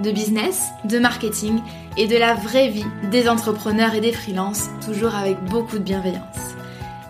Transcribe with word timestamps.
de 0.00 0.10
business, 0.10 0.68
de 0.84 0.98
marketing 0.98 1.60
et 1.96 2.06
de 2.06 2.16
la 2.16 2.34
vraie 2.34 2.68
vie 2.68 2.86
des 3.10 3.28
entrepreneurs 3.28 3.94
et 3.94 4.00
des 4.00 4.12
freelances, 4.12 4.68
toujours 4.84 5.14
avec 5.14 5.42
beaucoup 5.44 5.78
de 5.78 5.84
bienveillance. 5.84 6.24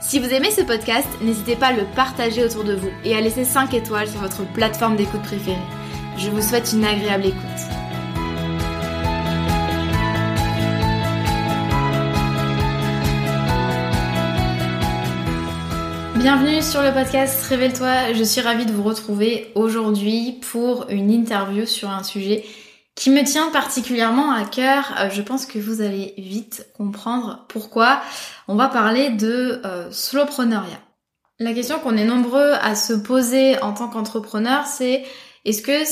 Si 0.00 0.18
vous 0.18 0.28
aimez 0.28 0.50
ce 0.50 0.62
podcast, 0.62 1.06
n'hésitez 1.22 1.56
pas 1.56 1.68
à 1.68 1.72
le 1.72 1.84
partager 1.94 2.44
autour 2.44 2.64
de 2.64 2.74
vous 2.74 2.90
et 3.04 3.14
à 3.14 3.20
laisser 3.20 3.44
5 3.44 3.74
étoiles 3.74 4.08
sur 4.08 4.20
votre 4.20 4.44
plateforme 4.52 4.96
d'écoute 4.96 5.22
préférée. 5.22 5.56
Je 6.16 6.30
vous 6.30 6.42
souhaite 6.42 6.72
une 6.72 6.84
agréable 6.84 7.26
écoute. 7.26 7.40
Bienvenue 16.16 16.60
sur 16.60 16.82
le 16.82 16.92
podcast 16.92 17.42
Révèle-toi. 17.48 18.12
Je 18.12 18.22
suis 18.22 18.42
ravie 18.42 18.66
de 18.66 18.72
vous 18.72 18.82
retrouver 18.82 19.50
aujourd'hui 19.54 20.38
pour 20.52 20.84
une 20.90 21.10
interview 21.10 21.64
sur 21.64 21.88
un 21.88 22.02
sujet 22.02 22.44
qui 23.00 23.08
me 23.08 23.24
tient 23.24 23.48
particulièrement 23.48 24.30
à 24.30 24.44
cœur. 24.44 24.94
Euh, 24.98 25.08
je 25.10 25.22
pense 25.22 25.46
que 25.46 25.58
vous 25.58 25.80
allez 25.80 26.12
vite 26.18 26.66
comprendre 26.76 27.46
pourquoi. 27.48 28.02
On 28.46 28.56
va 28.56 28.68
parler 28.68 29.08
de 29.08 29.62
euh, 29.64 29.90
slowpreneuriat. 29.90 30.80
La 31.38 31.54
question 31.54 31.78
qu'on 31.78 31.96
est 31.96 32.04
nombreux 32.04 32.52
à 32.60 32.74
se 32.74 32.92
poser 32.92 33.58
en 33.62 33.72
tant 33.72 33.88
qu'entrepreneur, 33.88 34.66
c'est 34.66 35.02
est-ce 35.46 35.62
que 35.62 35.82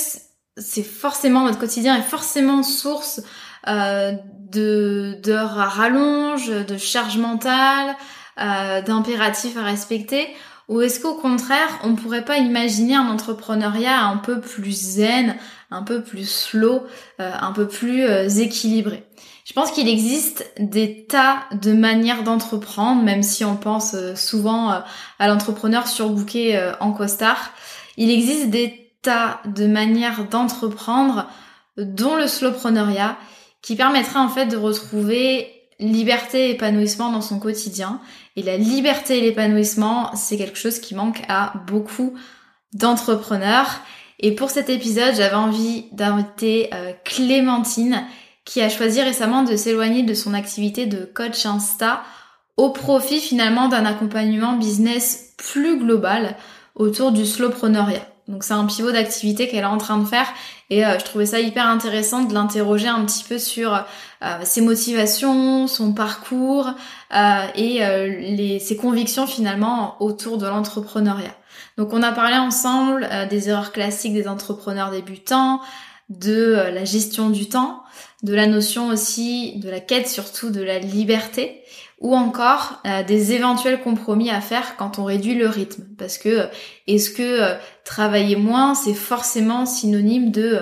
c'est 0.59 0.83
forcément 0.83 1.45
notre 1.45 1.59
quotidien 1.59 1.97
est 1.97 2.03
forcément 2.03 2.63
source 2.63 3.23
euh, 3.69 4.13
de 4.51 5.19
d'heures 5.23 5.59
à 5.59 5.67
rallonge, 5.67 6.49
de 6.51 6.77
charge 6.77 7.17
mentale, 7.17 7.97
euh, 8.39 8.83
d'impératifs 8.83 9.57
à 9.57 9.63
respecter? 9.63 10.29
Ou 10.69 10.83
est-ce 10.83 11.01
qu'au 11.01 11.15
contraire, 11.15 11.81
on 11.83 11.95
pourrait 11.95 12.27
pas 12.27 12.37
imaginer 12.37 12.95
un 12.95 13.09
entrepreneuriat 13.09 14.03
un 14.03 14.19
peu 14.19 14.39
plus 14.41 14.79
zen, 14.79 15.35
un 15.71 15.83
peu 15.83 16.03
plus 16.03 16.29
slow, 16.29 16.87
euh, 17.21 17.31
un 17.41 17.53
peu 17.53 17.69
plus 17.69 18.05
euh, 18.05 18.29
équilibré 18.29 19.05
Je 19.45 19.53
pense 19.53 19.71
qu'il 19.71 19.89
existe 19.89 20.51
des 20.59 21.05
tas 21.07 21.45
de 21.53 21.73
manières 21.73 22.23
d'entreprendre, 22.23 23.03
même 23.03 23.23
si 23.23 23.45
on 23.45 23.57
pense 23.57 23.95
euh, 23.95 24.15
souvent 24.15 24.83
à 25.19 25.29
l'entrepreneur 25.29 25.87
surbooké 25.87 26.61
en 26.81 26.93
costard. 26.93 27.53
Il 27.97 28.11
existe 28.11 28.51
des 28.51 28.93
tas 29.03 29.41
de 29.45 29.67
manières 29.67 30.25
d'entreprendre, 30.25 31.29
dont 31.77 32.17
le 32.17 32.27
slowpreneuriat, 32.27 33.17
qui 33.63 33.77
permettrait 33.77 34.19
en 34.19 34.29
fait 34.29 34.47
de 34.47 34.57
retrouver 34.57 35.53
liberté 35.81 36.49
et 36.49 36.51
épanouissement 36.53 37.11
dans 37.11 37.21
son 37.21 37.39
quotidien. 37.39 38.01
Et 38.37 38.43
la 38.43 38.57
liberté 38.57 39.19
et 39.19 39.21
l'épanouissement, 39.21 40.15
c'est 40.15 40.37
quelque 40.37 40.59
chose 40.59 40.79
qui 40.79 40.95
manque 40.95 41.23
à 41.29 41.53
beaucoup 41.67 42.15
d'entrepreneurs. 42.73 43.81
Et 44.21 44.35
pour 44.35 44.51
cet 44.51 44.69
épisode, 44.69 45.15
j'avais 45.15 45.35
envie 45.35 45.87
d'inviter 45.93 46.71
euh, 46.75 46.93
Clémentine 47.05 48.05
qui 48.45 48.63
a 48.63 48.69
choisi 48.69 49.01
récemment 49.03 49.43
de 49.43 49.57
s'éloigner 49.57 50.03
de 50.03 50.15
son 50.15 50.35
activité 50.35 50.87
de 50.87 51.05
coach 51.05 51.45
Insta 51.47 52.03
au 52.57 52.71
profit 52.71 53.21
finalement 53.21 53.69
d'un 53.69 53.85
accompagnement 53.85 54.55
business 54.55 55.35
plus 55.37 55.79
global 55.79 56.37
autour 56.75 57.13
du 57.13 57.25
slowpreneuriat. 57.25 58.07
Donc 58.29 58.45
c'est 58.45 58.53
un 58.53 58.67
pivot 58.67 58.93
d'activité 58.93 59.49
qu'elle 59.49 59.61
est 59.61 59.65
en 59.65 59.79
train 59.79 59.97
de 59.99 60.05
faire 60.05 60.27
et 60.69 60.85
euh, 60.85 60.99
je 60.99 61.05
trouvais 61.05 61.25
ça 61.25 61.41
hyper 61.41 61.67
intéressant 61.67 62.25
de 62.25 62.35
l'interroger 62.35 62.89
un 62.89 63.05
petit 63.07 63.25
peu 63.25 63.39
sur 63.39 63.75
euh, 63.75 64.39
ses 64.43 64.61
motivations, 64.61 65.67
son 65.67 65.95
parcours 65.95 66.69
euh, 67.15 67.47
et 67.55 67.81
les, 68.37 68.59
ses 68.59 68.77
convictions 68.77 69.27
finalement 69.27 69.97
autour 70.01 70.37
de 70.37 70.47
l'entrepreneuriat. 70.47 71.35
Donc 71.79 71.95
on 71.95 72.03
a 72.03 72.13
parlé 72.13 72.37
ensemble 72.37 73.09
des 73.31 73.49
erreurs 73.49 73.73
classiques 73.73 74.13
des 74.13 74.29
entrepreneurs 74.29 74.91
débutants, 74.91 75.61
de 76.11 76.53
la 76.73 76.85
gestion 76.85 77.31
du 77.31 77.49
temps, 77.49 77.83
de 78.23 78.35
la 78.35 78.47
notion 78.47 78.89
aussi 78.89 79.59
de 79.61 79.71
la 79.71 79.81
quête 79.81 80.09
surtout 80.09 80.51
de 80.51 80.63
la 80.63 80.79
liberté 80.79 81.63
ou 82.01 82.15
encore 82.15 82.81
euh, 82.87 83.03
des 83.03 83.33
éventuels 83.33 83.81
compromis 83.81 84.31
à 84.31 84.41
faire 84.41 84.77
quand 84.77 84.99
on 84.99 85.05
réduit 85.05 85.35
le 85.35 85.49
rythme. 85.49 85.85
Parce 85.99 86.17
que 86.17 86.49
est-ce 86.87 87.11
que 87.11 87.23
euh, 87.23 87.55
travailler 87.85 88.37
moins, 88.37 88.75
c'est 88.75 88.95
forcément 88.95 89.67
synonyme 89.67 90.31
de 90.31 90.61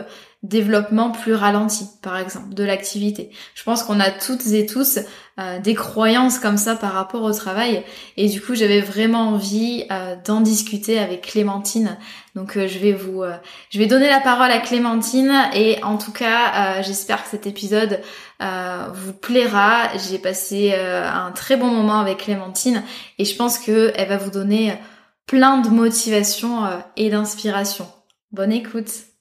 développement 0.49 1.11
plus 1.11 1.35
ralenti, 1.35 1.87
par 2.03 2.17
exemple, 2.19 2.55
de 2.55 2.65
l'activité. 2.65 3.31
Je 3.55 3.63
pense 3.63 3.83
qu'on 3.83 4.01
a 4.01 4.11
toutes 4.11 4.47
et 4.47 4.67
tous 4.67 4.99
euh, 5.39 5.59
des 5.59 5.75
croyances 5.75 6.39
comme 6.39 6.57
ça 6.57 6.77
par 6.77 6.93
rapport 6.93 7.23
au 7.23 7.33
travail, 7.33 7.83
et 8.17 8.29
du 8.29 8.41
coup, 8.41 8.55
j'avais 8.55 8.81
vraiment 8.81 9.29
envie 9.29 9.85
d'en 10.25 10.41
discuter 10.41 10.99
avec 10.99 11.23
Clémentine. 11.23 11.97
Donc, 12.35 12.55
je 12.55 12.79
vais 12.79 12.93
vous, 12.93 13.23
je 13.71 13.79
vais 13.79 13.87
donner 13.87 14.09
la 14.09 14.21
parole 14.21 14.51
à 14.51 14.59
Clémentine, 14.59 15.33
et 15.55 15.83
en 15.83 15.99
tout 15.99 16.13
cas, 16.13 16.83
j'espère 16.83 17.23
que 17.25 17.31
cet 17.31 17.47
épisode 17.47 18.01
euh, 18.43 18.89
vous 18.93 19.15
plaira. 19.15 19.97
J'ai 19.97 20.19
passé 20.19 20.73
euh, 20.75 21.09
un 21.09 21.33
très 21.33 21.57
bon 21.57 21.69
moment 21.69 22.01
avec 22.01 22.19
Clémentine 22.19 22.83
et 23.19 23.25
je 23.25 23.35
pense 23.35 23.59
qu'elle 23.59 24.09
va 24.09 24.19
vous 24.19 24.31
donner 24.31 24.75
plein 25.27 25.59
de 25.59 25.69
motivation 25.69 26.67
euh, 26.67 26.79
et 26.97 27.09
d'inspiration. 27.09 27.89
Bonne 28.33 28.53
écoute. 28.53 29.16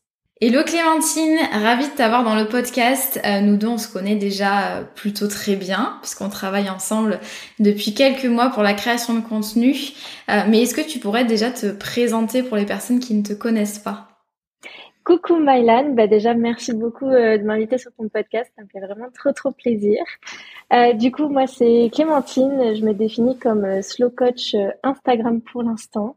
Hello 0.48 0.64
Clémentine, 0.64 1.40
ravie 1.54 1.90
de 1.90 1.96
t'avoir 1.96 2.24
dans 2.24 2.36
le 2.36 2.46
podcast. 2.46 3.20
nous 3.42 3.58
deux, 3.58 3.66
on 3.66 3.80
se 3.80 3.92
connaît 3.92 4.16
déjà 4.16 4.84
plutôt 4.94 5.28
très 5.28 5.56
bien 5.56 5.98
puisqu'on 6.04 6.30
travaille 6.30 6.70
ensemble 6.70 7.20
depuis 7.58 7.96
quelques 7.96 8.26
mois 8.26 8.52
pour 8.52 8.62
la 8.62 8.76
création 8.76 9.16
de 9.16 9.22
contenu. 9.22 9.74
mais 10.28 10.62
est-ce 10.62 10.76
que 10.76 10.88
tu 10.88 11.00
pourrais 11.00 11.26
déjà 11.26 11.50
te 11.50 11.72
présenter 11.72 12.44
pour 12.44 12.58
les 12.58 12.66
personnes 12.68 13.00
qui 13.00 13.16
ne 13.16 13.24
te 13.24 13.34
connaissent 13.34 13.80
pas? 13.80 14.08
Coucou 15.04 15.38
Mylan, 15.40 15.96
bah 15.96 16.06
déjà 16.06 16.36
merci 16.36 16.74
beaucoup 16.74 17.08
euh, 17.08 17.40
de 17.40 17.44
m'inviter 17.44 17.80
sur 17.80 17.92
ton 17.94 18.08
podcast, 18.08 18.52
ça 18.56 18.64
me 18.64 18.68
fait 18.68 18.86
vraiment 18.86 19.10
trop 19.16 19.32
trop 19.32 19.52
plaisir. 19.52 20.04
Euh, 20.74 20.94
du 20.94 21.12
coup 21.12 21.28
moi 21.28 21.48
c'est 21.48 21.90
Clémentine, 21.92 22.76
je 22.76 22.86
me 22.86 22.94
définis 22.94 23.40
comme 23.40 23.66
euh, 23.66 23.82
slow 23.82 24.12
coach 24.12 24.56
Instagram 24.84 25.42
pour 25.42 25.64
l'instant. 25.64 26.16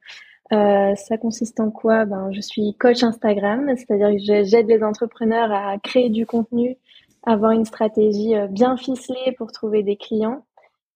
Ça 0.50 1.18
consiste 1.20 1.60
en 1.60 1.70
quoi? 1.70 2.04
Ben 2.04 2.30
je 2.32 2.40
suis 2.40 2.74
coach 2.74 3.02
Instagram, 3.02 3.70
c'est-à-dire 3.76 4.10
que 4.10 4.44
j'aide 4.44 4.68
les 4.68 4.82
entrepreneurs 4.82 5.52
à 5.52 5.78
créer 5.78 6.10
du 6.10 6.26
contenu, 6.26 6.76
avoir 7.24 7.52
une 7.52 7.64
stratégie 7.64 8.34
bien 8.50 8.76
ficelée 8.76 9.34
pour 9.36 9.52
trouver 9.52 9.82
des 9.82 9.96
clients. 9.96 10.44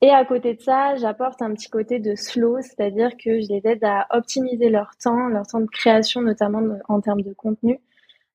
Et 0.02 0.10
à 0.10 0.24
côté 0.24 0.54
de 0.54 0.60
ça, 0.60 0.96
j'apporte 0.96 1.42
un 1.42 1.52
petit 1.54 1.70
côté 1.70 2.00
de 2.00 2.16
slow, 2.16 2.60
c'est-à-dire 2.60 3.10
que 3.16 3.40
je 3.40 3.46
les 3.48 3.62
aide 3.64 3.84
à 3.84 4.08
optimiser 4.10 4.68
leur 4.68 4.90
temps, 5.00 5.28
leur 5.28 5.46
temps 5.46 5.60
de 5.60 5.66
création, 5.66 6.20
notamment 6.22 6.60
en 6.88 7.00
termes 7.00 7.22
de 7.22 7.32
contenu, 7.32 7.78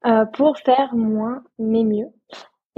euh, 0.06 0.24
pour 0.25 0.57
faire 0.59 0.95
moins 0.95 1.44
mais 1.59 1.83
mieux. 1.83 2.07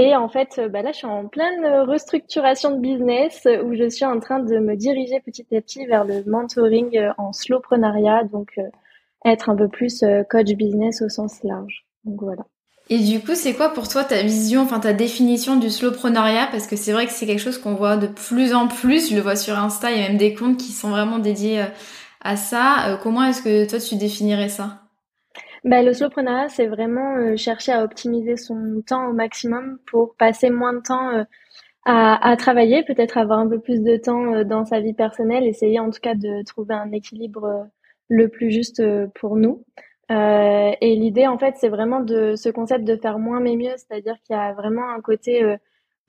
Et 0.02 0.16
en 0.16 0.30
fait, 0.30 0.58
euh, 0.58 0.70
bah 0.70 0.82
là, 0.82 0.94
je 0.94 1.00
suis 1.00 1.08
en 1.08 1.28
pleine 1.28 1.66
restructuration 1.82 2.72
de 2.72 2.80
business 2.80 3.46
où 3.66 3.76
je 3.76 3.90
suis 3.90 4.06
en 4.06 4.20
train 4.22 4.40
de 4.40 4.58
me 4.58 4.78
diriger 4.78 5.20
petit 5.20 5.46
à 5.54 5.60
petit 5.60 5.86
vers 5.86 6.06
le 6.06 6.24
mentoring 6.26 6.98
euh, 6.98 7.12
en 7.18 7.34
slowpreneuriat, 7.34 8.24
donc 8.24 8.58
être 9.26 9.50
un 9.50 9.58
peu 9.58 9.68
plus 9.68 10.06
coach 10.30 10.54
business 10.54 11.02
au 11.02 11.10
sens 11.10 11.44
large. 11.44 11.86
Donc 12.06 12.22
voilà. 12.22 12.44
Et 12.90 13.00
du 13.00 13.20
coup, 13.20 13.36
c'est 13.36 13.54
quoi 13.54 13.74
pour 13.74 13.90
toi 13.90 14.06
ta 14.06 14.24
vision, 14.24 14.62
enfin 14.62 14.80
ta 14.80 14.94
définition 14.94 15.58
du 15.58 15.70
slowpreneuriat? 15.70 16.48
Parce 16.50 16.66
que 16.66 16.78
c'est 16.78 16.94
vrai 16.94 17.06
que 17.06 17.12
c'est 17.12 17.26
quelque 17.26 17.42
chose 17.42 17.58
qu'on 17.58 17.76
voit 17.76 17.98
de 17.98 18.08
plus 18.08 18.54
en 18.54 18.70
plus. 18.70 19.10
Je 19.10 19.16
le 19.16 19.22
vois 19.22 19.36
sur 19.36 19.60
Insta, 19.60 19.92
il 19.92 20.02
y 20.02 20.06
a 20.06 20.08
même 20.08 20.18
des 20.18 20.34
comptes 20.34 20.58
qui 20.58 20.72
sont 20.72 20.90
vraiment 20.90 21.20
dédiés 21.20 21.66
à 22.22 22.38
ça. 22.38 22.98
Comment 23.04 23.26
est-ce 23.26 23.42
que 23.42 23.70
toi 23.70 23.80
tu 23.80 23.96
définirais 23.96 24.50
ça? 24.50 24.89
Bah, 25.64 25.82
le 25.84 25.94
slowpreneuriat, 25.94 26.50
c'est 26.50 26.68
vraiment 26.68 27.16
euh, 27.18 27.36
chercher 27.36 27.72
à 27.74 27.84
optimiser 27.84 28.38
son 28.38 28.82
temps 28.86 29.10
au 29.10 29.14
maximum 29.14 29.80
pour 29.86 30.16
passer 30.16 30.50
moins 30.50 30.74
de 30.74 30.82
temps 30.82 31.10
euh, 31.12 31.24
à, 31.86 32.36
travailler, 32.38 32.84
peut-être 32.84 33.18
avoir 33.18 33.40
un 33.40 33.48
peu 33.48 33.60
plus 33.60 33.82
de 33.82 33.98
temps 33.98 34.34
euh, 34.34 34.44
dans 34.44 34.66
sa 34.66 34.80
vie 34.80 34.94
personnelle, 34.94 35.46
essayer 35.46 35.80
en 35.80 35.90
tout 35.90 36.00
cas 36.02 36.16
de 36.16 36.44
trouver 36.44 36.76
un 36.76 36.92
équilibre 36.92 37.46
euh, 37.46 37.64
le 38.10 38.28
plus 38.28 38.52
juste 38.52 38.80
euh, 38.80 39.08
pour 39.16 39.36
nous. 39.36 39.64
et 40.10 40.96
l'idée, 40.96 41.28
en 41.28 41.38
fait, 41.38 41.56
c'est 41.58 41.70
vraiment 41.70 42.00
de 42.02 42.36
ce 42.36 42.50
concept 42.50 42.84
de 42.86 42.96
faire 42.96 43.20
moins 43.20 43.40
mais 43.40 43.56
mieux, 43.56 43.74
c'est-à-dire 43.78 44.16
qu'il 44.24 44.36
y 44.36 44.40
a 44.40 44.54
vraiment 44.54 44.90
un 44.90 45.02
côté 45.02 45.56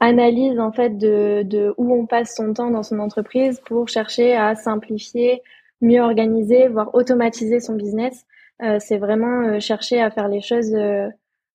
analyse 0.01 0.59
en 0.59 0.73
fait 0.73 0.97
de, 0.97 1.43
de 1.45 1.75
où 1.77 1.95
on 1.95 2.07
passe 2.07 2.35
son 2.35 2.55
temps 2.55 2.71
dans 2.71 2.83
son 2.83 2.99
entreprise 2.99 3.61
pour 3.67 3.89
chercher 3.89 4.35
à 4.35 4.55
simplifier, 4.55 5.43
mieux 5.83 6.01
organiser, 6.01 6.69
voire 6.69 6.95
automatiser 6.95 7.61
son 7.61 7.75
business. 7.75 8.25
C'est 8.79 8.99
vraiment 8.99 9.59
chercher 9.61 10.01
à 10.01 10.11
faire 10.11 10.29
les 10.29 10.41
choses 10.41 10.75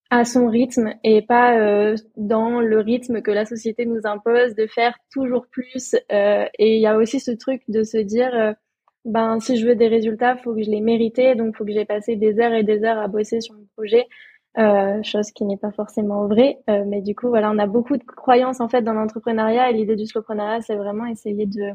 à 0.09 0.23
son 0.23 0.47
rythme 0.47 0.93
et 1.03 1.21
pas 1.21 1.57
euh, 1.57 1.95
dans 2.15 2.59
le 2.61 2.79
rythme 2.79 3.21
que 3.21 3.31
la 3.31 3.45
société 3.45 3.85
nous 3.85 4.01
impose 4.05 4.55
de 4.55 4.67
faire 4.67 4.97
toujours 5.11 5.47
plus. 5.47 5.95
Euh, 6.11 6.45
et 6.59 6.75
il 6.75 6.81
y 6.81 6.87
a 6.87 6.97
aussi 6.97 7.19
ce 7.19 7.31
truc 7.31 7.63
de 7.67 7.83
se 7.83 7.97
dire, 7.97 8.33
euh, 8.33 8.53
ben 9.05 9.39
si 9.39 9.57
je 9.57 9.67
veux 9.67 9.75
des 9.75 9.87
résultats, 9.87 10.37
faut 10.37 10.53
que 10.53 10.63
je 10.63 10.69
les 10.69 10.81
mérite, 10.81 11.19
donc 11.37 11.55
faut 11.57 11.65
que 11.65 11.71
j'ai 11.71 11.85
passé 11.85 12.15
des 12.15 12.39
heures 12.39 12.53
et 12.53 12.63
des 12.63 12.83
heures 12.83 12.99
à 12.99 13.07
bosser 13.07 13.41
sur 13.41 13.55
mon 13.55 13.65
projet. 13.75 14.05
chose 15.03 15.31
qui 15.31 15.45
n'est 15.45 15.57
pas 15.57 15.71
forcément 15.71 16.27
vraie, 16.27 16.59
mais 16.67 17.01
du 17.01 17.13
coup 17.15 17.27
voilà, 17.29 17.51
on 17.51 17.59
a 17.59 17.67
beaucoup 17.67 17.97
de 17.97 18.03
croyances 18.03 18.61
en 18.61 18.69
fait 18.69 18.81
dans 18.81 18.93
l'entrepreneuriat 18.93 19.69
et 19.69 19.73
l'idée 19.73 19.95
du 19.95 20.05
slowpreneuriat, 20.05 20.61
c'est 20.61 20.75
vraiment 20.75 21.05
essayer 21.05 21.45
de 21.45 21.73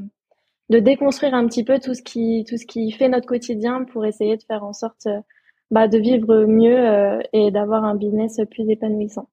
de 0.70 0.78
déconstruire 0.78 1.34
un 1.34 1.46
petit 1.46 1.64
peu 1.64 1.78
tout 1.78 1.94
ce 1.94 2.02
qui 2.02 2.44
tout 2.48 2.56
ce 2.56 2.64
qui 2.64 2.90
fait 2.92 3.08
notre 3.08 3.26
quotidien 3.26 3.84
pour 3.84 4.06
essayer 4.06 4.36
de 4.36 4.42
faire 4.42 4.64
en 4.64 4.72
sorte 4.72 5.06
bah, 5.70 5.88
de 5.88 5.98
vivre 5.98 6.46
mieux 6.46 6.78
euh, 6.78 7.20
et 7.32 7.50
d'avoir 7.50 7.84
un 7.84 7.94
business 7.94 8.40
plus 8.50 8.68
épanouissant. 8.70 9.28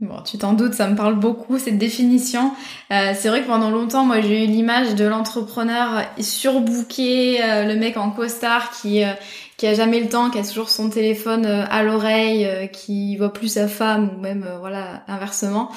Bon, 0.00 0.20
tu 0.20 0.36
t'en 0.36 0.52
doutes, 0.52 0.74
ça 0.74 0.88
me 0.88 0.94
parle 0.94 1.18
beaucoup 1.18 1.58
cette 1.58 1.78
définition. 1.78 2.52
Euh, 2.92 3.12
c'est 3.14 3.30
vrai 3.30 3.40
que 3.40 3.46
pendant 3.46 3.70
longtemps, 3.70 4.04
moi, 4.04 4.20
j'ai 4.20 4.44
eu 4.44 4.46
l'image 4.46 4.94
de 4.94 5.06
l'entrepreneur 5.06 6.02
surbooké, 6.20 7.42
euh, 7.42 7.64
le 7.64 7.76
mec 7.76 7.96
en 7.96 8.10
costard 8.10 8.72
qui 8.72 9.02
euh, 9.02 9.12
qui 9.56 9.66
a 9.66 9.74
jamais 9.74 10.00
le 10.00 10.08
temps, 10.08 10.30
qui 10.30 10.38
a 10.38 10.42
toujours 10.42 10.68
son 10.68 10.90
téléphone 10.90 11.46
euh, 11.46 11.64
à 11.70 11.82
l'oreille, 11.82 12.44
euh, 12.44 12.66
qui 12.66 13.16
voit 13.16 13.32
plus 13.32 13.48
sa 13.48 13.68
femme 13.68 14.10
ou 14.14 14.20
même 14.20 14.44
euh, 14.46 14.58
voilà 14.58 15.02
inversement. 15.08 15.70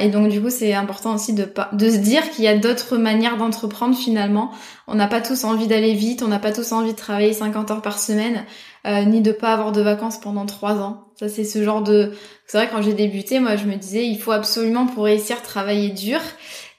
et 0.00 0.08
donc 0.08 0.28
du 0.28 0.40
coup, 0.40 0.50
c'est 0.50 0.74
important 0.74 1.14
aussi 1.14 1.32
de 1.34 1.46
de 1.72 1.90
se 1.90 1.96
dire 1.96 2.30
qu'il 2.30 2.44
y 2.44 2.48
a 2.48 2.56
d'autres 2.56 2.96
manières 2.96 3.36
d'entreprendre 3.36 3.96
finalement. 3.96 4.50
On 4.86 4.94
n'a 4.94 5.08
pas 5.08 5.20
tous 5.20 5.44
envie 5.44 5.66
d'aller 5.66 5.94
vite, 5.94 6.22
on 6.22 6.28
n'a 6.28 6.38
pas 6.38 6.52
tous 6.52 6.72
envie 6.72 6.92
de 6.92 6.96
travailler 6.96 7.32
50 7.32 7.70
heures 7.70 7.82
par 7.82 7.98
semaine, 7.98 8.44
ni 8.84 9.20
de 9.22 9.32
pas 9.32 9.52
avoir 9.54 9.72
de 9.72 9.80
vacances 9.80 10.18
pendant 10.18 10.44
trois 10.44 10.74
ans. 10.74 11.04
Ça 11.18 11.28
c'est 11.28 11.44
ce 11.44 11.62
genre 11.64 11.82
de. 11.82 12.12
C'est 12.46 12.58
vrai 12.58 12.68
quand 12.70 12.82
j'ai 12.82 12.92
débuté, 12.92 13.40
moi 13.40 13.56
je 13.56 13.64
me 13.64 13.76
disais 13.76 14.06
il 14.06 14.18
faut 14.18 14.32
absolument 14.32 14.86
pour 14.86 15.04
réussir 15.04 15.40
travailler 15.42 15.90
dur. 15.90 16.20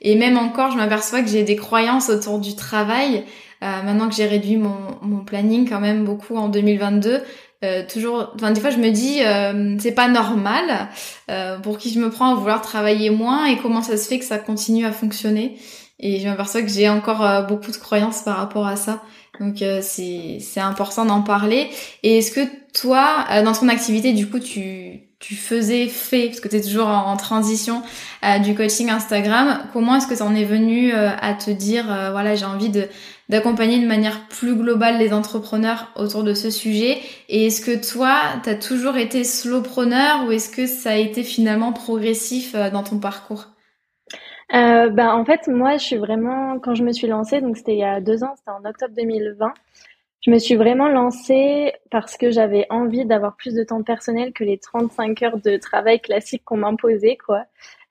Et 0.01 0.15
même 0.15 0.38
encore, 0.38 0.71
je 0.71 0.77
m'aperçois 0.77 1.21
que 1.21 1.30
j'ai 1.30 1.44
des 1.44 1.56
croyances 1.56 2.09
autour 2.09 2.38
du 2.38 2.56
travail 2.56 3.24
maintenant 3.83 4.10
que 4.10 4.15
j'ai 4.15 4.25
réduit 4.25 4.57
mon, 4.57 5.24
planning 5.25 5.68
quand 5.68 5.80
même 5.80 6.04
beaucoup 6.04 6.36
en 6.36 6.50
2022, 6.50 7.21
euh, 7.63 7.83
toujours, 7.88 8.31
enfin 8.36 8.51
des 8.51 8.60
fois 8.60 8.71
je 8.71 8.77
me 8.77 8.89
dis 8.89 9.19
euh, 9.21 9.77
c'est 9.80 9.94
pas 9.94 10.10
normal. 10.10 10.89
Euh, 11.31 11.57
pour 11.60 11.77
qui 11.77 11.92
je 11.92 12.00
me 12.00 12.10
prends 12.10 12.33
à 12.33 12.36
vouloir 12.36 12.62
travailler 12.62 13.10
moins 13.10 13.45
et 13.45 13.57
comment 13.57 13.81
ça 13.81 13.95
se 13.95 14.07
fait 14.07 14.19
que 14.19 14.25
ça 14.25 14.38
continue 14.38 14.86
à 14.86 14.92
fonctionner. 14.92 15.57
Et 16.00 16.19
je 16.19 16.27
m'aperçois 16.27 16.62
que 16.62 16.68
j'ai 16.68 16.89
encore 16.89 17.24
euh, 17.24 17.42
beaucoup 17.44 17.71
de 17.71 17.77
croyances 17.77 18.21
par 18.24 18.38
rapport 18.38 18.68
à 18.68 18.75
ça. 18.75 19.01
Donc 19.39 19.63
c'est 19.81 20.38
c'est 20.42 20.59
important 20.59 21.06
d'en 21.06 21.21
parler. 21.21 21.69
Et 22.04 22.19
est-ce 22.19 22.31
que 22.31 22.42
toi, 22.74 23.25
dans 23.44 23.54
ton 23.54 23.68
activité, 23.68 24.13
du 24.13 24.30
coup, 24.30 24.39
tu 24.39 25.09
tu 25.19 25.36
faisais 25.36 25.88
fait, 25.88 26.27
parce 26.27 26.39
que 26.39 26.50
tu 26.50 26.57
es 26.57 26.62
toujours 26.62 26.88
en, 26.88 27.18
transition 27.18 27.81
du 28.44 28.54
coaching 28.54 28.92
Instagram, 28.92 29.62
comment 29.71 29.95
est-ce 29.95 30.06
que 30.06 30.16
ça 30.16 30.25
en 30.25 30.36
est 30.36 30.44
venu 30.44 30.92
à 30.94 31.33
te 31.33 31.50
dire, 31.50 31.86
voilà, 32.12 32.36
j'ai 32.36 32.45
envie 32.45 32.69
de 32.69 32.88
d'accompagner 33.30 33.80
de 33.80 33.88
manière 33.88 34.28
plus 34.28 34.56
globale 34.56 34.98
les 34.98 35.14
entrepreneurs 35.14 35.92
autour 35.96 36.24
de 36.24 36.34
ce 36.34 36.50
sujet 36.50 36.98
Et 37.30 37.48
est-ce 37.48 37.62
que 37.62 37.92
toi, 37.92 38.20
tu 38.44 38.50
as 38.50 38.56
toujours 38.56 38.98
été 38.98 39.24
slowpreneur 39.24 40.25
ou 40.25 40.31
est-ce 40.31 40.50
que 40.50 40.68
ça 40.68 40.92
a 40.92 40.96
été 40.96 41.24
finalement 41.24 41.74
progressif 41.74 42.56
euh, 42.56 42.70
dans 42.70 42.84
ton 42.84 43.00
parcours? 43.00 43.48
Euh, 44.54 44.90
ben, 44.90 45.10
en 45.10 45.25
fait, 45.25 45.48
moi, 45.48 45.78
je 45.78 45.84
suis 45.84 45.98
vraiment, 45.98 46.60
quand 46.60 46.75
je 46.75 46.84
me 46.84 46.92
suis 46.92 47.08
lancée, 47.08 47.42
donc 47.42 47.58
c'était 47.58 47.74
il 47.74 47.80
y 47.80 47.84
a 47.84 48.02
deux 48.02 48.24
ans, 48.24 48.34
c'était 48.38 48.52
en 48.52 48.64
octobre 48.70 48.94
2020, 48.96 49.54
je 50.22 50.31
me 50.31 50.40
suis 50.40 50.56
vraiment 50.56 50.88
lancée 50.88 51.74
parce 51.92 52.18
que 52.18 52.31
j'avais 52.31 52.66
envie 52.69 53.06
d'avoir 53.06 53.36
plus 53.36 53.56
de 53.56 53.64
temps 53.64 53.84
personnel 53.84 54.31
que 54.31 54.44
les 54.44 54.58
35 54.58 55.22
heures 55.24 55.38
de 55.38 55.58
travail 55.58 56.00
classique 56.00 56.44
qu'on 56.46 56.58
m'imposait, 56.58 57.18
quoi. 57.18 57.44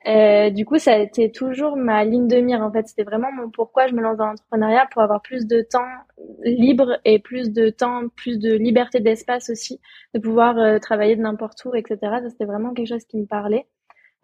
Euh, 0.06 0.50
du 0.50 0.64
coup, 0.64 0.78
ça 0.78 0.94
a 0.94 0.98
été 0.98 1.30
toujours 1.30 1.76
ma 1.76 2.04
ligne 2.04 2.26
de 2.26 2.36
mire. 2.38 2.60
En 2.60 2.72
fait, 2.72 2.88
c'était 2.88 3.04
vraiment 3.04 3.30
mon 3.32 3.50
pourquoi 3.50 3.86
je 3.86 3.94
me 3.94 4.02
lance 4.02 4.16
dans 4.16 4.26
l'entrepreneuriat 4.26 4.86
pour 4.90 5.02
avoir 5.02 5.22
plus 5.22 5.46
de 5.46 5.62
temps 5.62 5.86
libre 6.44 6.98
et 7.04 7.18
plus 7.18 7.52
de 7.52 7.70
temps, 7.70 8.08
plus 8.16 8.38
de 8.38 8.52
liberté 8.52 9.00
d'espace 9.00 9.50
aussi, 9.50 9.80
de 10.14 10.20
pouvoir 10.20 10.58
euh, 10.58 10.78
travailler 10.78 11.16
de 11.16 11.22
n'importe 11.22 11.64
où, 11.64 11.74
etc. 11.74 11.98
Ça, 12.00 12.30
c'était 12.30 12.44
vraiment 12.44 12.72
quelque 12.74 12.88
chose 12.88 13.04
qui 13.04 13.18
me 13.18 13.26
parlait. 13.26 13.66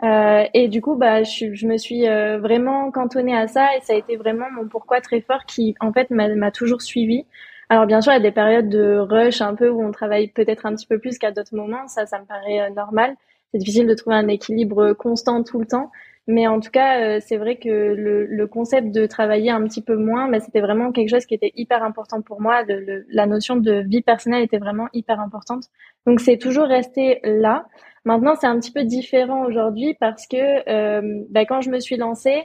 Euh, 0.04 0.44
et 0.54 0.68
du 0.68 0.80
coup, 0.80 0.96
bah, 0.96 1.22
je, 1.24 1.54
je 1.54 1.66
me 1.66 1.76
suis 1.76 2.08
euh, 2.08 2.38
vraiment 2.38 2.90
cantonnée 2.90 3.36
à 3.36 3.48
ça 3.48 3.76
et 3.76 3.80
ça 3.80 3.94
a 3.94 3.96
été 3.96 4.16
vraiment 4.16 4.50
mon 4.50 4.68
pourquoi 4.68 5.00
très 5.00 5.20
fort 5.20 5.44
qui, 5.44 5.74
en 5.80 5.92
fait, 5.92 6.10
m'a 6.10 6.50
toujours 6.50 6.82
suivi. 6.82 7.24
Alors 7.68 7.86
bien 7.86 8.00
sûr, 8.00 8.12
il 8.12 8.16
y 8.16 8.18
a 8.18 8.22
des 8.22 8.32
périodes 8.32 8.68
de 8.68 8.96
rush 8.98 9.42
un 9.42 9.54
peu 9.54 9.68
où 9.68 9.84
on 9.84 9.90
travaille 9.92 10.28
peut-être 10.28 10.66
un 10.66 10.74
petit 10.74 10.86
peu 10.86 10.98
plus 10.98 11.18
qu'à 11.18 11.32
d'autres 11.32 11.54
moments. 11.54 11.86
Ça, 11.88 12.06
ça 12.06 12.18
me 12.20 12.24
paraît 12.24 12.70
normal 12.70 13.14
c'est 13.52 13.58
difficile 13.58 13.86
de 13.86 13.94
trouver 13.94 14.16
un 14.16 14.28
équilibre 14.28 14.92
constant 14.92 15.42
tout 15.42 15.58
le 15.58 15.66
temps. 15.66 15.90
Mais 16.26 16.46
en 16.46 16.60
tout 16.60 16.70
cas, 16.70 17.00
euh, 17.00 17.20
c'est 17.24 17.38
vrai 17.38 17.56
que 17.56 17.70
le, 17.70 18.26
le, 18.26 18.46
concept 18.46 18.94
de 18.94 19.06
travailler 19.06 19.50
un 19.50 19.64
petit 19.64 19.80
peu 19.80 19.96
moins, 19.96 20.28
mais 20.28 20.40
c'était 20.40 20.60
vraiment 20.60 20.92
quelque 20.92 21.08
chose 21.08 21.24
qui 21.24 21.32
était 21.34 21.52
hyper 21.56 21.82
important 21.82 22.20
pour 22.20 22.42
moi. 22.42 22.64
Le, 22.64 23.06
la 23.08 23.24
notion 23.24 23.56
de 23.56 23.82
vie 23.88 24.02
personnelle 24.02 24.42
était 24.42 24.58
vraiment 24.58 24.88
hyper 24.92 25.20
importante. 25.20 25.64
Donc 26.06 26.20
c'est 26.20 26.36
toujours 26.36 26.66
resté 26.66 27.20
là. 27.24 27.64
Maintenant, 28.04 28.34
c'est 28.38 28.46
un 28.46 28.58
petit 28.58 28.72
peu 28.72 28.84
différent 28.84 29.46
aujourd'hui 29.46 29.94
parce 29.98 30.26
que 30.26 30.68
euh, 30.70 31.24
bah, 31.30 31.46
quand 31.46 31.62
je 31.62 31.70
me 31.70 31.80
suis 31.80 31.96
lancée, 31.96 32.44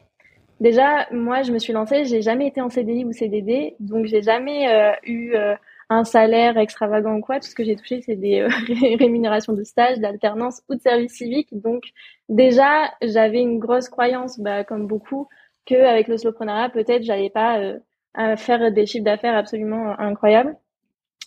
déjà 0.59 1.07
moi 1.11 1.41
je 1.41 1.51
me 1.51 1.59
suis 1.59 1.73
lancée, 1.73 2.06
j'ai 2.06 2.21
jamais 2.21 2.47
été 2.47 2.61
en 2.61 2.69
CDI 2.69 3.06
ou 3.06 3.11
CDD, 3.11 3.75
donc 3.79 4.06
j'ai 4.06 4.21
jamais 4.21 4.69
euh, 4.69 4.91
eu 5.03 5.35
euh, 5.35 5.56
un 5.94 6.04
salaire 6.04 6.57
extravagant 6.57 7.16
ou 7.16 7.22
quoi. 7.22 7.40
Tout 7.40 7.48
ce 7.48 7.56
que 7.56 7.63
j'ai 7.63 7.75
touché, 7.75 8.01
c'est 8.01 8.16
des 8.16 8.42
euh, 8.42 8.50
rémunérations 9.00 9.54
de 9.54 9.64
stage, 9.64 10.00
d'alternance 10.00 10.62
ou 10.69 10.76
de 10.76 10.81
service 10.81 11.14
civique. 11.14 11.50
Donc 11.52 11.83
déjà, 12.30 12.92
j'avais 13.02 13.42
une 13.42 13.59
grosse 13.59 13.90
croyance, 13.90 14.40
bah, 14.40 14.64
comme 14.64 14.88
beaucoup, 14.88 15.28
qu'avec 15.66 16.07
le 16.07 16.18
slowpreneuriat, 16.18 16.69
peut-être, 16.69 17.04
j'allais 17.04 17.30
pas 17.30 17.59
euh, 17.59 18.35
faire 18.38 18.71
des 18.71 18.85
chiffres 18.85 19.06
d'affaires 19.06 19.35
absolument 19.35 19.97
incroyables. 20.00 20.56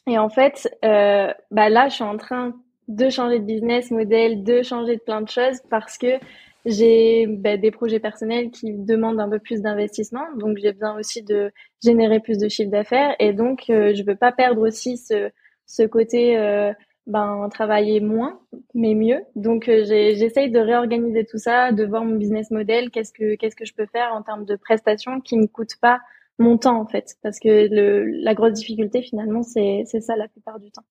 Et 0.07 0.19
en 0.19 0.29
fait, 0.29 0.69
euh, 0.85 1.33
bah 1.51 1.69
là, 1.69 1.89
je 1.89 1.95
suis 1.95 2.05
en 2.05 2.17
train 2.17 2.55
de 2.89 3.11
changer 3.11 3.41
de 3.41 3.45
business 3.45 3.91
model, 3.91 4.45
de 4.45 4.63
changer 4.63 4.97
de 4.97 5.01
plein 5.01 5.21
de 5.21 5.29
choses 5.29 5.61
parce 5.69 5.99
que 5.99 6.19
j'ai 6.67 7.27
ben, 7.29 7.61
des 7.61 7.71
projets 7.71 8.01
personnels 8.01 8.51
qui 8.51 8.73
demandent 8.75 9.21
un 9.21 9.31
peu 9.31 9.39
plus 9.39 9.63
d'investissement, 9.63 10.25
donc 10.37 10.59
j'ai 10.59 10.73
besoin 10.73 10.99
aussi 10.99 11.23
de 11.23 11.53
générer 11.83 12.21
plus 12.21 12.39
de 12.39 12.49
chiffre 12.49 12.71
d'affaires 12.71 13.15
et 13.21 13.33
donc 13.33 13.71
euh, 13.71 13.95
je 13.95 14.03
veux 14.03 14.17
pas 14.17 14.33
perdre 14.33 14.61
aussi 14.63 14.97
ce, 14.97 15.31
ce 15.67 15.85
côté 15.85 16.37
euh, 16.37 16.73
ben 17.07 17.49
travailler 17.53 18.01
moins 18.01 18.41
mais 18.75 18.95
mieux. 18.95 19.21
Donc 19.37 19.69
euh, 19.69 19.85
j'essaye 19.85 20.51
de 20.51 20.59
réorganiser 20.59 21.25
tout 21.25 21.39
ça, 21.39 21.71
de 21.71 21.85
voir 21.85 22.05
mon 22.05 22.17
business 22.17 22.51
model, 22.51 22.91
qu'est-ce 22.91 23.13
que 23.13 23.37
qu'est-ce 23.37 23.57
que 23.57 23.65
je 23.65 23.75
peux 23.75 23.87
faire 23.87 24.13
en 24.13 24.23
termes 24.23 24.45
de 24.45 24.57
prestations 24.57 25.21
qui 25.21 25.37
ne 25.37 25.47
coûtent 25.47 25.79
pas 25.81 26.01
mon 26.39 26.59
temps 26.59 26.79
en 26.81 26.87
fait 26.87 27.17
parce 27.23 27.39
que 27.39 27.69
le, 27.71 28.05
la 28.23 28.35
grosse 28.35 28.53
difficulté 28.53 29.03
finalement 29.03 29.43
c'est 29.43 29.85
ça 29.87 30.17
la 30.17 30.29
plupart 30.29 30.61
du 30.61 30.71
temps. 30.71 30.85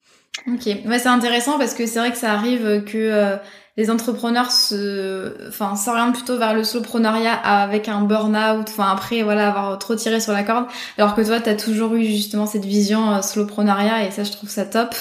Ok, 0.48 0.66
ouais, 0.66 1.00
c'est 1.00 1.08
intéressant 1.08 1.58
parce 1.58 1.74
que 1.74 1.86
c'est 1.86 2.00
vrai 2.00 2.12
que 2.12 2.18
ça 2.18 2.34
arrive 2.34 2.84
que 2.84 2.98
euh, 2.98 3.38
les 3.78 3.90
entrepreneurs 3.90 4.52
se, 4.52 5.48
enfin, 5.48 5.76
s'orientent 5.76 6.16
plutôt 6.16 6.38
vers 6.38 6.54
le 6.54 6.64
soloprenariat 6.64 7.34
avec 7.34 7.88
un 7.90 8.02
burn-out, 8.02 8.68
enfin 8.68 8.92
après 8.92 9.24
voilà 9.24 9.50
avoir 9.50 9.78
trop 9.80 9.96
tiré 9.96 10.20
sur 10.20 10.34
la 10.34 10.44
corde, 10.44 10.66
alors 10.98 11.16
que 11.16 11.22
toi 11.22 11.40
t'as 11.40 11.56
toujours 11.56 11.94
eu 11.96 12.04
justement 12.04 12.46
cette 12.48 12.66
vision 12.66 13.12
euh, 13.12 13.20
et 13.20 14.12
ça 14.12 14.24
je 14.24 14.32
trouve 14.32 14.50
ça 14.50 14.66
top. 14.66 14.96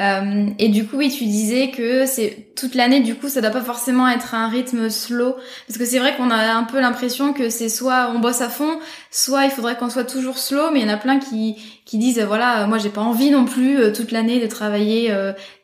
Euh, 0.00 0.46
et 0.58 0.68
du 0.68 0.86
coup, 0.86 0.96
oui, 0.96 1.10
tu 1.10 1.24
disais 1.24 1.70
que 1.70 2.06
c'est 2.06 2.48
toute 2.56 2.74
l'année, 2.74 3.00
du 3.00 3.14
coup, 3.14 3.28
ça 3.28 3.40
doit 3.40 3.50
pas 3.50 3.62
forcément 3.62 4.08
être 4.08 4.34
un 4.34 4.48
rythme 4.48 4.88
slow, 4.88 5.36
parce 5.66 5.78
que 5.78 5.84
c'est 5.84 5.98
vrai 5.98 6.16
qu'on 6.16 6.30
a 6.30 6.54
un 6.54 6.64
peu 6.64 6.80
l'impression 6.80 7.32
que 7.32 7.50
c'est 7.50 7.68
soit 7.68 8.10
on 8.14 8.18
bosse 8.18 8.40
à 8.40 8.48
fond, 8.48 8.78
soit 9.10 9.44
il 9.44 9.50
faudrait 9.50 9.76
qu'on 9.76 9.90
soit 9.90 10.04
toujours 10.04 10.38
slow, 10.38 10.70
mais 10.72 10.80
il 10.80 10.86
y 10.86 10.90
en 10.90 10.94
a 10.94 10.96
plein 10.96 11.18
qui 11.18 11.56
qui 11.84 11.98
disent 11.98 12.20
voilà, 12.20 12.66
moi 12.66 12.78
j'ai 12.78 12.88
pas 12.88 13.00
envie 13.00 13.30
non 13.30 13.44
plus 13.44 13.78
euh, 13.78 13.92
toute 13.92 14.12
l'année 14.12 14.40
de 14.40 14.46
travailler 14.46 15.14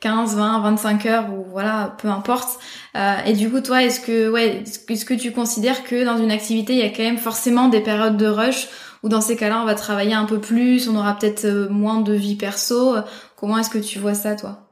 15, 0.00 0.37
20, 0.37 0.61
25 0.61 1.06
heures 1.06 1.26
ou 1.32 1.47
voilà, 1.50 1.97
peu 2.00 2.08
importe. 2.08 2.58
Euh, 2.97 3.14
et 3.26 3.32
du 3.32 3.50
coup, 3.50 3.61
toi, 3.61 3.82
est-ce 3.82 4.00
que 4.00 4.30
ouais, 4.30 4.62
est-ce 4.88 5.04
que 5.04 5.14
tu 5.14 5.32
considères 5.32 5.85
que 5.85 6.04
dans 6.04 6.18
une 6.18 6.30
activité, 6.30 6.73
il 6.73 6.78
y 6.78 6.82
a 6.82 6.90
quand 6.90 7.02
même 7.02 7.18
forcément 7.18 7.68
des 7.68 7.80
périodes 7.80 8.16
de 8.16 8.26
rush 8.26 8.68
ou 9.04 9.08
dans 9.08 9.20
ces 9.20 9.37
cas-là, 9.37 9.61
on 9.62 9.64
va 9.64 9.76
travailler 9.76 10.14
un 10.14 10.25
peu 10.25 10.40
plus, 10.40 10.88
on 10.88 10.97
aura 10.97 11.16
peut-être 11.16 11.47
moins 11.70 12.00
de 12.00 12.12
vie 12.12 12.35
perso 12.35 12.97
Comment 13.38 13.59
est-ce 13.59 13.71
que 13.71 13.78
tu 13.78 14.00
vois 14.00 14.14
ça, 14.14 14.35
toi? 14.35 14.68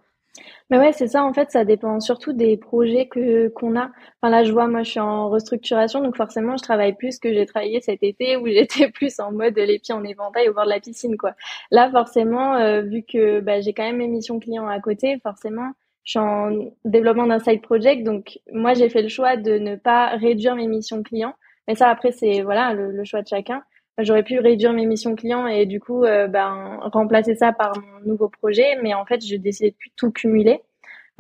Mais 0.71 0.79
ouais, 0.79 0.93
c'est 0.93 1.07
ça. 1.07 1.23
En 1.23 1.33
fait, 1.33 1.53
ça 1.53 1.65
dépend 1.65 2.01
surtout 2.01 2.33
des 2.33 2.57
projets 2.57 3.07
que 3.07 3.47
qu'on 3.47 3.77
a. 3.77 3.93
Enfin 4.21 4.31
là, 4.31 4.43
je 4.43 4.51
vois, 4.51 4.67
moi, 4.67 4.83
je 4.83 4.91
suis 4.91 5.01
en 5.01 5.29
restructuration, 5.31 6.03
donc 6.03 6.17
forcément, 6.17 6.57
je 6.57 6.65
travaille 6.65 6.95
plus 6.97 7.21
que 7.21 7.33
j'ai 7.33 7.47
travaillé 7.47 7.81
cet 7.81 8.03
été 8.03 8.37
où 8.37 8.49
j'étais 8.49 8.91
plus 8.91 9.21
en 9.21 9.31
mode 9.31 9.57
les 9.57 9.79
pieds 9.79 9.95
en 9.95 10.03
éventail 10.03 10.49
au 10.49 10.55
bord 10.55 10.65
de 10.65 10.71
la 10.71 10.81
piscine, 10.81 11.17
quoi. 11.17 11.35
Là, 11.71 11.89
forcément, 11.93 12.57
euh, 12.57 12.83
vu 12.83 13.05
que 13.05 13.39
bah, 13.39 13.61
j'ai 13.61 13.73
quand 13.73 13.85
même 13.85 13.99
mes 13.99 14.09
missions 14.09 14.41
clients 14.41 14.67
à 14.67 14.81
côté, 14.81 15.21
forcément, 15.23 15.71
je 16.03 16.11
suis 16.11 16.19
en 16.19 16.51
développement 16.85 17.29
d'un 17.29 17.39
side 17.39 17.63
project, 17.63 18.03
donc 18.03 18.41
moi, 18.53 18.75
j'ai 18.75 18.89
fait 18.89 19.03
le 19.03 19.09
choix 19.09 19.37
de 19.37 19.59
ne 19.59 19.77
pas 19.77 20.09
réduire 20.17 20.57
mes 20.57 20.67
missions 20.67 21.05
clients. 21.05 21.35
Mais 21.69 21.77
ça, 21.77 21.89
après, 21.89 22.11
c'est 22.11 22.43
voilà 22.43 22.75
le 22.75 23.05
choix 23.05 23.23
de 23.23 23.29
chacun. 23.29 23.63
J'aurais 23.99 24.23
pu 24.23 24.39
réduire 24.39 24.73
mes 24.73 24.87
missions 24.87 25.17
clients 25.17 25.47
et 25.47 25.65
du 25.67 25.81
coup 25.81 26.05
euh, 26.05 26.29
ben, 26.29 26.79
remplacer 26.93 27.35
ça 27.35 27.53
par 27.53 27.73
mon 27.79 28.11
nouveau 28.11 28.29
projet, 28.29 28.77
mais 28.83 28.95
en 28.95 29.07
fait, 29.07 29.25
je 29.25 29.37
décidé 29.37 29.71
de 29.71 29.77
tout 29.97 30.11
cumuler. 30.11 30.61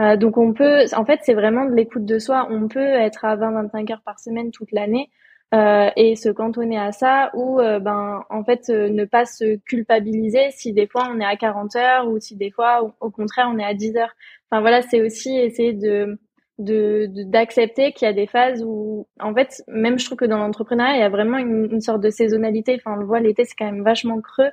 Euh, 0.00 0.16
donc 0.16 0.37
on 0.37 0.52
peut, 0.52 0.85
en 0.95 1.04
fait, 1.06 1.21
c'est 1.23 1.35
vraiment 1.35 1.64
de 1.64 1.75
l'écoute 1.75 2.04
de 2.04 2.18
soi. 2.18 2.47
On 2.50 2.68
peut 2.68 2.80
être 2.80 3.25
à 3.25 3.37
20-25 3.37 3.92
heures 3.92 4.02
par 4.04 4.21
semaine 4.21 4.50
toute 4.50 4.73
l'année 4.73 5.11
euh, 5.54 5.90
et 5.97 6.16
se 6.16 6.28
cantonner 6.28 6.76
à 6.78 6.90
ça, 6.92 7.30
ou 7.35 7.61
euh, 7.61 7.78
ben 7.78 8.25
en 8.30 8.42
fait 8.45 8.68
euh, 8.68 8.88
ne 8.90 9.04
pas 9.04 9.25
se 9.25 9.56
culpabiliser 9.59 10.50
si 10.50 10.73
des 10.73 10.88
fois 10.88 11.09
on 11.09 11.21
est 11.21 11.25
à 11.25 11.37
40 11.37 11.76
heures 11.76 12.09
ou 12.09 12.18
si 12.18 12.35
des 12.37 12.50
fois 12.50 12.92
au 13.00 13.11
contraire 13.11 13.49
on 13.54 13.59
est 13.59 13.64
à 13.64 13.73
10 13.73 13.97
heures. 13.97 14.12
Enfin 14.50 14.61
voilà, 14.61 14.83
c'est 14.83 15.00
aussi 15.02 15.37
essayer 15.37 15.73
de 15.73 16.18
de 16.59 17.07
d'accepter 17.25 17.93
qu'il 17.93 18.07
y 18.07 18.11
a 18.11 18.15
des 18.15 18.27
phases 18.27 18.63
où 18.65 19.07
en 19.21 19.35
fait 19.35 19.63
même 19.69 19.99
je 19.99 20.07
trouve 20.07 20.19
que 20.19 20.25
dans 20.25 20.39
l'entrepreneuriat 20.39 20.97
il 20.97 21.01
y 21.01 21.03
a 21.03 21.09
vraiment 21.11 21.39
une, 21.39 21.81
sorte 21.81 22.01
de 22.01 22.11
saisonnalité. 22.11 22.77
Enfin 22.77 22.97
on 22.97 23.01
le 23.01 23.07
voit 23.07 23.21
l'été 23.21 23.45
c'est 23.45 23.55
quand 23.59 23.67
même 23.71 23.85
vachement 23.85 24.21
creux. 24.21 24.51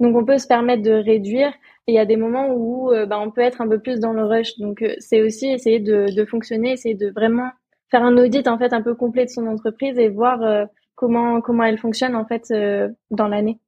Donc 0.00 0.16
on 0.16 0.24
peut 0.24 0.38
se 0.38 0.48
permettre 0.48 0.82
de 0.82 0.92
réduire. 0.92 1.52
Et 1.86 1.92
il 1.92 1.94
y 1.94 1.98
a 1.98 2.06
des 2.06 2.16
moments 2.16 2.48
où 2.50 2.92
euh, 2.92 3.06
bah, 3.06 3.20
on 3.20 3.30
peut 3.30 3.42
être 3.42 3.60
un 3.60 3.68
peu 3.68 3.78
plus 3.78 4.00
dans 4.00 4.12
le 4.12 4.24
rush. 4.24 4.58
Donc 4.58 4.82
euh, 4.82 4.94
c'est 4.98 5.22
aussi 5.22 5.48
essayer 5.48 5.80
de, 5.80 6.06
de 6.14 6.24
fonctionner 6.24 6.72
essayer 6.72 6.94
de 6.94 7.10
vraiment 7.10 7.50
faire 7.90 8.02
un 8.02 8.16
audit 8.16 8.48
en 8.48 8.58
fait 8.58 8.72
un 8.72 8.82
peu 8.82 8.94
complet 8.94 9.24
de 9.24 9.30
son 9.30 9.46
entreprise 9.46 9.98
et 9.98 10.08
voir 10.08 10.42
euh, 10.42 10.64
comment 10.96 11.40
comment 11.40 11.64
elle 11.64 11.78
fonctionne 11.78 12.16
en 12.16 12.24
fait 12.26 12.52
dans 13.10 13.28
l'année 13.28 13.60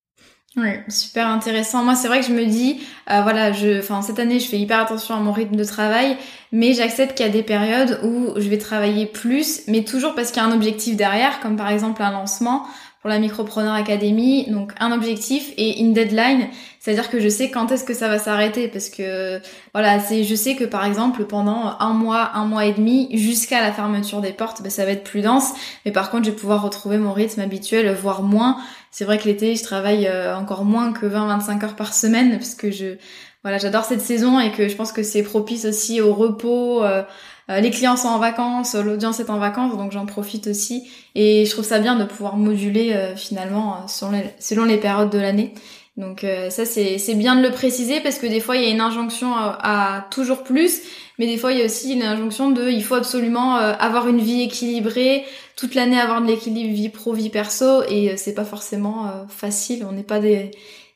oui, 0.56 0.70
super 0.88 1.26
intéressant. 1.28 1.84
Moi, 1.84 1.94
c'est 1.94 2.08
vrai 2.08 2.20
que 2.20 2.26
je 2.26 2.32
me 2.32 2.46
dis, 2.46 2.80
euh, 3.10 3.20
voilà, 3.20 3.52
je, 3.52 3.78
enfin, 3.78 4.00
cette 4.00 4.18
année, 4.18 4.40
je 4.40 4.48
fais 4.48 4.58
hyper 4.58 4.80
attention 4.80 5.14
à 5.14 5.20
mon 5.20 5.32
rythme 5.32 5.54
de 5.54 5.64
travail, 5.64 6.16
mais 6.50 6.72
j'accepte 6.72 7.14
qu'il 7.14 7.26
y 7.26 7.28
a 7.28 7.32
des 7.32 7.42
périodes 7.42 8.00
où 8.02 8.32
je 8.36 8.48
vais 8.48 8.56
travailler 8.56 9.04
plus, 9.04 9.60
mais 9.68 9.84
toujours 9.84 10.14
parce 10.14 10.30
qu'il 10.30 10.42
y 10.42 10.46
a 10.46 10.48
un 10.48 10.54
objectif 10.54 10.96
derrière, 10.96 11.40
comme 11.40 11.56
par 11.56 11.68
exemple 11.68 12.02
un 12.02 12.10
lancement 12.10 12.64
pour 13.02 13.10
la 13.10 13.18
Micropreneur 13.18 13.75
Academy. 13.75 14.46
Donc, 14.50 14.72
un 14.80 14.92
objectif 14.92 15.52
et 15.58 15.80
une 15.80 15.92
deadline. 15.92 16.48
C'est-à-dire 16.80 17.10
que 17.10 17.20
je 17.20 17.28
sais 17.28 17.50
quand 17.50 17.70
est-ce 17.72 17.84
que 17.84 17.94
ça 17.94 18.08
va 18.08 18.18
s'arrêter 18.18 18.68
parce 18.68 18.88
que 18.90 19.40
voilà, 19.75 19.98
c'est 19.98 20.22
je 20.22 20.34
sais 20.36 20.54
que 20.54 20.62
par 20.62 20.84
exemple 20.84 21.25
pendant 21.25 21.75
un 21.80 21.92
mois, 21.92 22.30
un 22.34 22.44
mois 22.44 22.64
et 22.64 22.72
demi 22.72 23.08
jusqu'à 23.12 23.60
la 23.60 23.72
fermeture 23.72 24.20
des 24.20 24.32
portes, 24.32 24.62
ben, 24.62 24.70
ça 24.70 24.84
va 24.84 24.92
être 24.92 25.02
plus 25.02 25.20
dense, 25.20 25.52
mais 25.84 25.90
par 25.90 26.10
contre, 26.10 26.26
je 26.26 26.30
vais 26.30 26.36
pouvoir 26.36 26.62
retrouver 26.62 26.98
mon 26.98 27.12
rythme 27.12 27.40
habituel 27.40 27.92
voire 27.92 28.22
moins. 28.22 28.58
C'est 28.99 29.05
vrai 29.05 29.19
que 29.19 29.25
l'été, 29.25 29.55
je 29.57 29.62
travaille 29.62 30.07
euh, 30.07 30.35
encore 30.35 30.65
moins 30.65 30.91
que 30.95 31.05
20-25 31.05 31.62
heures 31.62 31.76
par 31.76 31.93
semaine 31.93 32.31
parce 32.38 32.55
que 32.55 32.71
je 32.71 32.97
voilà, 33.43 33.59
j'adore 33.59 33.85
cette 33.85 34.00
saison 34.00 34.41
et 34.41 34.50
que 34.53 34.69
je 34.69 34.75
pense 34.75 34.91
que 34.91 35.03
c'est 35.03 35.23
propice 35.23 35.67
aussi 35.67 36.00
au 36.00 36.15
repos. 36.15 36.83
Euh, 36.83 37.03
euh, 37.50 37.61
les 37.61 37.71
clients 37.71 37.99
sont 37.99 38.09
en 38.09 38.19
vacances, 38.19 38.75
l'audience 38.75 39.21
est 39.21 39.29
en 39.29 39.37
vacances, 39.37 39.76
donc 39.76 39.93
j'en 39.93 40.07
profite 40.07 40.47
aussi. 40.47 40.88
Et 41.15 41.45
je 41.45 41.50
trouve 41.50 41.67
ça 41.67 41.79
bien 41.79 41.97
de 41.97 42.05
pouvoir 42.05 42.38
moduler 42.38 43.12
finalement 43.17 43.87
selon 43.87 44.65
les, 44.65 44.79
périodes 44.79 45.11
de 45.11 45.19
l'année. 45.19 45.53
Donc 45.99 46.25
ça 46.49 46.65
c'est 46.65 47.15
bien 47.17 47.37
de 47.37 47.43
le 47.43 47.50
préciser 47.50 48.00
parce 48.00 48.19
que 48.19 48.26
des 48.26 48.41
fois 48.41 48.57
il 48.57 48.62
y 48.62 48.67
a 48.67 48.71
une 48.71 48.81
injonction 48.81 49.35
à, 49.37 50.07
toujours 50.11 50.43
plus, 50.43 50.81
mais 51.18 51.26
des 51.26 51.37
fois 51.37 51.52
il 51.52 51.58
y 51.58 51.62
a 51.62 51.64
aussi 51.64 51.94
une 51.94 52.02
injonction 52.02 52.50
de 52.50 52.68
il 52.68 52.82
faut 52.85 52.94
absolument 52.94 53.58
euh, 53.58 53.73
avoir 53.78 54.08
une 54.08 54.20
vie 54.20 54.42
équilibrée, 54.42 55.25
toute 55.56 55.75
l'année 55.75 55.99
avoir 55.99 56.20
de 56.23 56.26
l'équilibre 56.26 56.75
vie 56.75 56.88
pro 56.88 57.12
vie 57.12 57.30
perso 57.30 57.82
et 57.88 58.11
euh, 58.11 58.14
c'est 58.16 58.35
pas 58.35 58.44
forcément 58.44 59.26
facile, 59.28 59.87
on 59.88 59.92
n'est 59.92 60.02
pas 60.02 60.20
des, 60.20 60.50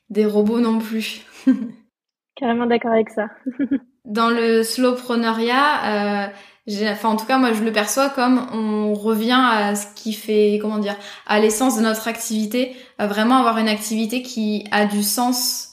des 0.09 0.27
robots 0.27 0.61
non 0.61 0.79
plus. 0.79 1.23
Carrément 2.37 2.67
d'accord 2.67 2.93
avec 2.93 3.11
ça. 3.11 3.27
Dans 4.05 4.31
le 4.31 4.63
slowpreneuriat, 4.63 6.33
enfin 6.91 7.09
en 7.11 7.17
tout 7.17 7.27
cas 7.27 7.39
moi 7.39 7.53
je 7.53 7.63
le 7.63 7.73
perçois 7.73 8.09
comme 8.09 8.47
on 8.53 8.95
revient 8.95 9.39
à 9.39 9.75
ce 9.75 9.87
qui 9.95 10.13
fait 10.13 10.59
comment 10.61 10.79
dire 10.79 10.97
à 11.27 11.39
l'essence 11.39 11.77
de 11.77 11.83
notre 11.83 12.09
activité 12.09 12.75
vraiment 12.99 13.37
avoir 13.37 13.59
une 13.59 13.69
activité 13.69 14.23
qui 14.23 14.67
a 14.73 14.87
du 14.87 15.03
sens 15.03 15.70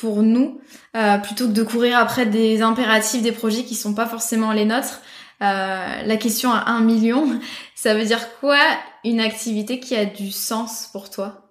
pour 0.00 0.22
nous 0.22 0.60
euh, 0.96 1.18
plutôt 1.18 1.46
que 1.46 1.52
de 1.52 1.62
courir 1.62 1.98
après 1.98 2.26
des 2.26 2.62
impératifs 2.62 3.22
des 3.22 3.32
projets 3.32 3.64
qui 3.64 3.74
sont 3.74 3.94
pas 3.94 4.06
forcément 4.06 4.52
les 4.52 4.64
nôtres 4.64 5.02
euh, 5.42 6.02
la 6.04 6.16
question 6.16 6.50
à 6.50 6.70
un 6.70 6.80
million 6.80 7.26
ça 7.74 7.94
veut 7.94 8.04
dire 8.04 8.38
quoi 8.40 8.58
une 9.04 9.20
activité 9.20 9.80
qui 9.80 9.96
a 9.96 10.04
du 10.04 10.30
sens 10.30 10.88
pour 10.92 11.10
toi? 11.10 11.42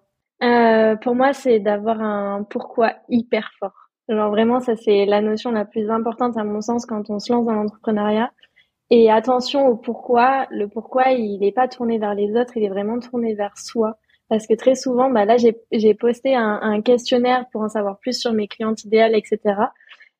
Euh, 0.43 0.95
pour 0.95 1.15
moi 1.15 1.33
c'est 1.33 1.59
d'avoir 1.59 2.01
un 2.01 2.43
pourquoi 2.43 2.93
hyper 3.09 3.51
fort 3.59 3.89
genre 4.09 4.29
vraiment 4.29 4.59
ça 4.59 4.75
c'est 4.75 5.05
la 5.05 5.21
notion 5.21 5.51
la 5.51 5.65
plus 5.65 5.89
importante 5.89 6.37
à 6.37 6.43
mon 6.43 6.61
sens 6.61 6.85
quand 6.85 7.09
on 7.09 7.19
se 7.19 7.31
lance 7.31 7.45
dans 7.45 7.53
l'entrepreneuriat 7.53 8.31
et 8.89 9.11
attention 9.11 9.67
au 9.67 9.75
pourquoi. 9.75 10.47
Le 10.49 10.67
pourquoi, 10.67 11.11
il 11.11 11.39
n'est 11.39 11.51
pas 11.51 11.67
tourné 11.67 11.97
vers 11.97 12.15
les 12.15 12.35
autres, 12.35 12.55
il 12.55 12.63
est 12.63 12.69
vraiment 12.69 12.99
tourné 12.99 13.35
vers 13.35 13.57
soi. 13.57 13.97
Parce 14.29 14.45
que 14.45 14.53
très 14.53 14.75
souvent, 14.75 15.09
bah 15.09 15.25
là, 15.25 15.37
j'ai 15.37 15.93
posté 15.93 16.35
un, 16.35 16.59
un, 16.61 16.81
questionnaire 16.81 17.45
pour 17.51 17.61
en 17.61 17.69
savoir 17.69 17.97
plus 17.99 18.19
sur 18.19 18.33
mes 18.33 18.47
clientes 18.47 18.83
idéales, 18.83 19.15
etc. 19.15 19.39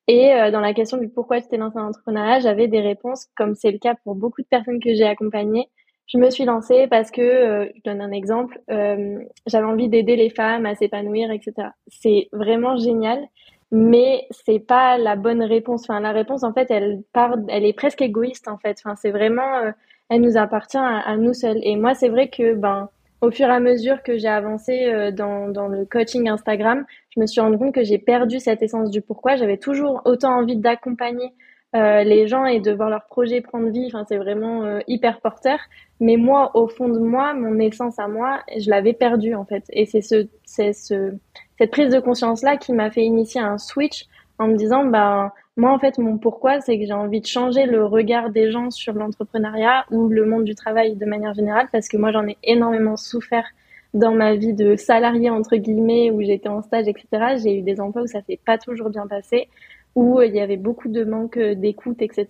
Et 0.08 0.34
euh, 0.34 0.52
dans 0.52 0.62
la 0.62 0.74
question 0.74 0.98
du 0.98 1.10
pourquoi 1.10 1.42
tu 1.42 1.48
t'es 1.50 1.58
lancée 1.58 1.78
en 1.78 1.88
entrepreneuriat, 1.88 2.40
j'avais 2.40 2.68
des 2.70 2.80
réponses, 2.80 3.28
comme 3.36 3.56
c'est 3.56 3.72
le 3.72 3.80
cas 3.80 3.96
pour 4.04 4.16
beaucoup 4.16 4.42
de 4.42 4.48
personnes 4.48 4.80
que 4.80 4.94
j'ai 4.94 5.04
accompagnées. 5.04 5.70
Je 6.08 6.18
me 6.18 6.30
suis 6.30 6.46
lancée 6.46 6.88
parce 6.88 7.12
que, 7.12 7.22
euh, 7.22 7.66
je 7.76 7.82
donne 7.84 8.00
un 8.00 8.12
exemple, 8.12 8.62
euh, 8.72 9.20
j'avais 9.46 9.66
envie 9.66 9.90
d'aider 9.90 10.16
les 10.16 10.30
femmes 10.30 10.66
à 10.66 10.76
s'épanouir, 10.76 11.32
etc. 11.32 11.70
C'est 11.88 12.30
vraiment 12.32 12.78
génial 12.78 13.28
mais 13.72 14.28
c'est 14.32 14.60
pas 14.60 14.98
la 14.98 15.16
bonne 15.16 15.44
réponse. 15.44 15.84
Enfin, 15.84 16.00
la 16.00 16.12
réponse, 16.12 16.44
en 16.44 16.54
fait, 16.54 16.72
elle 16.72 17.04
part, 17.14 17.36
elle 17.50 17.66
est 17.66 17.74
presque 17.74 18.02
égoïste, 18.02 18.48
en 18.48 18.58
fait. 18.58 18.78
Enfin, 18.80 18.96
c'est 18.96 19.12
vraiment, 19.12 19.58
euh, 19.58 19.72
elle 20.10 20.22
nous 20.22 20.38
appartient 20.38 20.78
à, 20.78 21.18
nous 21.18 21.34
seuls. 21.34 21.60
Et 21.64 21.76
moi, 21.76 21.94
c'est 21.94 22.10
vrai 22.10 22.30
que, 22.30 22.54
ben, 22.56 22.90
au 23.21 23.31
fur 23.31 23.47
et 23.47 23.51
à 23.51 23.59
mesure 23.59 24.03
que 24.03 24.17
j'ai 24.17 24.27
avancé 24.27 24.86
euh, 24.86 25.12
dans, 25.12 25.50
dans 25.50 25.67
le 25.67 25.86
coaching 25.86 26.29
Instagram, 26.29 26.86
je 27.15 27.19
me 27.19 27.25
suis 27.25 27.41
rendu 27.41 27.57
compte 27.57 27.74
que 27.74 27.83
j'ai 27.83 27.97
perdu 27.97 28.39
cette 28.39 28.62
essence 28.62 28.89
du 28.91 29.01
pourquoi. 29.01 29.36
J'avais 29.36 29.57
toujours 29.57 30.01
autant 30.05 30.38
envie 30.38 30.55
d'accompagner 30.55 31.33
euh, 31.75 32.03
les 32.03 32.27
gens 32.27 32.45
et 32.45 32.59
de 32.59 32.71
voir 32.71 32.89
leur 32.89 33.05
projet 33.05 33.41
prendre 33.41 33.69
vie. 33.69 33.86
Enfin, 33.88 34.05
c'est 34.07 34.17
vraiment 34.17 34.79
hyper 34.88 35.19
porteur. 35.19 35.59
Mais 36.00 36.15
moi, 36.15 36.51
au 36.55 36.67
fond 36.67 36.89
de 36.89 37.00
moi, 37.00 37.33
mon 37.33 37.59
essence 37.59 38.00
à 38.00 38.07
moi, 38.07 38.41
je 38.55 38.69
l'avais 38.69 38.93
perdue 38.93 39.33
en 39.33 39.45
fait. 39.45 39.63
Et 39.69 39.86
c'est 39.86 40.01
ce, 40.01 40.27
c'est 40.45 40.74
ce, 40.74 41.13
cette 41.57 41.71
prise 41.71 41.91
de 41.91 42.00
conscience 42.00 42.43
là 42.43 42.57
qui 42.57 42.71
m'a 42.71 42.91
fait 42.91 43.03
initier 43.03 43.41
un 43.41 43.57
switch 43.57 44.05
en 44.39 44.48
me 44.48 44.56
disant 44.56 44.86
bah 44.86 45.34
moi 45.56 45.72
en 45.72 45.79
fait 45.79 45.98
mon 45.98 46.17
pourquoi 46.17 46.62
c'est 46.62 46.77
que 46.77 46.86
j'ai 46.86 46.94
envie 46.94 47.22
de 47.22 47.25
changer 47.25 47.65
le 47.65 47.86
regard 47.86 48.29
des 48.29 48.51
gens 48.51 48.70
sur 48.72 48.94
l'entrepreneuriat 48.94 49.86
ou 49.91 50.08
le 50.08 50.25
monde 50.25 50.44
du 50.44 50.56
travail 50.56 50.96
de 50.96 51.06
manière 51.06 51.34
générale 51.34 51.67
parce 51.72 51.88
que 51.88 51.98
moi 51.98 52.12
j'en 52.12 52.27
ai 52.27 52.38
énormément 52.44 52.98
souffert 52.98 53.46
dans 53.94 54.12
ma 54.12 54.36
vie 54.36 54.53
de 54.53 54.75
salarié 54.75 55.29
entre 55.29 55.56
guillemets 55.56 56.12
où 56.12 56.22
j'étais 56.22 56.50
en 56.50 56.62
stage 56.62 56.88
etc 56.88 57.38
j'ai 57.41 57.58
eu 57.58 57.62
des 57.62 57.79
emplois 57.79 58.03
où 58.03 58.08
ça 58.08 58.22
s'est 58.22 58.39
pas 58.46 58.58
toujours 58.58 58.89
bien 58.89 59.08
passé 59.08 59.50
où 59.96 60.22
il 60.22 60.36
y 60.36 60.41
avait 60.41 60.58
beaucoup 60.58 60.89
de 60.89 61.03
manque 61.03 61.39
d'écoute 61.39 62.01
etc 62.01 62.27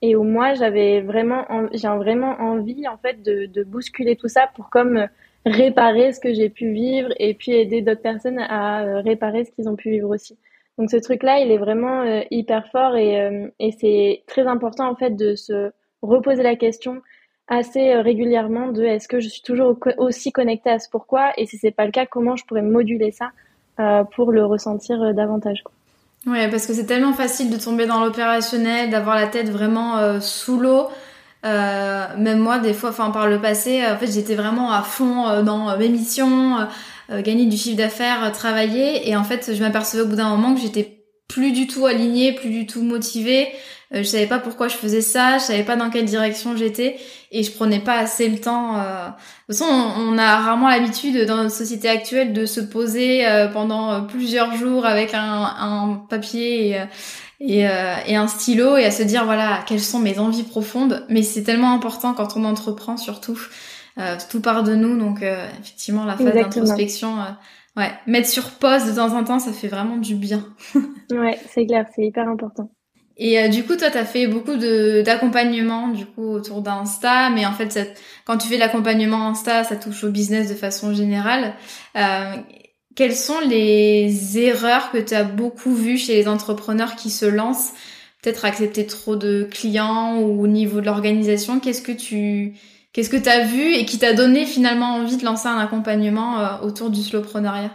et 0.00 0.16
où 0.16 0.22
moi 0.22 0.54
j'avais 0.54 1.02
vraiment 1.02 1.44
j'ai 1.72 1.88
vraiment 1.88 2.36
envie 2.40 2.88
en 2.88 2.96
fait 2.96 3.22
de, 3.22 3.46
de 3.46 3.62
bousculer 3.64 4.16
tout 4.16 4.28
ça 4.28 4.48
pour 4.54 4.70
comme 4.70 5.06
réparer 5.46 6.12
ce 6.12 6.20
que 6.20 6.34
j'ai 6.34 6.50
pu 6.50 6.72
vivre 6.72 7.10
et 7.18 7.32
puis 7.34 7.52
aider 7.52 7.80
d'autres 7.80 8.02
personnes 8.02 8.40
à 8.40 8.82
euh, 8.82 9.00
réparer 9.00 9.44
ce 9.44 9.52
qu'ils 9.52 9.68
ont 9.68 9.76
pu 9.76 9.90
vivre 9.90 10.10
aussi. 10.10 10.36
Donc 10.78 10.90
ce 10.90 10.96
truc-là, 10.96 11.40
il 11.40 11.50
est 11.50 11.58
vraiment 11.58 12.02
euh, 12.02 12.20
hyper 12.30 12.68
fort 12.68 12.96
et, 12.96 13.20
euh, 13.20 13.48
et 13.58 13.72
c'est 13.80 14.24
très 14.26 14.46
important 14.46 14.88
en 14.88 14.94
fait 14.94 15.16
de 15.16 15.34
se 15.34 15.70
reposer 16.02 16.42
la 16.42 16.56
question 16.56 17.00
assez 17.48 17.94
régulièrement 17.94 18.68
de 18.68 18.82
est-ce 18.82 19.08
que 19.08 19.20
je 19.20 19.28
suis 19.28 19.42
toujours 19.42 19.78
aussi 19.98 20.32
connectée 20.32 20.70
à 20.70 20.78
ce 20.78 20.90
pourquoi 20.90 21.32
et 21.36 21.46
si 21.46 21.58
c'est 21.58 21.70
pas 21.70 21.86
le 21.86 21.92
cas, 21.92 22.04
comment 22.04 22.36
je 22.36 22.44
pourrais 22.44 22.62
moduler 22.62 23.12
ça 23.12 23.30
pour 24.16 24.32
le 24.32 24.44
ressentir 24.44 25.14
davantage. 25.14 25.62
Quoi. 25.62 26.32
Ouais, 26.32 26.50
parce 26.50 26.66
que 26.66 26.72
c'est 26.72 26.86
tellement 26.86 27.12
facile 27.12 27.50
de 27.50 27.56
tomber 27.56 27.86
dans 27.86 28.02
l'opérationnel, 28.02 28.90
d'avoir 28.90 29.14
la 29.14 29.28
tête 29.28 29.48
vraiment 29.48 30.18
sous 30.20 30.58
l'eau. 30.58 30.88
Euh, 31.46 32.06
même 32.18 32.38
moi, 32.38 32.58
des 32.58 32.72
fois, 32.72 32.90
enfin 32.90 33.10
par 33.10 33.28
le 33.28 33.40
passé, 33.40 33.84
en 33.86 33.96
fait, 33.96 34.10
j'étais 34.10 34.34
vraiment 34.34 34.72
à 34.72 34.82
fond 34.82 35.28
euh, 35.28 35.42
dans 35.42 35.76
mes 35.78 35.88
missions, 35.88 36.66
euh, 37.10 37.22
gagner 37.22 37.46
du 37.46 37.56
chiffre 37.56 37.76
d'affaires, 37.76 38.30
travailler, 38.32 39.08
et 39.08 39.16
en 39.16 39.24
fait, 39.24 39.54
je 39.54 39.60
m'apercevais 39.62 40.02
au 40.02 40.06
bout 40.06 40.16
d'un 40.16 40.30
moment 40.30 40.54
que 40.54 40.60
j'étais 40.60 40.96
plus 41.28 41.52
du 41.52 41.66
tout 41.66 41.86
alignée, 41.86 42.32
plus 42.32 42.50
du 42.50 42.66
tout 42.66 42.82
motivée. 42.82 43.48
Euh, 43.94 43.98
je 43.98 44.02
savais 44.02 44.26
pas 44.26 44.38
pourquoi 44.38 44.66
je 44.66 44.74
faisais 44.74 45.00
ça, 45.00 45.38
je 45.38 45.44
savais 45.44 45.62
pas 45.62 45.76
dans 45.76 45.90
quelle 45.90 46.06
direction 46.06 46.56
j'étais 46.56 46.96
et 47.30 47.44
je 47.44 47.52
prenais 47.52 47.78
pas 47.78 47.94
assez 47.94 48.28
le 48.28 48.40
temps. 48.40 48.78
Euh. 48.78 49.06
De 49.48 49.54
toute 49.54 49.58
façon, 49.58 49.70
on, 49.70 50.18
a 50.18 50.36
rarement 50.38 50.68
l'habitude 50.68 51.24
dans 51.26 51.36
notre 51.36 51.54
société 51.54 51.88
actuelle 51.88 52.32
de 52.32 52.46
se 52.46 52.60
poser 52.60 53.26
euh, 53.26 53.46
pendant 53.48 54.04
plusieurs 54.04 54.56
jours 54.56 54.86
avec 54.86 55.14
un, 55.14 56.04
papier 56.10 56.76
et, 57.40 57.60
et, 58.08 58.16
un 58.16 58.28
stylo 58.28 58.76
et 58.76 58.84
à 58.84 58.90
se 58.90 59.04
dire 59.04 59.24
voilà 59.24 59.62
quelles 59.66 59.80
sont 59.80 60.00
mes 60.00 60.18
envies 60.18 60.42
profondes. 60.42 61.04
Mais 61.08 61.22
c'est 61.22 61.44
tellement 61.44 61.72
important 61.72 62.12
quand 62.12 62.36
on 62.36 62.44
entreprend 62.44 62.96
surtout. 62.96 63.38
Tout 64.28 64.40
part 64.40 64.62
de 64.62 64.74
nous, 64.74 64.98
donc 64.98 65.22
effectivement 65.22 66.04
la 66.04 66.16
phase 66.16 66.34
d'introspection 66.34 67.16
Ouais, 67.76 67.92
mettre 68.06 68.28
sur 68.28 68.52
pause 68.52 68.86
de 68.86 68.94
temps 68.94 69.14
en 69.14 69.22
temps, 69.22 69.38
ça 69.38 69.52
fait 69.52 69.68
vraiment 69.68 69.98
du 69.98 70.14
bien. 70.14 70.46
ouais, 71.10 71.38
c'est 71.50 71.66
clair, 71.66 71.86
c'est 71.94 72.06
hyper 72.06 72.26
important. 72.26 72.70
Et 73.18 73.38
euh, 73.38 73.48
du 73.48 73.64
coup, 73.64 73.76
toi, 73.76 73.90
tu 73.90 73.98
as 73.98 74.04
fait 74.04 74.26
beaucoup 74.26 74.56
de 74.56 75.02
d'accompagnement 75.02 75.88
du 75.88 76.06
coup 76.06 76.24
autour 76.24 76.62
d'Insta, 76.62 77.30
mais 77.30 77.44
en 77.44 77.52
fait, 77.52 77.70
ça, 77.72 77.80
quand 78.24 78.38
tu 78.38 78.48
fais 78.48 78.56
l'accompagnement 78.56 79.28
Insta, 79.28 79.64
ça 79.64 79.76
touche 79.76 80.04
au 80.04 80.10
business 80.10 80.48
de 80.48 80.54
façon 80.54 80.94
générale. 80.94 81.54
Euh, 81.96 82.34
quelles 82.94 83.14
sont 83.14 83.40
les 83.46 84.38
erreurs 84.38 84.90
que 84.90 84.98
tu 84.98 85.14
as 85.14 85.24
beaucoup 85.24 85.74
vues 85.74 85.98
chez 85.98 86.14
les 86.14 86.28
entrepreneurs 86.28 86.96
qui 86.96 87.10
se 87.10 87.26
lancent? 87.26 87.72
Peut-être 88.22 88.46
accepter 88.46 88.86
trop 88.86 89.16
de 89.16 89.46
clients 89.50 90.18
ou 90.18 90.42
au 90.42 90.46
niveau 90.46 90.80
de 90.80 90.86
l'organisation. 90.86 91.60
Qu'est-ce 91.60 91.82
que 91.82 91.92
tu 91.92 92.54
Qu'est-ce 92.96 93.10
que 93.10 93.18
tu 93.18 93.54
vu 93.54 93.74
et 93.74 93.84
qui 93.84 93.98
t'a 93.98 94.14
donné 94.14 94.46
finalement 94.46 94.94
envie 94.94 95.18
de 95.18 95.24
lancer 95.26 95.48
un 95.48 95.58
accompagnement 95.58 96.40
euh, 96.40 96.66
autour 96.66 96.88
du 96.88 97.02
slowpreneuriat? 97.02 97.70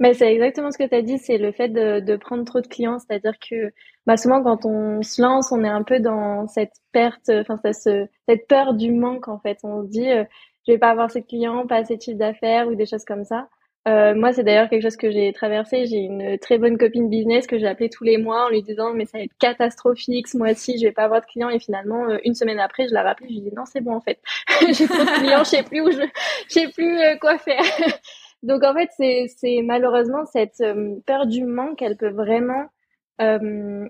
Mais 0.00 0.14
c'est 0.14 0.34
exactement 0.34 0.72
ce 0.72 0.78
que 0.78 0.88
tu 0.88 0.96
as 0.96 1.02
dit, 1.02 1.16
c'est 1.18 1.38
le 1.38 1.52
fait 1.52 1.68
de, 1.68 2.16
prendre 2.16 2.44
trop 2.44 2.60
de 2.60 2.66
clients, 2.66 2.98
c'est-à-dire 2.98 3.34
que 3.38 3.72
bah, 4.04 4.16
souvent 4.16 4.42
quand 4.42 4.66
on 4.66 5.00
se 5.00 5.22
lance, 5.22 5.52
on 5.52 5.62
est 5.62 5.68
un 5.68 5.84
peu 5.84 6.00
dans 6.00 6.48
cette 6.48 6.72
perte, 6.90 7.30
enfin 7.30 7.56
cette 7.72 8.48
peur 8.48 8.74
du 8.74 8.90
manque 8.90 9.28
en 9.28 9.38
fait. 9.38 9.58
On 9.62 9.84
se 9.84 9.90
dit, 9.90 10.10
euh, 10.10 10.24
je 10.66 10.72
vais 10.72 10.78
pas 10.78 10.90
avoir 10.90 11.06
de 11.06 11.20
clients, 11.20 11.68
pas 11.68 11.76
assez 11.76 11.96
de 11.96 12.02
chiffre 12.02 12.18
d'affaires 12.18 12.66
ou 12.66 12.74
des 12.74 12.86
choses 12.86 13.04
comme 13.04 13.22
ça. 13.22 13.46
Euh, 13.86 14.14
moi, 14.14 14.32
c'est 14.32 14.44
d'ailleurs 14.44 14.70
quelque 14.70 14.82
chose 14.82 14.96
que 14.96 15.10
j'ai 15.10 15.32
traversé. 15.32 15.84
J'ai 15.86 15.98
une 15.98 16.38
très 16.38 16.56
bonne 16.58 16.78
copine 16.78 17.10
business 17.10 17.46
que 17.46 17.58
j'ai 17.58 17.66
appelée 17.66 17.90
tous 17.90 18.04
les 18.04 18.16
mois 18.16 18.46
en 18.46 18.48
lui 18.48 18.62
disant 18.62 18.94
mais 18.94 19.04
ça 19.04 19.18
va 19.18 19.24
être 19.24 19.36
catastrophique 19.38 20.26
ce 20.28 20.38
mois-ci, 20.38 20.78
je 20.78 20.86
vais 20.86 20.92
pas 20.92 21.04
avoir 21.04 21.20
de 21.20 21.26
clients. 21.26 21.50
Et 21.50 21.58
finalement, 21.58 22.08
euh, 22.08 22.18
une 22.24 22.34
semaine 22.34 22.60
après, 22.60 22.88
je 22.88 22.94
la 22.94 23.02
rappelée, 23.02 23.28
je 23.28 23.34
lui 23.34 23.42
dis 23.42 23.54
non, 23.54 23.64
c'est 23.66 23.82
bon 23.82 23.94
en 23.94 24.00
fait, 24.00 24.18
j'ai 24.72 24.86
trop 24.86 25.04
de 25.04 25.18
clients, 25.18 25.44
je 25.44 25.50
sais 25.50 25.62
plus 25.62 25.82
où 25.82 25.90
je, 25.90 26.00
je 26.48 26.52
sais 26.52 26.68
plus 26.68 26.98
euh, 26.98 27.16
quoi 27.20 27.36
faire. 27.38 27.62
Donc 28.42 28.62
en 28.64 28.74
fait, 28.74 28.90
c'est 28.96 29.62
malheureusement 29.62 30.24
cette 30.26 30.60
euh, 30.60 30.96
peur 31.06 31.26
du 31.26 31.44
manque, 31.44 31.82
elle 31.82 31.96
peut 31.96 32.10
vraiment 32.10 32.66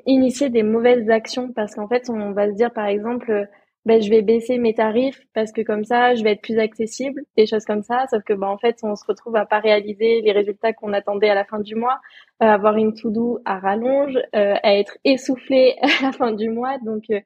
initier 0.07 0.51
des 0.51 0.63
mauvaises 0.63 1.09
actions 1.09 1.51
parce 1.51 1.75
qu'en 1.75 1.89
fait, 1.89 2.11
on 2.11 2.33
va 2.33 2.49
se 2.49 2.53
dire 2.55 2.71
par 2.71 2.87
exemple 2.87 3.49
ben, 3.87 4.01
je 4.01 4.09
vais 4.09 4.23
baisser 4.23 4.57
mes 4.57 4.75
tarifs 4.75 5.21
parce 5.35 5.53
que 5.53 5.61
comme 5.61 5.85
ça, 5.85 6.15
je 6.15 6.25
vais 6.25 6.33
être 6.33 6.41
plus 6.41 6.59
accessible, 6.59 7.23
des 7.37 7.47
choses 7.47 7.67
comme 7.67 7.83
ça. 7.83 8.07
Sauf 8.11 8.23
que, 8.23 8.33
ben, 8.33 8.47
en 8.47 8.57
fait, 8.57 8.79
on 8.83 8.97
se 8.97 9.05
retrouve 9.07 9.37
à 9.37 9.45
pas 9.45 9.61
réaliser 9.61 10.23
les 10.23 10.33
résultats 10.33 10.73
qu'on 10.73 10.95
attendait 10.95 11.29
à 11.29 11.35
la 11.35 11.45
fin 11.45 11.61
du 11.61 11.75
mois, 11.75 12.01
à 12.41 12.47
euh, 12.47 12.55
avoir 12.55 12.77
une 12.77 12.95
to-do 12.95 13.41
à 13.45 13.59
rallonge, 13.59 14.17
euh, 14.35 14.55
à 14.63 14.79
être 14.79 14.97
essoufflé 15.05 15.77
à 15.83 16.07
la 16.07 16.13
fin 16.13 16.33
du 16.33 16.49
mois. 16.49 16.79
Donc, 16.79 17.05
euh, 17.11 17.21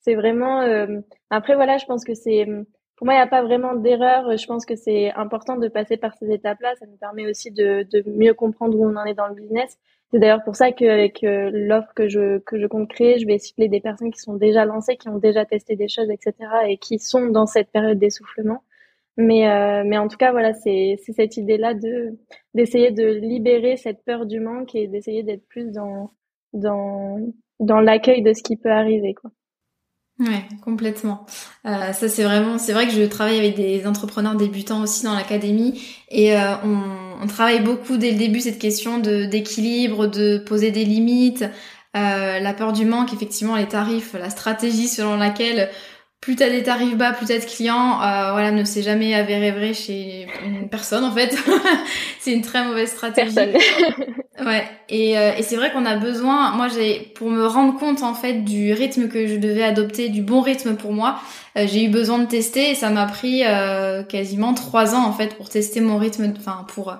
c'est 0.00 0.14
vraiment. 0.14 0.60
Après, 1.30 1.54
voilà, 1.54 1.78
je 1.78 1.86
pense 1.86 2.04
que 2.04 2.14
c'est. 2.14 2.46
Pour 2.96 3.06
moi, 3.06 3.14
il 3.14 3.16
n'y 3.16 3.22
a 3.22 3.26
pas 3.26 3.42
vraiment 3.42 3.74
d'erreur. 3.74 4.36
Je 4.36 4.46
pense 4.46 4.66
que 4.66 4.76
c'est 4.76 5.10
important 5.12 5.56
de 5.56 5.66
passer 5.68 5.96
par 5.96 6.14
ces 6.14 6.30
étapes-là. 6.30 6.74
Ça 6.76 6.86
nous 6.86 6.98
permet 6.98 7.26
aussi 7.26 7.50
de, 7.50 7.86
de 7.90 8.04
mieux 8.10 8.34
comprendre 8.34 8.78
où 8.78 8.86
on 8.86 8.96
en 8.96 9.04
est 9.04 9.14
dans 9.14 9.28
le 9.28 9.34
business. 9.34 9.78
C'est 10.14 10.20
d'ailleurs 10.20 10.44
pour 10.44 10.54
ça 10.54 10.70
qu'avec 10.70 11.24
euh, 11.24 11.50
l'offre 11.52 11.92
que 11.92 12.08
je, 12.08 12.38
que 12.38 12.56
je 12.56 12.68
compte 12.68 12.88
créer, 12.88 13.18
je 13.18 13.26
vais 13.26 13.36
cibler 13.40 13.66
des 13.66 13.80
personnes 13.80 14.12
qui 14.12 14.20
sont 14.20 14.34
déjà 14.34 14.64
lancées, 14.64 14.96
qui 14.96 15.08
ont 15.08 15.18
déjà 15.18 15.44
testé 15.44 15.74
des 15.74 15.88
choses, 15.88 16.08
etc. 16.08 16.34
et 16.68 16.78
qui 16.78 17.00
sont 17.00 17.26
dans 17.30 17.46
cette 17.46 17.72
période 17.72 17.98
d'essoufflement. 17.98 18.62
Mais, 19.16 19.48
euh, 19.50 19.82
mais 19.84 19.98
en 19.98 20.06
tout 20.06 20.16
cas, 20.16 20.30
voilà, 20.30 20.54
c'est 20.54 20.98
cette 21.16 21.36
idée-là 21.36 21.74
de 21.74 22.16
d'essayer 22.54 22.92
de 22.92 23.04
libérer 23.04 23.76
cette 23.76 24.04
peur 24.04 24.26
du 24.26 24.38
manque 24.38 24.76
et 24.76 24.86
d'essayer 24.86 25.24
d'être 25.24 25.48
plus 25.48 25.72
dans, 25.72 26.12
dans, 26.52 27.18
dans 27.58 27.80
l'accueil 27.80 28.22
de 28.22 28.32
ce 28.34 28.44
qui 28.44 28.56
peut 28.56 28.70
arriver. 28.70 29.14
Quoi. 29.14 29.32
Ouais, 30.20 30.46
complètement. 30.62 31.26
Euh, 31.66 31.92
ça 31.92 32.08
c'est 32.08 32.22
vraiment, 32.22 32.56
c'est 32.56 32.72
vrai 32.72 32.86
que 32.86 32.92
je 32.92 33.02
travaille 33.02 33.36
avec 33.38 33.56
des 33.56 33.84
entrepreneurs 33.84 34.36
débutants 34.36 34.80
aussi 34.82 35.02
dans 35.04 35.14
l'académie 35.14 35.82
et 36.08 36.36
euh, 36.38 36.54
on, 36.62 37.26
travaille 37.26 37.60
beaucoup 37.62 37.96
dès 37.96 38.12
le 38.12 38.18
début 38.18 38.40
cette 38.40 38.60
question 38.60 38.98
de 38.98 39.24
d'équilibre, 39.24 40.06
de 40.06 40.38
poser 40.38 40.70
des 40.70 40.84
limites, 40.84 41.42
euh, 41.96 42.38
la 42.38 42.54
peur 42.54 42.72
du 42.72 42.84
manque, 42.84 43.12
effectivement 43.12 43.56
les 43.56 43.66
tarifs, 43.66 44.12
la 44.12 44.30
stratégie 44.30 44.86
selon 44.86 45.16
laquelle 45.16 45.68
plus 46.24 46.36
t'as 46.36 46.48
des 46.48 46.62
tarifs 46.62 46.96
bas, 46.96 47.12
plus 47.12 47.26
t'as 47.26 47.38
de 47.38 47.44
clients, 47.44 48.00
euh, 48.00 48.32
voilà, 48.32 48.50
ne 48.50 48.64
s'est 48.64 48.80
jamais 48.80 49.14
avéré 49.14 49.50
vrai 49.50 49.74
chez 49.74 50.26
une 50.42 50.70
personne 50.70 51.04
en 51.04 51.12
fait. 51.12 51.36
c'est 52.18 52.32
une 52.32 52.40
très 52.40 52.64
mauvaise 52.64 52.88
stratégie. 52.88 53.36
ouais. 54.40 54.64
Et, 54.88 55.18
euh, 55.18 55.32
et 55.36 55.42
c'est 55.42 55.56
vrai 55.56 55.70
qu'on 55.70 55.84
a 55.84 55.96
besoin. 55.96 56.52
Moi, 56.52 56.68
j'ai 56.68 57.12
pour 57.14 57.28
me 57.28 57.46
rendre 57.46 57.78
compte 57.78 58.02
en 58.02 58.14
fait 58.14 58.42
du 58.42 58.72
rythme 58.72 59.08
que 59.08 59.26
je 59.26 59.36
devais 59.36 59.62
adopter, 59.62 60.08
du 60.08 60.22
bon 60.22 60.40
rythme 60.40 60.76
pour 60.76 60.94
moi, 60.94 61.20
euh, 61.58 61.66
j'ai 61.70 61.84
eu 61.84 61.90
besoin 61.90 62.18
de 62.18 62.24
tester 62.24 62.70
et 62.70 62.74
ça 62.74 62.88
m'a 62.88 63.04
pris 63.04 63.42
euh, 63.44 64.02
quasiment 64.02 64.54
trois 64.54 64.94
ans 64.94 65.04
en 65.04 65.12
fait 65.12 65.36
pour 65.36 65.50
tester 65.50 65.82
mon 65.82 65.98
rythme, 65.98 66.32
enfin 66.38 66.64
pour 66.68 66.96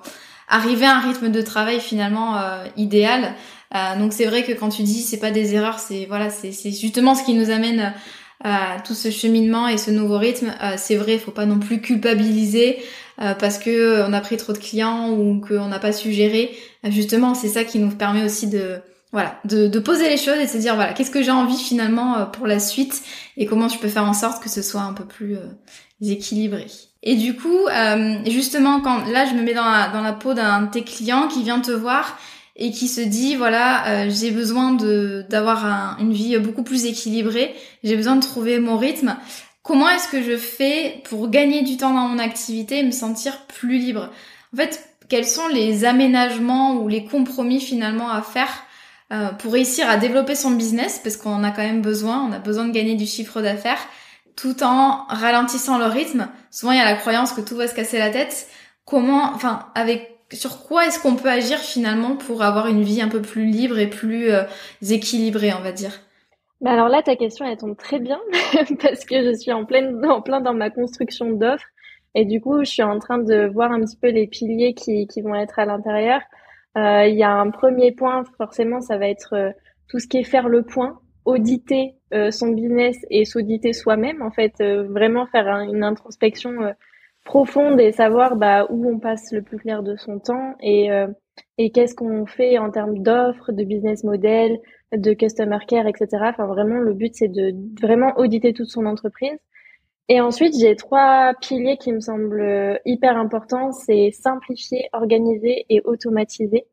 arriver 0.49 0.85
à 0.85 0.97
un 0.97 1.01
rythme 1.01 1.31
de 1.31 1.41
travail 1.41 1.81
finalement 1.81 2.37
idéal. 2.77 3.33
donc 3.99 4.13
c'est 4.13 4.27
vrai 4.27 4.43
que 4.43 4.53
quand 4.53 4.69
tu 4.69 4.83
dis 4.83 5.01
c'est 5.01 5.17
pas 5.17 5.31
des 5.31 5.55
erreurs, 5.55 5.79
c'est 5.79 6.05
voilà, 6.07 6.29
c'est 6.29 6.53
justement 6.71 7.15
ce 7.15 7.25
qui 7.25 7.33
nous 7.33 7.49
amène 7.49 7.95
tout 8.85 8.95
ce 8.95 9.11
cheminement 9.11 9.69
et 9.69 9.79
ce 9.79 9.91
nouveau 9.91 10.19
rythme. 10.19 10.55
Euh, 10.63 10.75
c'est 10.77 10.97
vrai, 10.97 11.15
il 11.15 11.21
faut 11.21 11.31
pas 11.31 11.47
non 11.47 11.59
plus 11.59 11.81
culpabiliser 11.81 12.79
euh, 13.21 13.35
parce 13.35 13.59
que 13.59 13.71
euh, 13.71 14.07
on 14.07 14.13
a 14.13 14.21
pris 14.21 14.37
trop 14.37 14.53
de 14.53 14.59
clients 14.59 15.11
ou 15.11 15.41
qu'on 15.41 15.69
n'a 15.69 15.79
pas 15.79 15.93
su 15.93 16.13
gérer. 16.13 16.55
justement, 16.85 17.35
c'est 17.35 17.49
ça 17.49 17.65
qui 17.65 17.79
nous 17.79 17.91
permet 17.91 18.25
aussi 18.25 18.49
de 18.49 18.81
voilà, 19.13 19.39
de, 19.45 19.69
de, 19.69 19.79
poser 19.79 20.09
les 20.09 20.17
choses 20.17 20.39
et 20.41 20.47
de 20.47 20.51
se 20.51 20.59
dire 20.59 20.75
voilà, 20.75 20.93
qu'est-ce 20.93 21.13
que 21.13 21.23
j'ai 21.23 21.31
envie 21.31 21.57
finalement 21.57 22.27
pour 22.27 22.49
la 22.49 22.59
suite 22.59 23.01
et 23.37 23.47
comment 23.47 23.69
je 23.69 23.79
peux 23.79 23.87
faire 23.89 24.05
en 24.05 24.13
sorte 24.13 24.43
que 24.43 24.51
ce 24.51 24.61
soit 24.61 24.81
un 24.81 24.93
peu 24.93 25.05
plus 25.05 25.39
équilibré. 26.03 26.67
Et 27.05 27.15
du 27.15 27.37
coup, 27.37 27.69
justement, 28.27 28.81
quand 28.81 29.05
là 29.07 29.25
je 29.27 29.35
me 29.35 29.43
mets 29.43 29.55
dans 29.55 29.71
la, 29.71 29.89
dans 29.89 30.01
la 30.01 30.15
peau 30.15 30.35
d'un 30.35 30.63
de 30.63 30.71
tes 30.73 30.83
clients 30.83 31.29
qui 31.29 31.45
vient 31.45 31.61
te 31.61 31.71
voir 31.71 32.19
et 32.57 32.71
qui 32.71 32.89
se 32.89 33.01
dit 33.01 33.37
voilà 33.37 33.87
euh, 33.89 34.11
j'ai 34.11 34.31
besoin 34.31 34.73
de 34.73 35.25
d'avoir 35.29 35.99
une 36.01 36.13
vie 36.13 36.39
beaucoup 36.39 36.63
plus 36.63 36.87
équilibrée, 36.87 37.55
j'ai 37.83 37.97
besoin 37.97 38.17
de 38.17 38.23
trouver 38.23 38.59
mon 38.59 38.77
rythme. 38.77 39.17
Comment 39.63 39.89
est-ce 39.89 40.09
que 40.09 40.23
je 40.23 40.37
fais 40.37 41.03
pour 41.05 41.31
gagner 41.31 41.63
du 41.63 41.79
temps 41.79 41.95
dans 41.95 42.09
mon 42.09 42.19
activité 42.19 42.81
et 42.81 42.83
me 42.83 42.91
sentir 42.91 43.47
plus 43.47 43.79
libre? 43.79 44.11
En 44.53 44.57
fait, 44.59 44.87
quels 45.09 45.27
sont 45.27 45.49
les 45.49 45.87
aménagements 45.87 46.75
ou 46.77 46.89
les 46.89 47.05
compromis 47.05 47.61
finalement 47.61 48.11
à 48.11 48.21
faire 48.21 48.65
euh, 49.11 49.31
pour 49.31 49.55
réussir 49.55 49.89
à 49.89 49.97
développer 49.97 50.35
son 50.35 50.51
business? 50.51 51.01
Parce 51.03 51.17
qu'on 51.17 51.33
en 51.33 51.45
a 51.45 51.51
quand 51.51 51.63
même 51.63 51.81
besoin, 51.81 52.29
on 52.29 52.33
a 52.33 52.39
besoin 52.39 52.67
de 52.67 52.73
gagner 52.73 52.95
du 52.95 53.07
chiffre 53.07 53.41
d'affaires 53.41 53.81
tout 54.37 54.63
en 54.63 55.05
ralentissant 55.09 55.79
le 55.79 55.87
rythme. 55.87 56.29
Souvent 56.51 56.73
il 56.73 56.79
y 56.79 56.81
a 56.81 56.85
la 56.85 56.97
croyance 56.97 57.33
que 57.33 57.41
tout 57.41 57.57
va 57.57 57.69
se 57.69 57.75
casser 57.75 57.99
la 57.99 58.11
tête. 58.11 58.49
Comment, 58.85 59.33
enfin, 59.35 59.67
avec 59.75 60.14
sur 60.35 60.65
quoi 60.67 60.87
est-ce 60.87 61.01
qu'on 61.01 61.17
peut 61.17 61.29
agir 61.29 61.59
finalement 61.59 62.17
pour 62.17 62.43
avoir 62.43 62.67
une 62.67 62.83
vie 62.83 63.01
un 63.01 63.09
peu 63.09 63.23
plus 63.23 63.47
libre 63.47 63.79
et 63.79 63.89
plus 63.89 64.31
euh, 64.31 64.45
équilibrée, 64.83 65.53
on 65.55 65.63
va 65.63 65.73
dire? 65.73 65.93
Bah 66.61 66.73
alors 66.73 66.89
là, 66.89 67.03
ta 67.03 67.17
question, 67.17 67.45
elle 67.47 67.57
tombe 67.57 67.77
très 67.77 67.99
bien 67.99 68.21
parce 68.83 69.05
que 69.05 69.23
je 69.23 69.35
suis 69.37 69.53
en, 69.53 69.65
pleine, 69.65 70.05
en 70.07 70.23
plein 70.23 70.41
dans 70.41 70.55
ma 70.55 70.71
construction 70.71 71.33
d'offres. 71.33 71.67
Et 72.15 72.25
du 72.25 72.41
coup, 72.41 72.61
je 72.61 72.71
suis 72.71 72.83
en 72.83 72.99
train 72.99 73.19
de 73.19 73.47
voir 73.53 73.73
un 73.73 73.81
petit 73.81 73.97
peu 73.97 74.09
les 74.09 74.27
piliers 74.27 74.75
qui, 74.75 75.07
qui 75.07 75.21
vont 75.21 75.35
être 75.35 75.59
à 75.59 75.65
l'intérieur. 75.65 76.21
Euh, 76.77 77.07
il 77.07 77.17
y 77.17 77.25
a 77.25 77.33
un 77.33 77.51
premier 77.51 77.93
point, 77.93 78.25
forcément, 78.37 78.81
ça 78.81 78.99
va 78.99 79.09
être 79.09 79.35
euh, 79.35 79.51
tout 79.89 79.99
ce 79.99 80.07
qui 80.07 80.19
est 80.19 80.25
faire 80.25 80.49
le 80.49 80.63
point, 80.63 81.01
auditer 81.25 81.95
son 82.31 82.51
business 82.51 82.97
et 83.11 83.25
s'auditer 83.25 83.73
soi-même, 83.73 84.23
en 84.23 84.31
fait, 84.31 84.63
vraiment 84.63 85.27
faire 85.27 85.49
une 85.49 85.83
introspection 85.83 86.73
profonde 87.25 87.81
et 87.81 87.93
savoir 87.93 88.37
bah, 88.37 88.67
où 88.71 88.89
on 88.89 88.99
passe 88.99 89.33
le 89.33 89.43
plus 89.43 89.59
clair 89.59 89.83
de 89.83 89.97
son 89.97 90.19
temps 90.19 90.55
et, 90.61 90.93
euh, 90.93 91.09
et 91.59 91.71
qu'est-ce 91.71 91.95
qu'on 91.95 92.27
fait 92.27 92.59
en 92.59 92.71
termes 92.71 92.99
d'offres, 92.99 93.53
de 93.53 93.65
business 93.65 94.05
model, 94.05 94.59
de 94.93 95.13
customer 95.15 95.59
care, 95.67 95.87
etc. 95.87 96.09
Enfin, 96.23 96.47
vraiment, 96.47 96.79
le 96.79 96.95
but, 96.95 97.15
c'est 97.15 97.29
de 97.29 97.55
vraiment 97.81 98.13
auditer 98.17 98.53
toute 98.53 98.69
son 98.69 98.87
entreprise. 98.87 99.39
Et 100.09 100.21
ensuite, 100.21 100.55
j'ai 100.59 100.77
trois 100.77 101.33
piliers 101.41 101.79
qui 101.79 101.93
me 101.93 102.01
semblent 102.01 102.79
hyper 102.85 103.17
importants. 103.17 103.73
C'est 103.73 104.11
simplifier, 104.13 104.89
organiser 104.93 105.65
et 105.71 105.81
automatiser. 105.85 106.67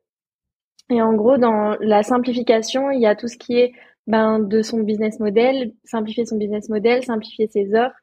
Et 0.90 1.00
en 1.00 1.14
gros, 1.14 1.38
dans 1.38 1.76
la 1.80 2.02
simplification, 2.02 2.90
il 2.90 3.00
y 3.00 3.06
a 3.06 3.16
tout 3.16 3.28
ce 3.28 3.38
qui 3.38 3.58
est 3.58 3.72
ben, 4.06 4.40
de 4.40 4.62
son 4.62 4.80
business 4.80 5.20
model, 5.20 5.72
simplifier 5.84 6.26
son 6.26 6.36
business 6.36 6.68
model, 6.68 7.02
simplifier 7.04 7.46
ses 7.46 7.74
offres, 7.74 7.96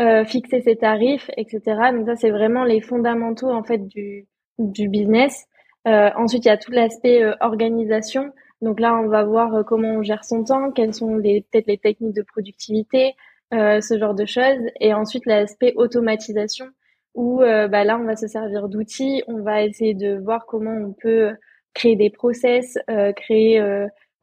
euh, 0.00 0.24
fixer 0.24 0.62
ses 0.62 0.76
tarifs, 0.76 1.30
etc. 1.36 1.60
Donc 1.92 2.06
ça, 2.06 2.16
c'est 2.16 2.30
vraiment 2.30 2.64
les 2.64 2.80
fondamentaux 2.80 3.50
en 3.50 3.62
fait 3.62 3.86
du, 3.86 4.26
du 4.58 4.88
business. 4.88 5.44
Euh, 5.86 6.08
ensuite, 6.16 6.46
il 6.46 6.48
y 6.48 6.50
a 6.50 6.56
tout 6.56 6.72
l'aspect 6.72 7.22
euh, 7.22 7.34
organisation. 7.40 8.32
Donc 8.62 8.80
là, 8.80 8.94
on 8.94 9.08
va 9.08 9.22
voir 9.24 9.64
comment 9.66 9.96
on 9.96 10.02
gère 10.02 10.24
son 10.24 10.44
temps, 10.44 10.70
quelles 10.70 10.94
sont 10.94 11.18
peut-être 11.20 11.66
les 11.66 11.76
techniques 11.76 12.14
de 12.14 12.22
productivité, 12.22 13.14
ce 13.50 13.98
genre 13.98 14.14
de 14.14 14.24
choses. 14.24 14.62
Et 14.80 14.94
ensuite, 14.94 15.26
l'aspect 15.26 15.74
automatisation, 15.74 16.66
où 17.14 17.38
bah, 17.40 17.82
là, 17.82 17.98
on 17.98 18.04
va 18.04 18.14
se 18.14 18.28
servir 18.28 18.68
d'outils, 18.68 19.24
on 19.26 19.42
va 19.42 19.64
essayer 19.64 19.94
de 19.94 20.16
voir 20.16 20.46
comment 20.46 20.70
on 20.70 20.92
peut 20.92 21.32
créer 21.74 21.96
des 21.96 22.08
process, 22.08 22.78
créer 23.16 23.60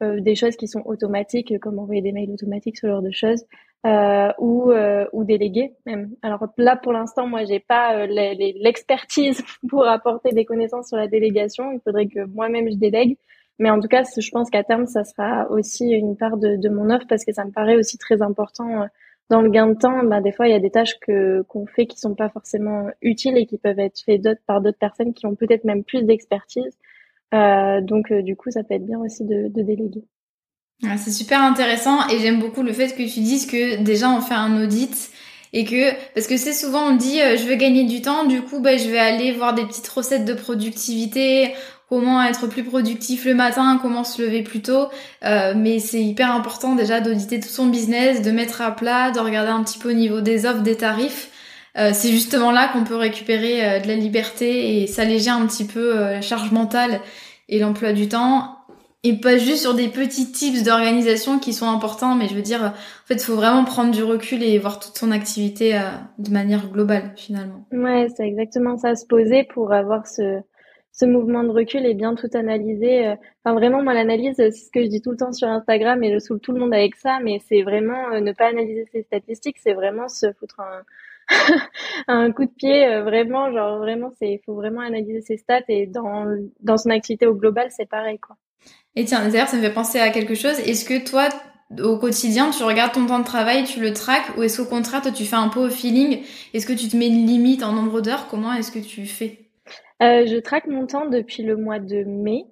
des 0.01 0.35
choses 0.35 0.55
qui 0.55 0.69
sont 0.69 0.83
automatiques, 0.85 1.59
comme 1.59 1.77
envoyer 1.77 2.01
des 2.01 2.13
mails 2.13 2.31
automatiques, 2.31 2.77
ce 2.77 2.87
genre 2.87 3.01
de 3.01 3.11
choses 3.11 3.43
euh, 3.85 4.31
ou, 4.39 4.71
euh, 4.71 5.05
ou 5.13 5.23
déléguer 5.23 5.73
même. 5.85 6.11
Alors 6.21 6.45
là, 6.57 6.75
pour 6.75 6.91
l'instant, 6.91 7.27
moi, 7.27 7.45
j'ai 7.45 7.59
pas 7.59 7.95
euh, 7.95 8.07
l'expertise 8.07 9.41
pour 9.69 9.87
apporter 9.87 10.31
des 10.31 10.45
connaissances 10.45 10.89
sur 10.89 10.97
la 10.97 11.07
délégation. 11.07 11.71
Il 11.71 11.79
faudrait 11.79 12.07
que 12.07 12.25
moi-même 12.25 12.69
je 12.69 12.75
délègue. 12.75 13.17
Mais 13.59 13.69
en 13.69 13.79
tout 13.79 13.87
cas, 13.89 14.03
je 14.03 14.29
pense 14.31 14.49
qu'à 14.49 14.63
terme, 14.63 14.85
ça 14.85 15.03
sera 15.03 15.49
aussi 15.51 15.89
une 15.89 16.15
part 16.15 16.37
de, 16.37 16.55
de, 16.55 16.69
mon 16.69 16.89
offre 16.89 17.05
parce 17.07 17.25
que 17.25 17.33
ça 17.33 17.43
me 17.45 17.51
paraît 17.51 17.75
aussi 17.75 17.97
très 17.97 18.21
important 18.21 18.83
euh, 18.83 18.85
dans 19.29 19.41
le 19.41 19.49
gain 19.49 19.67
de 19.67 19.75
temps. 19.75 20.03
Bah, 20.03 20.21
des 20.21 20.31
fois, 20.31 20.47
il 20.47 20.51
y 20.51 20.55
a 20.55 20.59
des 20.59 20.71
tâches 20.71 20.97
que 20.99 21.41
qu'on 21.43 21.65
fait 21.65 21.85
qui 21.85 21.97
sont 21.97 22.15
pas 22.15 22.29
forcément 22.29 22.87
utiles 23.01 23.37
et 23.37 23.45
qui 23.45 23.57
peuvent 23.57 23.79
être 23.79 23.99
faites 24.05 24.27
par 24.45 24.61
d'autres 24.61 24.77
personnes 24.77 25.13
qui 25.13 25.25
ont 25.25 25.35
peut-être 25.35 25.65
même 25.65 25.83
plus 25.83 26.03
d'expertise. 26.03 26.77
Euh, 27.33 27.81
donc, 27.81 28.11
du 28.13 28.35
coup, 28.35 28.51
ça 28.51 28.63
peut 28.63 28.75
être 28.75 28.85
bien 28.85 28.99
aussi 28.99 29.25
de, 29.25 29.49
de 29.49 29.61
déléguer 29.61 30.03
c'est 30.97 31.11
super 31.11 31.41
intéressant 31.41 32.07
et 32.07 32.19
j'aime 32.19 32.39
beaucoup 32.39 32.63
le 32.63 32.71
fait 32.71 32.95
que 32.95 33.03
tu 33.03 33.19
dises 33.19 33.45
que 33.45 33.77
déjà 33.77 34.09
on 34.09 34.21
fait 34.21 34.33
un 34.33 34.63
audit 34.63 35.11
et 35.51 35.65
que 35.65 35.91
parce 36.13 36.27
que 36.27 36.37
c'est 36.37 36.53
souvent 36.53 36.89
on 36.89 36.95
dit 36.95 37.21
euh, 37.21 37.35
je 37.35 37.43
veux 37.43 37.55
gagner 37.55 37.83
du 37.83 38.01
temps 38.01 38.25
du 38.25 38.41
coup 38.41 38.59
bah, 38.59 38.77
je 38.77 38.87
vais 38.87 38.99
aller 38.99 39.31
voir 39.31 39.53
des 39.53 39.65
petites 39.65 39.87
recettes 39.87 40.25
de 40.25 40.33
productivité 40.33 41.53
comment 41.89 42.23
être 42.23 42.47
plus 42.47 42.63
productif 42.63 43.25
le 43.25 43.33
matin 43.33 43.79
comment 43.81 44.03
se 44.03 44.21
lever 44.21 44.41
plus 44.41 44.61
tôt. 44.61 44.87
Euh, 45.25 45.53
mais 45.55 45.79
c'est 45.79 46.01
hyper 46.01 46.31
important 46.33 46.75
déjà 46.75 47.01
d'auditer 47.01 47.39
tout 47.39 47.49
son 47.49 47.65
business 47.67 48.21
de 48.21 48.31
mettre 48.31 48.61
à 48.61 48.71
plat 48.71 49.11
de 49.11 49.19
regarder 49.19 49.51
un 49.51 49.63
petit 49.63 49.79
peu 49.79 49.89
au 49.89 49.93
niveau 49.93 50.21
des 50.21 50.45
offres 50.45 50.61
des 50.61 50.77
tarifs. 50.77 51.29
Euh, 51.77 51.91
c'est 51.93 52.11
justement 52.11 52.51
là 52.51 52.67
qu'on 52.67 52.83
peut 52.83 52.95
récupérer 52.95 53.81
de 53.81 53.87
la 53.87 53.95
liberté 53.95 54.81
et 54.81 54.87
s'alléger 54.87 55.29
un 55.29 55.45
petit 55.45 55.65
peu 55.65 55.95
la 55.95 56.21
charge 56.21 56.51
mentale 56.51 57.01
et 57.47 57.59
l'emploi 57.59 57.91
du 57.91 58.07
temps 58.07 58.58
et 59.03 59.19
pas 59.19 59.37
juste 59.37 59.61
sur 59.61 59.73
des 59.73 59.87
petits 59.87 60.31
tips 60.31 60.63
d'organisation 60.63 61.39
qui 61.39 61.53
sont 61.53 61.67
importants, 61.67 62.15
mais 62.15 62.27
je 62.27 62.35
veux 62.35 62.41
dire, 62.41 62.61
en 62.61 63.05
fait, 63.05 63.15
il 63.15 63.21
faut 63.21 63.35
vraiment 63.35 63.63
prendre 63.63 63.91
du 63.91 64.03
recul 64.03 64.43
et 64.43 64.57
voir 64.59 64.79
toute 64.79 64.97
son 64.97 65.11
activité 65.11 65.77
euh, 65.77 65.83
de 66.17 66.31
manière 66.31 66.69
globale, 66.69 67.13
finalement. 67.15 67.65
Ouais, 67.71 68.07
c'est 68.15 68.27
exactement 68.27 68.77
ça, 68.77 68.95
se 68.95 69.05
poser 69.05 69.45
pour 69.45 69.71
avoir 69.71 70.05
ce, 70.05 70.41
ce 70.91 71.05
mouvement 71.05 71.43
de 71.43 71.49
recul 71.49 71.85
et 71.85 71.93
bien 71.93 72.13
tout 72.15 72.27
analyser. 72.33 73.07
Euh. 73.07 73.15
Enfin, 73.45 73.55
vraiment, 73.55 73.81
moi, 73.81 73.93
l'analyse, 73.93 74.35
c'est 74.35 74.51
ce 74.51 74.69
que 74.69 74.83
je 74.83 74.87
dis 74.87 75.01
tout 75.01 75.11
le 75.11 75.17
temps 75.17 75.31
sur 75.31 75.47
Instagram 75.47 76.03
et 76.03 76.13
je 76.13 76.19
saoule 76.19 76.41
tout 76.41 76.51
le 76.51 76.59
monde 76.59 76.73
avec 76.73 76.97
ça, 76.97 77.19
mais 77.23 77.39
c'est 77.47 77.61
vraiment 77.61 78.11
euh, 78.11 78.19
ne 78.19 78.33
pas 78.33 78.47
analyser 78.47 78.85
ses 78.91 79.03
statistiques, 79.03 79.59
c'est 79.59 79.73
vraiment 79.75 80.09
se 80.09 80.33
foutre 80.33 80.59
un, 80.59 80.83
un 82.09 82.31
coup 82.33 82.43
de 82.43 82.51
pied, 82.51 82.99
vraiment, 82.99 83.49
genre, 83.53 83.77
vraiment, 83.77 84.11
c'est, 84.19 84.33
il 84.33 84.39
faut 84.45 84.55
vraiment 84.55 84.81
analyser 84.81 85.21
ses 85.21 85.37
stats 85.37 85.61
et 85.69 85.87
dans, 85.87 86.25
dans 86.59 86.75
son 86.75 86.89
activité 86.89 87.27
au 87.27 87.35
global, 87.35 87.67
c'est 87.69 87.87
pareil, 87.87 88.19
quoi. 88.19 88.35
Et 88.99 89.05
tiens, 89.05 89.25
d'ailleurs, 89.29 89.47
ça 89.47 89.55
me 89.55 89.61
fait 89.61 89.71
penser 89.73 89.97
à 89.97 90.09
quelque 90.09 90.35
chose. 90.35 90.59
Est-ce 90.59 90.83
que 90.83 91.01
toi, 91.09 91.29
au 91.81 91.97
quotidien, 91.97 92.49
tu 92.49 92.63
regardes 92.63 92.91
ton 92.91 93.05
temps 93.05 93.19
de 93.19 93.23
travail, 93.23 93.63
tu 93.63 93.79
le 93.79 93.93
traques, 93.93 94.35
ou 94.37 94.43
est-ce 94.43 94.61
qu'au 94.61 94.67
contraire, 94.67 95.01
toi, 95.01 95.11
tu 95.11 95.23
fais 95.23 95.37
un 95.37 95.47
peu 95.47 95.61
au 95.61 95.69
feeling? 95.69 96.21
Est-ce 96.53 96.65
que 96.67 96.73
tu 96.73 96.89
te 96.89 96.97
mets 96.97 97.07
une 97.07 97.25
limite 97.25 97.63
en 97.63 97.71
nombre 97.71 98.01
d'heures? 98.01 98.27
Comment 98.29 98.51
est-ce 98.51 98.73
que 98.73 98.79
tu 98.79 99.05
fais? 99.05 99.39
Euh, 100.03 100.25
Je 100.27 100.37
traque 100.41 100.67
mon 100.67 100.85
temps 100.85 101.05
depuis 101.05 101.43
le 101.43 101.55
mois 101.55 101.79
de 101.79 102.03
mai. 102.03 102.43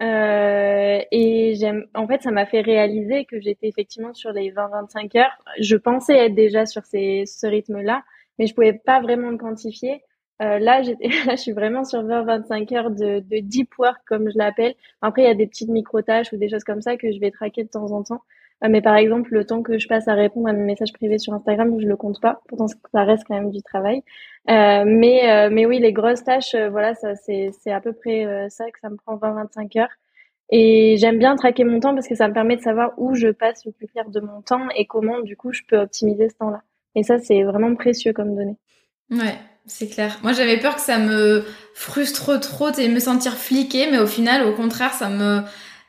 Euh, 0.00 1.00
et 1.10 1.56
j'aime, 1.58 1.86
en 1.92 2.06
fait, 2.06 2.22
ça 2.22 2.30
m'a 2.30 2.46
fait 2.46 2.60
réaliser 2.60 3.24
que 3.24 3.40
j'étais 3.40 3.66
effectivement 3.66 4.14
sur 4.14 4.30
les 4.30 4.52
20-25 4.52 5.18
heures. 5.18 5.36
Je 5.58 5.74
pensais 5.74 6.16
être 6.16 6.36
déjà 6.36 6.66
sur 6.66 6.84
ces, 6.84 7.24
ce 7.26 7.48
rythme-là, 7.48 8.04
mais 8.38 8.46
je 8.46 8.54
pouvais 8.54 8.74
pas 8.74 9.00
vraiment 9.00 9.30
le 9.30 9.38
quantifier. 9.38 10.04
Euh, 10.42 10.58
là, 10.58 10.82
là, 11.26 11.30
je 11.30 11.36
suis 11.36 11.52
vraiment 11.52 11.84
sur 11.84 12.02
20-25 12.02 12.76
heures 12.76 12.90
de, 12.90 13.20
de 13.20 13.38
deep 13.40 13.78
work, 13.78 13.98
comme 14.06 14.30
je 14.30 14.38
l'appelle. 14.38 14.74
Après, 15.02 15.22
il 15.22 15.26
y 15.26 15.30
a 15.30 15.34
des 15.34 15.46
petites 15.46 15.68
micro-tâches 15.70 16.32
ou 16.32 16.36
des 16.36 16.48
choses 16.48 16.64
comme 16.64 16.82
ça 16.82 16.96
que 16.96 17.10
je 17.12 17.18
vais 17.18 17.30
traquer 17.30 17.64
de 17.64 17.68
temps 17.68 17.92
en 17.92 18.02
temps. 18.02 18.22
Euh, 18.64 18.68
mais 18.70 18.80
par 18.80 18.96
exemple, 18.96 19.32
le 19.34 19.44
temps 19.44 19.62
que 19.62 19.78
je 19.78 19.86
passe 19.88 20.08
à 20.08 20.14
répondre 20.14 20.48
à 20.48 20.52
mes 20.52 20.64
messages 20.64 20.92
privés 20.92 21.18
sur 21.18 21.34
Instagram, 21.34 21.78
je 21.80 21.86
le 21.86 21.96
compte 21.96 22.20
pas. 22.20 22.42
Pourtant, 22.48 22.66
ça 22.68 23.04
reste 23.04 23.24
quand 23.26 23.34
même 23.34 23.50
du 23.50 23.62
travail. 23.62 24.02
Euh, 24.48 24.84
mais, 24.86 25.30
euh, 25.30 25.50
mais 25.52 25.66
oui, 25.66 25.78
les 25.78 25.92
grosses 25.92 26.24
tâches, 26.24 26.54
voilà, 26.54 26.94
ça, 26.94 27.14
c'est, 27.16 27.50
à 27.66 27.80
peu 27.80 27.92
près 27.92 28.48
ça 28.50 28.70
que 28.70 28.78
ça 28.80 28.90
me 28.90 28.96
prend 28.96 29.16
20-25 29.16 29.80
heures. 29.80 29.92
Et 30.50 30.96
j'aime 30.98 31.18
bien 31.18 31.34
traquer 31.34 31.64
mon 31.64 31.80
temps 31.80 31.94
parce 31.94 32.06
que 32.06 32.14
ça 32.14 32.28
me 32.28 32.32
permet 32.32 32.56
de 32.56 32.62
savoir 32.62 32.92
où 32.98 33.14
je 33.14 33.28
passe 33.28 33.64
le 33.66 33.72
plus 33.72 33.88
clair 33.88 34.08
de 34.08 34.20
mon 34.20 34.42
temps 34.42 34.68
et 34.76 34.86
comment, 34.86 35.20
du 35.20 35.36
coup, 35.36 35.52
je 35.52 35.62
peux 35.66 35.78
optimiser 35.78 36.28
ce 36.28 36.36
temps-là. 36.36 36.62
Et 36.94 37.02
ça, 37.02 37.18
c'est 37.18 37.42
vraiment 37.42 37.74
précieux 37.74 38.12
comme 38.12 38.34
donnée. 38.36 38.56
Ouais, 39.10 39.36
c'est 39.66 39.88
clair. 39.88 40.18
Moi, 40.22 40.32
j'avais 40.32 40.58
peur 40.58 40.76
que 40.76 40.80
ça 40.80 40.98
me 40.98 41.44
frustre 41.74 42.38
trop 42.40 42.72
et 42.72 42.88
me 42.88 43.00
sentir 43.00 43.36
fliquée, 43.36 43.88
mais 43.90 43.98
au 43.98 44.06
final, 44.06 44.46
au 44.46 44.52
contraire, 44.52 44.92
ça 44.92 45.08
me 45.08 45.42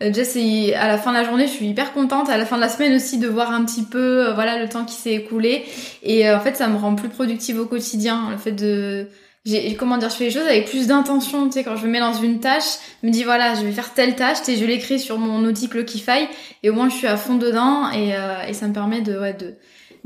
euh, 0.04 0.10
déjà 0.10 0.24
c'est 0.26 0.76
à 0.76 0.88
la 0.88 0.98
fin 0.98 1.12
de 1.12 1.18
la 1.18 1.24
journée, 1.24 1.48
je 1.48 1.54
suis 1.54 1.68
hyper 1.68 1.94
contente. 1.94 2.30
À 2.30 2.38
la 2.38 2.46
fin 2.46 2.56
de 2.58 2.62
la 2.62 2.70
semaine 2.70 2.96
aussi 2.96 3.18
de 3.18 3.28
voir 3.28 3.52
un 3.52 3.66
petit 3.66 3.84
peu, 3.84 4.28
euh, 4.28 4.34
voilà, 4.34 4.60
le 4.60 4.70
temps 4.70 4.86
qui 4.86 4.96
s'est 4.96 5.14
écoulé. 5.14 5.66
Et 6.04 6.30
euh, 6.30 6.38
en 6.38 6.40
fait, 6.40 6.56
ça 6.56 6.68
me 6.68 6.78
rend 6.78 6.96
plus 6.96 7.10
productive 7.10 7.60
au 7.60 7.66
quotidien. 7.66 8.30
Le 8.32 8.38
fait 8.38 8.52
de, 8.52 9.08
j'ai, 9.46 9.76
comment 9.76 9.98
dire, 9.98 10.10
je 10.10 10.16
fais 10.16 10.26
les 10.26 10.32
choses 10.32 10.48
avec 10.48 10.70
plus 10.70 10.88
d'intention. 10.88 11.46
Tu 11.48 11.54
sais, 11.54 11.64
quand 11.64 11.76
je 11.76 11.88
me 11.88 11.92
mets 11.92 12.00
dans 12.00 12.14
une 12.14 12.40
tâche, 12.40 12.78
je 13.02 13.08
me 13.08 13.12
dis 13.12 13.24
voilà, 13.24 13.56
je 13.56 13.62
vais 13.62 13.72
faire 13.72 13.94
telle 13.94 14.16
tâche, 14.16 14.38
et 14.48 14.58
je 14.58 14.66
l'écris 14.66 15.00
sur 15.00 15.18
mon 15.18 15.44
outil 15.46 15.70
Clockify, 15.70 16.28
et 16.64 16.70
au 16.70 16.74
moins 16.74 16.90
je 16.90 16.96
suis 16.96 17.08
à 17.08 17.18
fond 17.18 17.36
dedans, 17.36 17.92
et, 17.92 18.14
et 18.48 18.54
ça 18.54 18.68
me 18.68 18.74
permet 18.74 19.02
de, 19.02 19.18
ouais, 19.18 19.34
de 19.34 19.56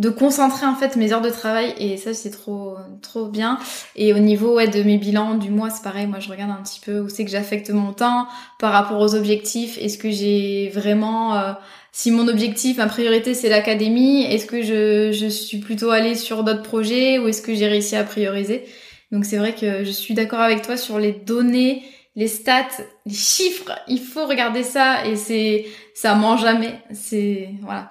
de 0.02 0.10
concentrer 0.10 0.66
en 0.66 0.74
fait 0.74 0.96
mes 0.96 1.14
heures 1.14 1.22
de 1.22 1.30
travail 1.30 1.76
et 1.78 1.96
ça 1.96 2.16
c'est 2.16 2.32
trop 2.32 2.76
trop 3.04 3.28
bien. 3.28 3.60
Et 3.96 4.14
au 4.14 4.18
niveau 4.18 4.56
ouais, 4.56 4.68
de 4.68 4.82
mes 4.82 4.98
bilans 4.98 5.36
du 5.36 5.52
mois 5.52 5.70
c'est 5.70 5.84
pareil 5.84 6.08
moi 6.08 6.20
je 6.20 6.28
regarde 6.28 6.50
un 6.50 6.64
petit 6.64 6.80
peu 6.80 7.02
où 7.02 7.08
c'est 7.08 7.24
que 7.24 7.30
j'affecte 7.30 7.70
mon 7.70 7.94
temps 7.94 8.28
par 8.58 8.74
rapport 8.74 9.00
aux 9.00 9.14
objectifs. 9.14 9.78
Est-ce 9.78 10.00
que 10.00 10.10
j'ai 10.10 10.70
vraiment 10.74 11.36
euh, 11.36 11.54
si 11.92 12.10
mon 12.10 12.28
objectif 12.28 12.78
ma 12.78 12.88
priorité 12.88 13.36
c'est 13.36 13.50
l'académie 13.50 14.24
est-ce 14.24 14.48
que 14.48 14.64
je, 14.64 15.12
je 15.12 15.28
suis 15.28 15.60
plutôt 15.60 15.92
allée 15.92 16.16
sur 16.16 16.44
d'autres 16.44 16.64
projets 16.64 17.20
ou 17.20 17.28
est-ce 17.28 17.44
que 17.44 17.54
j'ai 17.54 17.68
réussi 17.68 17.96
à 17.96 18.04
prioriser? 18.04 18.66
Donc 19.12 19.26
c'est 19.26 19.38
vrai 19.38 19.54
que 19.54 19.84
je 19.84 19.92
suis 19.92 20.16
d'accord 20.16 20.40
avec 20.40 20.64
toi 20.64 20.78
sur 20.78 20.98
les 20.98 21.12
données 21.12 21.84
les 22.18 22.28
stats, 22.28 22.66
les 23.06 23.14
chiffres, 23.14 23.72
il 23.88 24.02
faut 24.02 24.26
regarder 24.26 24.64
ça 24.64 25.06
et 25.06 25.16
c'est 25.16 25.66
ça 25.94 26.14
ment 26.16 26.36
jamais. 26.36 26.78
C'est 26.92 27.50
voilà 27.62 27.90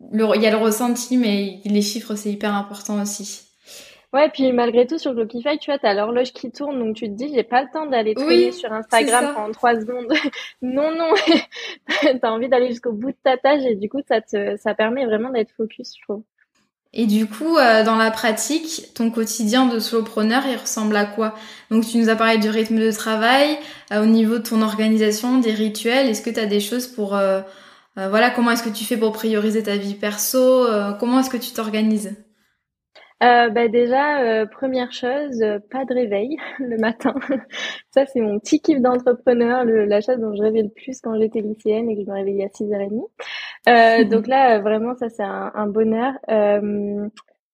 il 0.00 0.42
y 0.42 0.46
a 0.46 0.50
le 0.50 0.56
ressenti, 0.56 1.16
mais 1.16 1.60
les 1.64 1.82
chiffres, 1.82 2.14
c'est 2.14 2.30
hyper 2.30 2.54
important 2.54 3.00
aussi. 3.00 3.42
Ouais, 4.12 4.30
puis 4.30 4.52
malgré 4.52 4.86
tout, 4.86 4.98
sur 4.98 5.14
Clockify, 5.14 5.58
tu 5.58 5.70
vois, 5.70 5.78
t'as 5.78 5.92
l'horloge 5.92 6.32
qui 6.32 6.50
tourne, 6.50 6.78
donc 6.78 6.96
tu 6.96 7.06
te 7.06 7.12
dis, 7.12 7.30
j'ai 7.34 7.42
pas 7.42 7.62
le 7.62 7.68
temps 7.72 7.86
d'aller 7.86 8.14
traîner 8.14 8.52
sur 8.52 8.72
Instagram 8.72 9.34
pendant 9.34 9.52
trois 9.52 9.74
secondes. 9.78 10.10
non, 10.62 10.94
non, 10.96 11.12
t'as 12.22 12.30
envie 12.30 12.48
d'aller 12.48 12.68
jusqu'au 12.68 12.92
bout 12.92 13.10
de 13.10 13.16
ta 13.22 13.36
tâche 13.36 13.62
et 13.64 13.74
du 13.74 13.88
coup, 13.88 14.00
ça 14.08 14.20
te, 14.20 14.56
ça 14.56 14.74
permet 14.74 15.04
vraiment 15.04 15.30
d'être 15.30 15.50
focus, 15.56 15.92
je 15.98 16.02
trouve. 16.04 16.22
Et 16.98 17.04
du 17.04 17.26
coup, 17.26 17.58
euh, 17.58 17.84
dans 17.84 17.96
la 17.96 18.10
pratique, 18.10 18.94
ton 18.94 19.10
quotidien 19.10 19.66
de 19.66 19.78
solopreneur, 19.78 20.42
il 20.50 20.56
ressemble 20.56 20.96
à 20.96 21.04
quoi? 21.04 21.34
Donc, 21.70 21.86
tu 21.86 21.98
nous 21.98 22.08
as 22.08 22.16
parlé 22.16 22.38
du 22.38 22.48
rythme 22.48 22.78
de 22.78 22.90
travail, 22.90 23.58
euh, 23.92 24.02
au 24.02 24.06
niveau 24.06 24.38
de 24.38 24.44
ton 24.44 24.62
organisation, 24.62 25.38
des 25.38 25.52
rituels. 25.52 26.08
Est-ce 26.08 26.22
que 26.22 26.30
tu 26.30 26.40
as 26.40 26.46
des 26.46 26.60
choses 26.60 26.86
pour 26.86 27.14
euh, 27.14 27.42
euh, 27.98 28.10
voilà, 28.10 28.30
comment 28.30 28.50
est-ce 28.50 28.62
que 28.62 28.74
tu 28.74 28.84
fais 28.84 28.98
pour 28.98 29.12
prioriser 29.12 29.62
ta 29.62 29.76
vie 29.76 29.94
perso 29.94 30.66
euh, 30.66 30.92
Comment 31.00 31.20
est-ce 31.20 31.30
que 31.30 31.38
tu 31.38 31.52
t'organises? 31.52 32.14
Euh, 33.22 33.48
bah 33.48 33.68
déjà, 33.68 34.44
première 34.46 34.92
chose, 34.92 35.42
pas 35.70 35.86
de 35.86 35.94
réveil 35.94 36.36
le 36.58 36.76
matin. 36.76 37.14
ça, 37.90 38.04
c'est 38.04 38.20
mon 38.20 38.38
petit 38.38 38.60
kiff 38.60 38.80
d'entrepreneur, 38.82 39.64
la 39.64 40.02
chose 40.02 40.18
dont 40.18 40.34
je 40.34 40.42
rêvais 40.42 40.62
le 40.62 40.68
plus 40.68 41.00
quand 41.00 41.18
j'étais 41.18 41.40
lycéenne 41.40 41.88
et 41.88 41.96
que 41.96 42.02
je 42.02 42.06
me 42.06 42.12
réveillais 42.12 42.44
à 42.44 42.48
6h30. 42.48 43.06
Euh, 43.68 44.04
donc 44.10 44.26
là, 44.26 44.58
vraiment, 44.58 44.94
ça, 44.96 45.08
c'est 45.08 45.22
un, 45.22 45.50
un, 45.54 45.66
bonheur. 45.66 46.12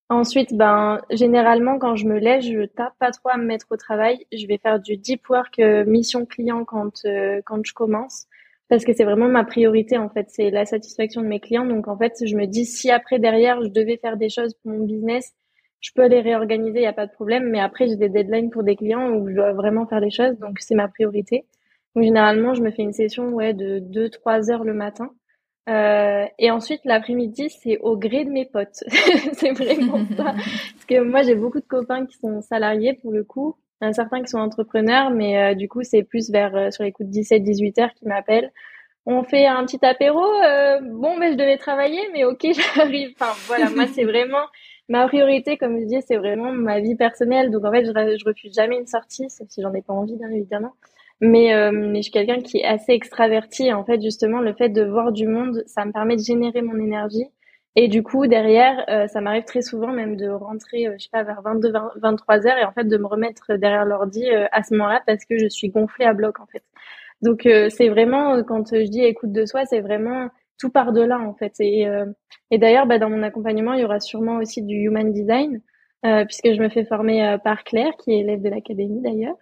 ensuite, 0.09 0.57
ben, 0.57 0.99
généralement, 1.13 1.79
quand 1.79 1.95
je 1.95 2.07
me 2.07 2.19
lève, 2.19 2.41
je 2.41 2.65
tape 2.65 2.95
pas 2.99 3.13
trop 3.13 3.29
à 3.29 3.37
me 3.37 3.45
mettre 3.45 3.67
au 3.71 3.77
travail. 3.77 4.27
Je 4.33 4.45
vais 4.49 4.59
faire 4.59 4.81
du 4.81 4.97
deep 4.97 5.29
work 5.31 5.59
mission 5.87 6.27
client 6.27 6.65
quand, 6.65 7.07
quand 7.47 7.65
je 7.65 7.73
commence 7.73 8.27
parce 8.73 8.87
que 8.87 8.95
c'est 8.95 9.05
vraiment 9.05 9.29
ma 9.29 9.45
priorité 9.45 9.99
en 9.99 10.09
fait, 10.09 10.31
c'est 10.31 10.49
la 10.49 10.65
satisfaction 10.65 11.21
de 11.21 11.27
mes 11.27 11.41
clients. 11.41 11.67
Donc 11.67 11.89
en 11.89 11.99
fait, 11.99 12.15
je 12.25 12.35
me 12.35 12.47
dis 12.47 12.65
si 12.65 12.91
après 12.91 13.19
derrière 13.19 13.63
je 13.63 13.69
devais 13.69 13.99
faire 13.99 14.17
des 14.17 14.31
choses 14.31 14.55
pour 14.55 14.73
mon 14.73 14.87
business, 14.87 15.35
je 15.81 15.91
peux 15.95 16.07
les 16.07 16.23
réorganiser, 16.23 16.79
il 16.79 16.81
n'y 16.81 16.87
a 16.87 16.95
pas 16.95 17.07
de 17.07 17.13
problème. 17.13 17.51
Mais 17.51 17.61
après, 17.61 17.87
j'ai 17.87 17.97
des 17.97 18.09
deadlines 18.09 18.49
pour 18.49 18.63
des 18.63 18.75
clients 18.75 19.11
où 19.11 19.29
je 19.29 19.35
dois 19.35 19.53
vraiment 19.53 19.87
faire 19.87 20.01
des 20.01 20.09
choses, 20.09 20.39
donc 20.39 20.59
c'est 20.61 20.75
ma 20.75 20.89
priorité. 20.89 21.45
Donc 21.95 22.05
généralement, 22.05 22.55
je 22.55 22.63
me 22.63 22.71
fais 22.71 22.81
une 22.81 22.95
session 22.95 23.29
ouais 23.35 23.53
de 23.53 23.79
2-3 23.79 24.51
heures 24.51 24.65
le 24.65 24.73
matin. 24.73 25.11
Euh, 25.69 26.25
et 26.39 26.51
ensuite, 26.51 26.81
l'après-midi, 26.87 27.51
c'est 27.51 27.77
au 27.77 27.99
gré 27.99 28.25
de 28.25 28.31
mes 28.31 28.47
potes. 28.47 28.85
c'est 29.35 29.53
vraiment 29.53 29.99
ça. 30.17 30.25
Parce 30.35 30.85
que 30.89 31.03
moi, 31.03 31.21
j'ai 31.21 31.35
beaucoup 31.35 31.61
de 31.61 31.67
copains 31.67 32.07
qui 32.07 32.17
sont 32.17 32.41
salariés 32.41 32.95
pour 32.95 33.13
le 33.13 33.23
coup 33.23 33.55
certains 33.93 34.23
qui 34.23 34.29
sont 34.29 34.39
entrepreneurs, 34.39 35.11
mais 35.11 35.37
euh, 35.39 35.55
du 35.55 35.69
coup, 35.69 35.83
c'est 35.83 36.05
plus 36.05 36.31
vers 36.31 36.55
euh, 36.55 36.71
sur 36.71 36.85
les 36.85 36.93
coups 36.93 37.09
de 37.09 37.15
17-18 37.15 37.81
heures 37.83 37.95
qui 37.95 38.07
m'appellent. 38.07 38.53
on 39.07 39.25
fait 39.25 39.47
un 39.47 39.65
petit 39.65 39.85
apéro. 39.85 40.23
Euh, 40.23 40.79
bon, 40.83 41.17
mais 41.19 41.33
je 41.33 41.37
devais 41.37 41.57
travailler, 41.57 42.01
mais 42.13 42.25
ok, 42.25 42.47
j'arrive. 42.77 43.15
Enfin, 43.19 43.33
voilà, 43.47 43.71
moi, 43.71 43.87
c'est 43.93 44.05
vraiment 44.05 44.47
ma 44.89 45.07
priorité, 45.09 45.57
comme 45.57 45.81
je 45.81 45.87
dis, 45.87 46.03
c'est 46.07 46.17
vraiment 46.17 46.53
ma 46.53 46.79
vie 46.81 46.95
personnelle. 46.95 47.51
Donc, 47.51 47.65
en 47.65 47.73
fait, 47.73 47.85
je, 47.87 48.25
refuse 48.25 48.55
jamais 48.55 48.79
une 48.79 48.87
sortie, 48.87 49.29
sauf 49.31 49.49
si 49.49 49.63
j'en 49.63 49.75
ai 49.75 49.83
pas 49.83 49.95
envie, 49.95 50.17
bien 50.17 50.31
évidemment. 50.31 50.75
Mais, 51.21 51.53
mais 51.73 51.99
je 51.99 52.03
suis 52.03 52.13
quelqu'un 52.13 52.41
qui 52.41 52.59
est 52.59 52.65
assez 52.65 52.93
extraverti. 52.93 53.73
En 53.73 53.85
fait, 53.85 54.03
justement, 54.03 54.41
le 54.41 54.55
fait 54.55 54.71
de 54.71 54.83
voir 54.83 55.13
du 55.13 55.29
monde, 55.29 55.63
ça 55.67 55.85
me 55.85 55.93
permet 55.93 56.17
de 56.17 56.23
générer 56.23 56.63
mon 56.63 56.77
énergie. 56.79 57.27
Et 57.75 57.89
du 57.89 58.03
coup, 58.03 58.27
derrière, 58.27 58.85
euh, 58.91 59.07
ça 59.09 59.21
m'arrive 59.23 59.45
très 59.45 59.63
souvent 59.63 59.93
même 59.93 60.17
de 60.17 60.29
rentrer, 60.29 60.87
euh, 60.89 60.95
je 60.99 61.05
sais 61.05 61.11
pas, 61.11 61.23
vers 61.23 61.41
22, 61.43 61.73
23 61.97 62.47
heures 62.47 62.59
et 62.59 62.65
en 62.65 62.73
fait 62.73 62.85
de 62.85 62.97
me 62.99 63.07
remettre 63.07 63.55
derrière 63.57 63.87
l'ordi 63.87 64.29
à 64.31 64.63
ce 64.63 64.75
moment-là 64.75 65.03
parce 65.07 65.25
que 65.25 65.39
je 65.39 65.49
suis 65.49 65.69
gonflée 65.71 66.05
à 66.05 66.13
bloc 66.13 66.41
en 66.41 66.47
fait. 66.47 66.63
Donc 67.23 67.43
c'est 67.71 67.89
vraiment, 67.89 68.43
quand 68.43 68.75
je 68.75 68.89
dis 68.89 69.03
écoute 69.03 69.33
de 69.33 69.47
soi, 69.47 69.65
c'est 69.65 69.81
vraiment 69.81 70.29
tout 70.59 70.71
par 70.71 70.93
de 70.93 71.01
là 71.03 71.21
en 71.21 71.35
fait. 71.35 71.55
Et, 71.61 71.87
et 72.51 72.59
d'ailleurs, 72.59 72.87
bah, 72.87 72.99
dans 72.99 73.11
mon 73.11 73.23
accompagnement, 73.23 73.75
il 73.75 73.81
y 73.83 73.85
aura 73.85 74.01
sûrement 74.01 74.39
aussi 74.39 74.63
du 74.63 74.75
human 74.77 75.13
design 75.13 75.61
puisque 76.27 76.53
je 76.53 76.61
me 76.61 76.69
fais 76.69 76.85
former 76.85 77.37
par 77.45 77.65
Claire, 77.65 77.93
qui 77.99 78.13
est 78.13 78.21
élève 78.21 78.43
de 78.43 78.49
l'académie 78.49 79.01
d'ailleurs. 79.03 79.37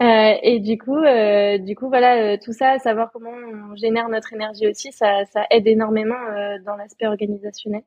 Euh, 0.00 0.34
et 0.42 0.60
du 0.60 0.78
coup, 0.78 0.96
euh, 0.96 1.58
du 1.58 1.74
coup, 1.74 1.88
voilà, 1.88 2.34
euh, 2.34 2.36
tout 2.42 2.52
ça, 2.52 2.78
savoir 2.78 3.10
comment 3.12 3.32
on 3.32 3.74
génère 3.74 4.08
notre 4.08 4.32
énergie 4.32 4.68
aussi, 4.68 4.92
ça, 4.92 5.24
ça 5.32 5.44
aide 5.50 5.66
énormément 5.66 6.14
dans 6.64 6.76
l'aspect 6.76 7.06
organisationnel. 7.06 7.82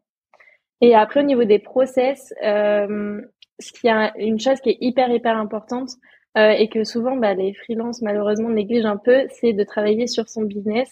Et 0.82 0.96
après, 0.96 1.22
au 1.22 1.24
niveau 1.24 1.46
des 1.46 1.60
process, 1.60 2.34
ce 2.41 3.72
qui 3.74 3.88
a 3.89 4.13
une 4.17 4.39
chose 4.39 4.60
qui 4.62 4.72
est 4.72 4.78
hyper 4.82 5.10
hyper 5.10 5.38
importante 5.38 5.91
et 6.36 6.70
que 6.70 6.84
souvent 6.84 7.15
bah, 7.17 7.34
les 7.34 7.54
freelances 7.54 8.02
malheureusement 8.02 8.50
négligent 8.50 8.86
un 8.86 8.98
peu, 8.98 9.28
c'est 9.30 9.54
de 9.54 9.63
travailler 9.63 10.08
sur 10.08 10.28
son 10.28 10.44
business 10.44 10.89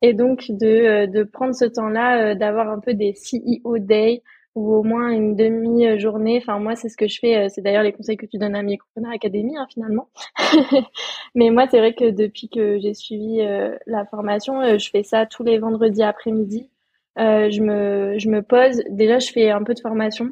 et 0.00 0.12
donc 0.14 0.46
de, 0.48 1.06
de 1.06 1.22
prendre 1.24 1.54
ce 1.54 1.64
temps-là, 1.64 2.34
d'avoir 2.34 2.68
un 2.70 2.78
peu 2.78 2.94
des 2.94 3.14
CEO 3.14 3.78
day 3.78 4.22
ou 4.54 4.74
au 4.74 4.82
moins 4.82 5.10
une 5.10 5.34
demi-journée. 5.34 6.38
Enfin, 6.38 6.58
moi, 6.58 6.76
c'est 6.76 6.88
ce 6.88 6.96
que 6.96 7.08
je 7.08 7.18
fais. 7.18 7.36
Euh, 7.36 7.48
c'est 7.48 7.62
d'ailleurs 7.62 7.82
les 7.82 7.92
conseils 7.92 8.16
que 8.16 8.26
tu 8.26 8.38
donnes 8.38 8.54
à 8.54 8.62
Micropreneur 8.62 9.12
Academy, 9.12 9.56
hein, 9.56 9.66
finalement. 9.72 10.08
Mais 11.34 11.50
moi, 11.50 11.66
c'est 11.70 11.78
vrai 11.78 11.94
que 11.94 12.10
depuis 12.10 12.48
que 12.48 12.78
j'ai 12.78 12.94
suivi 12.94 13.40
euh, 13.40 13.76
la 13.86 14.04
formation, 14.06 14.60
euh, 14.60 14.78
je 14.78 14.90
fais 14.90 15.02
ça 15.02 15.26
tous 15.26 15.42
les 15.42 15.58
vendredis 15.58 16.02
après-midi. 16.02 16.70
je 17.16 17.60
me 17.62 18.18
je 18.18 18.28
me 18.28 18.42
pose. 18.42 18.82
Déjà, 18.90 19.18
je 19.18 19.30
fais 19.32 19.50
un 19.50 19.62
peu 19.64 19.74
de 19.74 19.80
formation. 19.80 20.30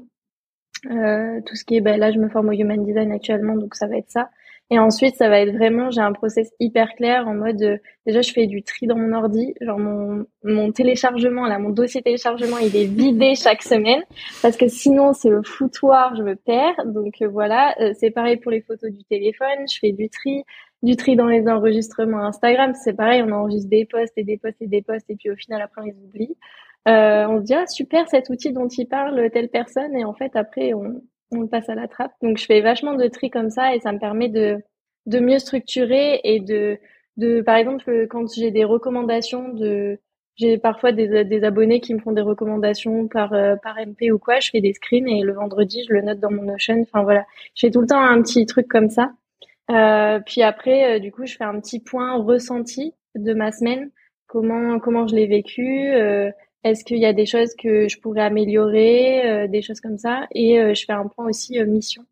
tout 0.85 1.56
ce 1.56 1.64
qui 1.64 1.76
est, 1.76 1.80
ben, 1.80 1.98
là, 1.98 2.12
je 2.12 2.18
me 2.18 2.28
forme 2.28 2.48
au 2.50 2.52
Human 2.52 2.85
Design 2.85 3.12
actuellement, 3.12 3.56
donc 3.56 3.74
ça 3.74 3.87
va 3.87 3.96
être 3.96 4.11
ça. 4.11 4.30
Et 4.72 4.78
ensuite, 4.78 5.16
ça 5.16 5.28
va 5.28 5.40
être 5.40 5.52
vraiment, 5.52 5.90
j'ai 5.90 6.00
un 6.00 6.12
process 6.12 6.48
hyper 6.61 6.94
clair 6.94 7.26
en 7.26 7.35
mode, 7.35 7.61
euh, 7.61 7.76
déjà, 8.06 8.22
je 8.22 8.33
fais 8.33 8.46
du 8.46 8.62
tri 8.62 8.87
dans 8.87 8.96
mon 8.96 9.12
ordi. 9.12 9.52
Genre, 9.61 9.80
mon, 9.80 10.26
mon 10.44 10.70
téléchargement, 10.70 11.46
là, 11.46 11.59
mon 11.59 11.70
dossier 11.70 12.02
téléchargement, 12.02 12.59
il 12.59 12.76
est 12.76 12.87
vidé 12.87 13.35
chaque 13.35 13.62
semaine. 13.62 14.02
Parce 14.42 14.56
que 14.56 14.68
sinon, 14.68 15.12
c'est 15.12 15.28
le 15.28 15.42
foutoir, 15.42 16.14
je 16.14 16.22
me 16.22 16.37
perds. 16.37 16.87
Donc, 16.87 17.20
euh, 17.20 17.28
voilà. 17.28 17.74
Euh, 17.80 17.92
c'est 17.98 18.11
pareil 18.11 18.37
pour 18.37 18.52
les 18.52 18.61
photos 18.61 18.92
du 18.92 19.02
téléphone. 19.04 19.66
Je 19.68 19.76
fais 19.80 19.90
du 19.90 20.09
tri. 20.09 20.44
Du 20.85 20.94
tri 20.94 21.16
dans 21.16 21.26
les 21.26 21.48
enregistrements 21.48 22.24
Instagram. 22.24 22.72
C'est 22.74 22.94
pareil, 22.94 23.22
on 23.26 23.33
enregistre 23.33 23.68
des 23.68 23.85
posts 23.87 24.16
et 24.16 24.24
des 24.24 24.38
posts 24.38 24.62
et 24.62 24.68
des 24.68 24.83
posts. 24.83 25.11
Et 25.11 25.16
puis, 25.16 25.30
au 25.30 25.37
final, 25.37 25.62
après, 25.62 25.83
on 25.83 25.85
les 25.85 25.96
oublie. 26.04 26.37
on 26.87 27.38
se 27.40 27.42
dit, 27.42 27.54
ah, 27.54 27.66
super, 27.66 28.09
cet 28.09 28.30
outil 28.30 28.52
dont 28.52 28.68
il 28.68 28.87
parle 28.87 29.30
telle 29.33 29.48
personne. 29.48 29.96
Et 29.96 30.04
en 30.04 30.14
fait, 30.14 30.37
après, 30.37 30.74
on, 30.74 31.02
on 31.33 31.47
passe 31.47 31.69
à 31.69 31.75
la 31.75 31.88
trappe. 31.88 32.12
Donc 32.23 32.38
je 32.38 32.45
fais 32.45 32.61
vachement 32.61 32.95
de 32.95 33.07
tri 33.09 33.31
comme 33.31 33.51
ça 33.51 33.75
et 33.75 33.81
ça 33.81 33.93
me 33.93 33.99
permet 33.99 34.29
de, 34.29 34.59
de 35.07 35.19
mieux 35.21 35.38
structurer 35.38 36.21
et 36.25 36.40
de, 36.40 36.79
de 37.16 37.40
par 37.43 37.57
exemple 37.57 38.07
quand 38.09 38.33
j'ai 38.33 38.51
des 38.51 38.64
recommandations 38.64 39.49
de 39.55 39.99
j'ai 40.37 40.57
parfois 40.59 40.93
des, 40.93 41.25
des 41.25 41.45
abonnés 41.45 41.81
qui 41.81 41.93
me 41.95 42.01
font 42.01 42.12
des 42.12 42.23
recommandations 42.23 43.09
par 43.09 43.33
euh, 43.35 43.57
par 43.62 43.77
MP 43.77 44.11
ou 44.12 44.19
quoi, 44.19 44.40
je 44.40 44.51
fais 44.51 44.61
des 44.61 44.73
screens 44.73 45.07
et 45.09 45.23
le 45.23 45.35
vendredi 45.35 45.85
je 45.88 45.93
le 45.93 46.03
note 46.03 46.21
dans 46.21 46.31
mon 46.31 46.43
Notion. 46.43 46.81
Enfin 46.83 47.03
voilà, 47.03 47.27
je 47.55 47.66
fais 47.66 47.71
tout 47.71 47.81
le 47.81 47.87
temps 47.87 48.01
un 48.01 48.23
petit 48.23 48.47
truc 48.47 48.66
comme 48.69 48.88
ça. 48.88 49.12
Euh, 49.71 50.21
puis 50.27 50.43
après, 50.43 50.97
euh, 50.97 50.99
du 50.99 51.12
coup, 51.12 51.27
je 51.27 51.37
fais 51.37 51.45
un 51.45 51.61
petit 51.61 51.81
point 51.81 52.16
ressenti 52.23 52.95
de 53.14 53.35
ma 53.35 53.53
semaine, 53.53 53.90
comment 54.27 54.79
comment 54.81 55.07
je 55.07 55.14
l'ai 55.14 55.27
vécu, 55.27 55.93
euh, 55.93 56.31
est-ce 56.62 56.85
qu'il 56.85 56.99
y 56.99 57.07
a 57.07 57.12
des 57.14 57.25
choses 57.27 57.55
que 57.55 57.88
je 57.88 57.99
pourrais 57.99 58.20
améliorer, 58.23 59.27
euh, 59.27 59.49
des 59.49 59.62
choses 59.62 59.81
comme 59.81 59.96
ça? 59.96 60.27
Et 60.33 60.61
euh, 60.61 60.75
je 60.75 60.85
fais 60.85 60.92
un 60.92 61.07
point 61.07 61.27
aussi 61.27 61.59
euh, 61.59 61.66
mission, 61.66 62.05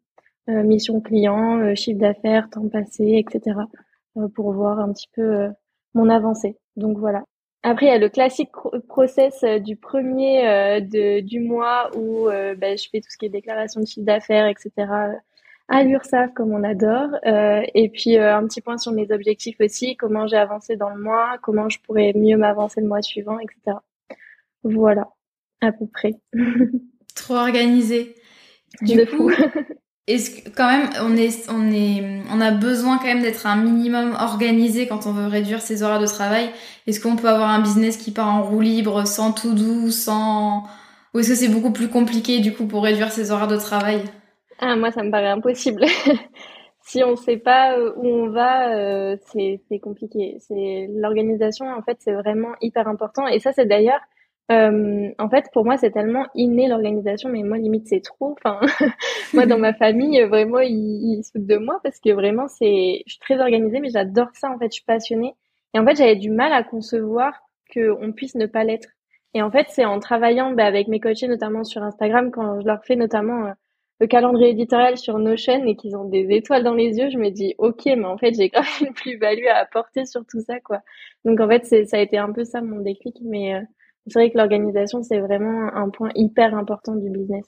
mission 0.47 1.03
client, 1.03 1.75
chiffre 1.75 2.01
d'affaires, 2.01 2.49
temps 2.51 2.69
passé, 2.69 3.23
etc. 3.23 3.59
pour 4.35 4.53
voir 4.53 4.81
un 4.81 4.95
petit 4.95 5.09
peu 5.15 5.49
mon 5.93 6.09
avancée. 6.09 6.57
Donc 6.77 6.97
voilà. 6.97 7.23
Après, 7.63 7.85
il 7.85 7.89
y 7.91 7.93
a 7.93 7.99
le 7.99 8.09
classique 8.09 8.49
process 8.89 9.45
du 9.45 9.77
premier 9.77 10.81
de, 10.81 11.21
du 11.21 11.41
mois 11.41 11.91
où 11.95 12.29
ben, 12.57 12.79
je 12.79 12.89
fais 12.91 13.01
tout 13.03 13.11
ce 13.11 13.19
qui 13.19 13.27
est 13.27 13.29
déclaration 13.29 13.83
de 13.83 13.87
chiffre 13.87 14.07
d'affaires, 14.07 14.47
etc. 14.47 14.71
à 15.69 15.85
l'URSSAF, 15.85 16.33
comme 16.33 16.55
on 16.55 16.65
adore. 16.65 17.11
et 17.27 17.91
puis, 17.91 18.17
un 18.17 18.47
petit 18.47 18.63
point 18.63 18.79
sur 18.79 18.93
mes 18.93 19.13
objectifs 19.13 19.61
aussi, 19.61 19.97
comment 19.97 20.27
j'ai 20.27 20.39
avancé 20.39 20.77
dans 20.77 20.89
le 20.89 21.03
mois, 21.03 21.37
comment 21.43 21.69
je 21.69 21.79
pourrais 21.81 22.15
mieux 22.15 22.39
m'avancer 22.39 22.81
le 22.81 22.87
mois 22.87 23.03
suivant, 23.03 23.39
etc. 23.39 23.77
Voilà, 24.65 25.09
à 25.61 25.73
peu 25.73 25.87
près. 25.87 26.13
Trop 27.15 27.35
organisé. 27.35 28.15
Du 28.83 29.07
coup, 29.07 29.31
est-ce 30.07 30.31
que 30.31 30.49
quand 30.51 30.69
même 30.69 30.89
on 31.03 31.17
est 31.17 31.51
on 31.51 31.71
est 31.71 32.23
on 32.31 32.41
a 32.41 32.51
besoin 32.51 32.99
quand 32.99 33.07
même 33.07 33.23
d'être 33.23 33.47
un 33.47 33.57
minimum 33.57 34.17
organisé 34.19 34.87
quand 34.87 35.07
on 35.07 35.13
veut 35.13 35.27
réduire 35.27 35.61
ses 35.61 35.83
horaires 35.83 36.01
de 36.01 36.07
travail 36.07 36.51
Est-ce 36.87 37.01
qu'on 37.01 37.17
peut 37.17 37.29
avoir 37.29 37.51
un 37.51 37.61
business 37.61 37.97
qui 37.97 38.11
part 38.11 38.29
en 38.29 38.43
roue 38.43 38.61
libre 38.61 39.07
sans 39.07 39.33
tout 39.33 39.55
doux, 39.55 39.91
sans 39.91 40.65
ou 41.15 41.21
est-ce 41.21 41.31
que 41.31 41.35
c'est 41.35 41.49
beaucoup 41.49 41.73
plus 41.73 41.89
compliqué 41.89 42.41
du 42.41 42.55
coup 42.55 42.67
pour 42.67 42.85
réduire 42.85 43.11
ses 43.11 43.31
horaires 43.31 43.49
de 43.49 43.57
travail? 43.57 44.03
Ah 44.59 44.77
moi 44.77 44.91
ça 44.91 45.03
me 45.03 45.11
paraît 45.11 45.29
impossible. 45.29 45.85
si 46.83 47.03
on 47.05 47.13
ne 47.13 47.17
sait 47.17 47.37
pas 47.37 47.77
euh, 47.77 47.93
où 47.97 48.07
on 48.07 48.29
va, 48.31 48.75
euh, 48.75 49.17
c'est 49.33 49.79
compliqué. 49.81 50.37
C'est 50.41 50.89
l'organisation 50.91 51.67
en 51.67 51.83
fait 51.83 51.97
c'est 52.01 52.13
vraiment 52.13 52.55
hyper 52.61 52.89
important 52.89 53.27
et 53.27 53.41
ça 53.41 53.53
c'est 53.53 53.67
d'ailleurs 53.67 54.01
euh, 54.51 55.11
en 55.19 55.29
fait, 55.29 55.47
pour 55.53 55.65
moi, 55.65 55.77
c'est 55.77 55.91
tellement 55.91 56.27
inné 56.35 56.69
l'organisation, 56.69 57.29
mais 57.29 57.43
moi, 57.43 57.59
limite, 57.59 57.87
c'est 57.89 58.01
trop. 58.01 58.33
Enfin, 58.39 58.61
moi, 59.35 59.47
dans 59.47 59.59
ma 59.59 59.75
famille, 59.75 60.21
vraiment, 60.23 60.61
ils, 60.61 61.19
ils 61.19 61.25
se 61.25 61.33
foutent 61.33 61.47
de 61.47 61.57
moi 61.57 61.81
parce 61.83 62.01
que 62.01 62.11
vraiment, 62.11 62.49
c'est, 62.49 63.03
je 63.07 63.13
suis 63.13 63.21
très 63.21 63.39
organisée, 63.41 63.81
mais 63.81 63.91
j'adore 63.91 64.29
ça. 64.35 64.51
En 64.51 64.59
fait, 64.59 64.67
je 64.67 64.77
suis 64.77 64.85
passionnée. 64.85 65.35
Et 65.75 65.79
en 65.79 65.85
fait, 65.85 65.97
j'avais 65.97 66.17
du 66.17 66.31
mal 66.31 66.53
à 66.53 66.63
concevoir 66.63 67.35
qu'on 67.73 68.13
puisse 68.13 68.35
ne 68.37 68.47
pas 68.47 68.65
l'être. 68.65 68.89
Et 69.35 69.43
en 69.43 69.51
fait, 69.51 69.67
c'est 69.71 69.85
en 69.85 70.01
travaillant 70.01 70.53
bah, 70.53 70.65
avec 70.65 70.89
mes 70.89 71.01
coachés, 71.01 71.29
notamment 71.29 71.65
sur 71.65 71.83
Instagram, 71.83 72.31
quand 72.31 72.61
je 72.61 72.67
leur 72.67 72.83
fais 72.85 72.97
notamment 72.97 73.47
euh, 73.47 73.53
le 74.01 74.07
calendrier 74.07 74.51
éditorial 74.51 74.97
sur 74.97 75.19
Notion 75.19 75.65
et 75.67 75.77
qu'ils 75.77 75.97
ont 75.97 76.05
des 76.05 76.27
étoiles 76.31 76.65
dans 76.65 76.75
les 76.75 76.97
yeux, 76.99 77.11
je 77.11 77.19
me 77.19 77.31
dis, 77.31 77.55
ok, 77.59 77.85
mais 77.87 78.07
en 78.07 78.17
fait, 78.17 78.35
j'ai 78.35 78.49
quand 78.49 78.63
même 78.63 78.89
une 78.89 78.95
plus-value 78.95 79.47
à 79.47 79.59
apporter 79.59 80.07
sur 80.07 80.25
tout 80.27 80.41
ça, 80.41 80.61
quoi. 80.61 80.81
Donc, 81.25 81.41
en 81.41 81.49
fait, 81.49 81.67
c'est, 81.67 81.85
ça 81.85 81.99
a 81.99 82.01
été 82.01 82.17
un 82.17 82.33
peu 82.33 82.45
ça 82.45 82.63
mon 82.63 82.81
déclic, 82.81 83.17
mais 83.23 83.55
euh, 83.55 83.61
c'est 84.07 84.19
vrai 84.19 84.31
que 84.31 84.39
l'organisation, 84.39 85.03
c'est 85.03 85.21
vraiment 85.21 85.71
un 85.75 85.91
point 85.91 86.11
hyper 86.15 86.55
important 86.55 86.95
du 86.95 87.11
business. 87.11 87.45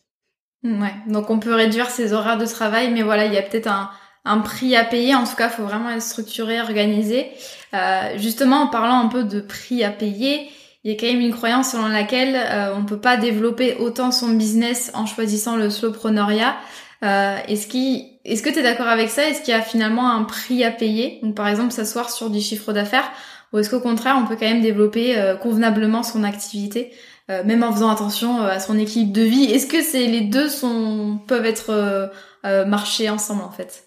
Ouais, 0.62 0.92
donc 1.06 1.30
on 1.30 1.38
peut 1.38 1.54
réduire 1.54 1.86
ses 1.86 2.12
horaires 2.12 2.36
de 2.36 2.44
travail, 2.44 2.90
mais 2.92 3.02
voilà, 3.02 3.26
il 3.26 3.32
y 3.32 3.38
a 3.38 3.42
peut-être 3.42 3.68
un, 3.68 3.90
un 4.24 4.38
prix 4.38 4.76
à 4.76 4.84
payer. 4.84 5.14
En 5.14 5.24
tout 5.24 5.36
cas, 5.36 5.48
il 5.48 5.52
faut 5.52 5.64
vraiment 5.64 5.90
être 5.90 6.02
structuré, 6.02 6.60
organisé. 6.60 7.30
Euh, 7.72 8.18
justement, 8.18 8.62
en 8.62 8.66
parlant 8.66 9.00
un 9.00 9.08
peu 9.08 9.24
de 9.24 9.40
prix 9.40 9.84
à 9.84 9.90
payer, 9.90 10.48
il 10.84 10.92
y 10.92 10.94
a 10.94 10.98
quand 10.98 11.06
même 11.06 11.20
une 11.20 11.34
croyance 11.34 11.72
selon 11.72 11.88
laquelle 11.88 12.36
euh, 12.36 12.74
on 12.76 12.84
peut 12.84 13.00
pas 13.00 13.16
développer 13.16 13.76
autant 13.76 14.10
son 14.10 14.28
business 14.28 14.90
en 14.94 15.06
choisissant 15.06 15.56
le 15.56 15.70
slowpreneuriat. 15.70 16.56
Euh, 17.02 17.36
est-ce 17.48 17.66
qui, 17.66 18.18
est-ce 18.24 18.42
que 18.42 18.50
tu 18.50 18.58
es 18.58 18.62
d'accord 18.62 18.88
avec 18.88 19.08
ça? 19.08 19.28
Est-ce 19.28 19.40
qu'il 19.42 19.54
y 19.54 19.56
a 19.56 19.62
finalement 19.62 20.10
un 20.10 20.24
prix 20.24 20.64
à 20.64 20.70
payer? 20.70 21.18
Donc 21.22 21.34
par 21.34 21.48
exemple, 21.48 21.72
s'asseoir 21.72 22.10
sur 22.10 22.30
du 22.30 22.40
chiffre 22.40 22.72
d'affaires 22.72 23.10
ou 23.52 23.58
est-ce 23.58 23.70
qu'au 23.70 23.80
contraire, 23.80 24.16
on 24.20 24.26
peut 24.26 24.36
quand 24.38 24.48
même 24.48 24.60
développer 24.60 25.18
euh, 25.18 25.36
convenablement 25.36 26.02
son 26.02 26.22
activité, 26.22 26.92
euh, 27.30 27.42
même 27.44 27.62
en 27.62 27.72
faisant 27.72 27.90
attention 27.90 28.40
euh, 28.40 28.48
à 28.48 28.60
son 28.60 28.78
équilibre 28.78 29.12
de 29.12 29.22
vie? 29.22 29.44
Est-ce 29.44 29.66
que 29.66 29.82
c'est 29.82 30.06
les 30.06 30.20
deux 30.20 30.48
sont 30.48 31.18
peuvent 31.26 31.46
être 31.46 32.10
marcher 32.66 33.10
ensemble 33.10 33.42
en 33.42 33.50
fait? 33.50 33.84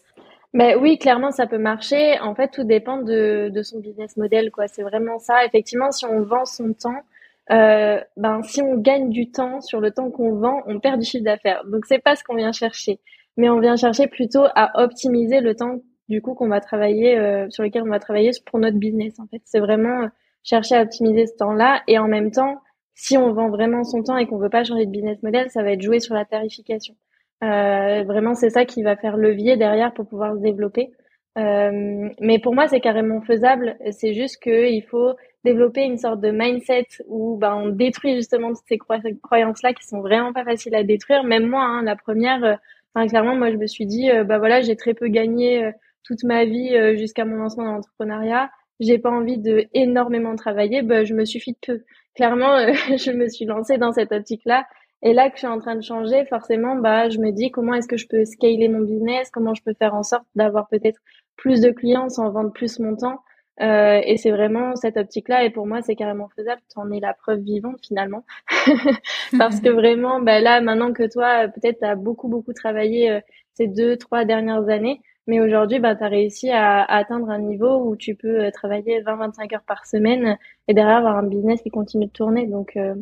Ben 0.53 0.77
oui, 0.79 0.99
clairement, 0.99 1.31
ça 1.31 1.47
peut 1.47 1.57
marcher. 1.57 2.19
En 2.19 2.35
fait, 2.35 2.49
tout 2.49 2.63
dépend 2.63 3.01
de, 3.01 3.51
son 3.63 3.79
business 3.79 4.17
model, 4.17 4.51
quoi. 4.51 4.67
C'est 4.67 4.83
vraiment 4.83 5.17
ça. 5.17 5.43
Effectivement, 5.45 5.89
si 5.91 6.05
on 6.05 6.21
vend 6.21 6.45
son 6.45 6.73
temps, 6.73 7.01
ben 7.49 8.41
si 8.43 8.61
on 8.61 8.77
gagne 8.77 9.09
du 9.09 9.31
temps 9.31 9.61
sur 9.61 9.79
le 9.79 9.91
temps 9.91 10.11
qu'on 10.11 10.35
vend, 10.35 10.61
on 10.67 10.79
perd 10.79 10.99
du 10.99 11.05
chiffre 11.05 11.23
d'affaires. 11.23 11.63
Donc 11.65 11.85
c'est 11.87 11.99
pas 11.99 12.15
ce 12.15 12.23
qu'on 12.23 12.35
vient 12.35 12.51
chercher, 12.51 12.99
mais 13.37 13.49
on 13.49 13.59
vient 13.59 13.77
chercher 13.77 14.07
plutôt 14.07 14.45
à 14.55 14.83
optimiser 14.83 15.39
le 15.39 15.55
temps 15.55 15.79
du 16.09 16.21
coup 16.21 16.33
qu'on 16.33 16.47
va 16.47 16.59
travailler 16.59 17.17
euh, 17.17 17.49
sur 17.49 17.63
lesquels 17.63 17.83
on 17.83 17.89
va 17.89 17.99
travailler 17.99 18.31
pour 18.45 18.59
notre 18.59 18.77
business 18.77 19.19
en 19.19 19.27
fait. 19.27 19.41
C'est 19.45 19.59
vraiment 19.59 20.03
euh, 20.03 20.07
chercher 20.43 20.75
à 20.75 20.81
optimiser 20.83 21.27
ce 21.27 21.35
temps-là. 21.37 21.81
Et 21.87 21.97
en 21.97 22.07
même 22.07 22.31
temps 22.31 22.61
si 22.95 23.17
on 23.17 23.33
vend 23.33 23.49
vraiment 23.49 23.83
son 23.83 24.03
temps 24.03 24.17
et 24.17 24.27
qu'on 24.27 24.37
veut 24.37 24.49
pas 24.49 24.63
changer 24.63 24.85
de 24.85 24.91
business 24.91 25.21
model 25.23 25.49
ça 25.49 25.63
va 25.63 25.71
être 25.71 25.81
jouer 25.81 25.99
sur 25.99 26.15
la 26.15 26.25
tarification. 26.25 26.95
Euh, 27.43 28.03
vraiment 28.03 28.33
c'est 28.35 28.49
ça 28.49 28.65
qui 28.65 28.83
va 28.83 28.95
faire 28.95 29.17
levier 29.17 29.57
derrière 29.57 29.93
pour 29.93 30.07
pouvoir 30.07 30.35
se 30.35 30.41
développer. 30.41 30.91
Euh, 31.37 32.09
mais 32.19 32.39
pour 32.39 32.53
moi 32.53 32.67
c'est 32.67 32.81
carrément 32.81 33.21
faisable. 33.21 33.77
C'est 33.91 34.13
juste 34.13 34.41
que 34.41 34.69
il 34.69 34.83
faut 34.83 35.15
développer 35.43 35.83
une 35.83 35.97
sorte 35.97 36.21
de 36.21 36.31
mindset 36.31 36.87
où 37.07 37.37
bah, 37.37 37.55
on 37.55 37.69
détruit 37.69 38.15
justement 38.15 38.49
toutes 38.49 38.65
ces 38.67 38.77
croyances-là 38.77 39.73
qui 39.73 39.85
sont 39.85 40.01
vraiment 40.01 40.33
pas 40.33 40.43
faciles 40.43 40.75
à 40.75 40.83
détruire. 40.83 41.23
Même 41.23 41.47
moi, 41.47 41.63
hein, 41.63 41.83
la 41.83 41.95
première, 41.95 42.43
euh, 42.43 42.55
enfin, 42.93 43.07
clairement, 43.07 43.35
moi, 43.35 43.51
je 43.51 43.57
me 43.57 43.67
suis 43.67 43.85
dit, 43.85 44.09
euh, 44.09 44.23
bah 44.23 44.37
voilà, 44.37 44.61
j'ai 44.61 44.75
très 44.75 44.93
peu 44.93 45.07
gagné 45.07 45.71
toute 46.03 46.23
ma 46.23 46.45
vie 46.45 46.75
jusqu'à 46.97 47.25
mon 47.25 47.35
lancement 47.35 47.65
dans 47.65 47.73
l'entrepreneuriat. 47.73 48.49
J'ai 48.79 48.97
pas 48.97 49.11
envie 49.11 49.37
de 49.37 49.67
énormément 49.73 50.35
travailler, 50.35 50.81
bah, 50.81 51.03
je 51.03 51.13
me 51.13 51.25
suffis 51.25 51.53
de 51.53 51.57
peu. 51.65 51.83
Clairement, 52.15 52.57
je 52.97 53.11
me 53.11 53.29
suis 53.29 53.45
lancée 53.45 53.77
dans 53.77 53.91
cette 53.93 54.11
optique-là. 54.11 54.65
Et 55.05 55.13
là 55.13 55.29
que 55.29 55.35
je 55.35 55.39
suis 55.39 55.47
en 55.47 55.59
train 55.59 55.75
de 55.75 55.83
changer, 55.83 56.25
forcément, 56.25 56.77
bah, 56.77 57.09
je 57.09 57.19
me 57.19 57.31
dis 57.31 57.51
comment 57.51 57.73
est-ce 57.73 57.89
que 57.89 57.97
je 57.97 58.07
peux 58.07 58.23
scaler 58.23 58.69
mon 58.69 58.81
business, 58.81 59.29
comment 59.31 59.53
je 59.53 59.61
peux 59.61 59.73
faire 59.73 59.93
en 59.95 60.03
sorte 60.03 60.25
d'avoir 60.35 60.69
peut-être 60.69 60.99
plus 61.35 61.59
de 61.61 61.71
clients 61.71 62.07
sans 62.09 62.29
vendre 62.31 62.53
plus 62.53 62.79
mon 62.79 62.95
temps. 62.95 63.19
Euh, 63.61 64.01
et 64.03 64.17
c'est 64.17 64.31
vraiment 64.31 64.75
cette 64.77 64.95
optique-là. 64.95 65.43
Et 65.43 65.49
pour 65.49 65.67
moi, 65.67 65.81
c'est 65.81 65.95
carrément 65.95 66.29
faisable. 66.35 66.61
Tu 66.71 66.79
en 66.79 66.89
es 66.89 67.01
la 67.01 67.13
preuve 67.13 67.39
vivante 67.39 67.79
finalement. 67.85 68.23
Parce 69.37 69.59
que 69.59 69.69
vraiment, 69.69 70.21
bah, 70.21 70.39
là, 70.39 70.61
maintenant 70.61 70.93
que 70.93 71.11
toi, 71.11 71.49
peut-être 71.49 71.79
tu 71.79 71.85
as 71.85 71.95
beaucoup, 71.95 72.29
beaucoup 72.29 72.53
travaillé 72.53 73.11
euh, 73.11 73.19
ces 73.55 73.67
deux, 73.67 73.97
trois 73.97 74.23
dernières 74.23 74.69
années. 74.69 75.01
Mais 75.27 75.39
aujourd'hui, 75.39 75.79
bah, 75.79 75.95
tu 75.95 76.03
as 76.03 76.07
réussi 76.07 76.49
à, 76.49 76.81
à, 76.81 76.97
atteindre 76.97 77.29
un 77.29 77.39
niveau 77.39 77.81
où 77.85 77.95
tu 77.95 78.15
peux 78.15 78.45
euh, 78.45 78.51
travailler 78.51 79.01
20-25 79.01 79.55
heures 79.55 79.63
par 79.65 79.85
semaine 79.85 80.37
et 80.67 80.73
derrière 80.73 80.97
avoir 80.97 81.17
un 81.17 81.23
business 81.23 81.61
qui 81.61 81.69
continue 81.69 82.07
de 82.07 82.11
tourner. 82.11 82.45
Donc, 82.45 82.75
euh, 82.75 82.95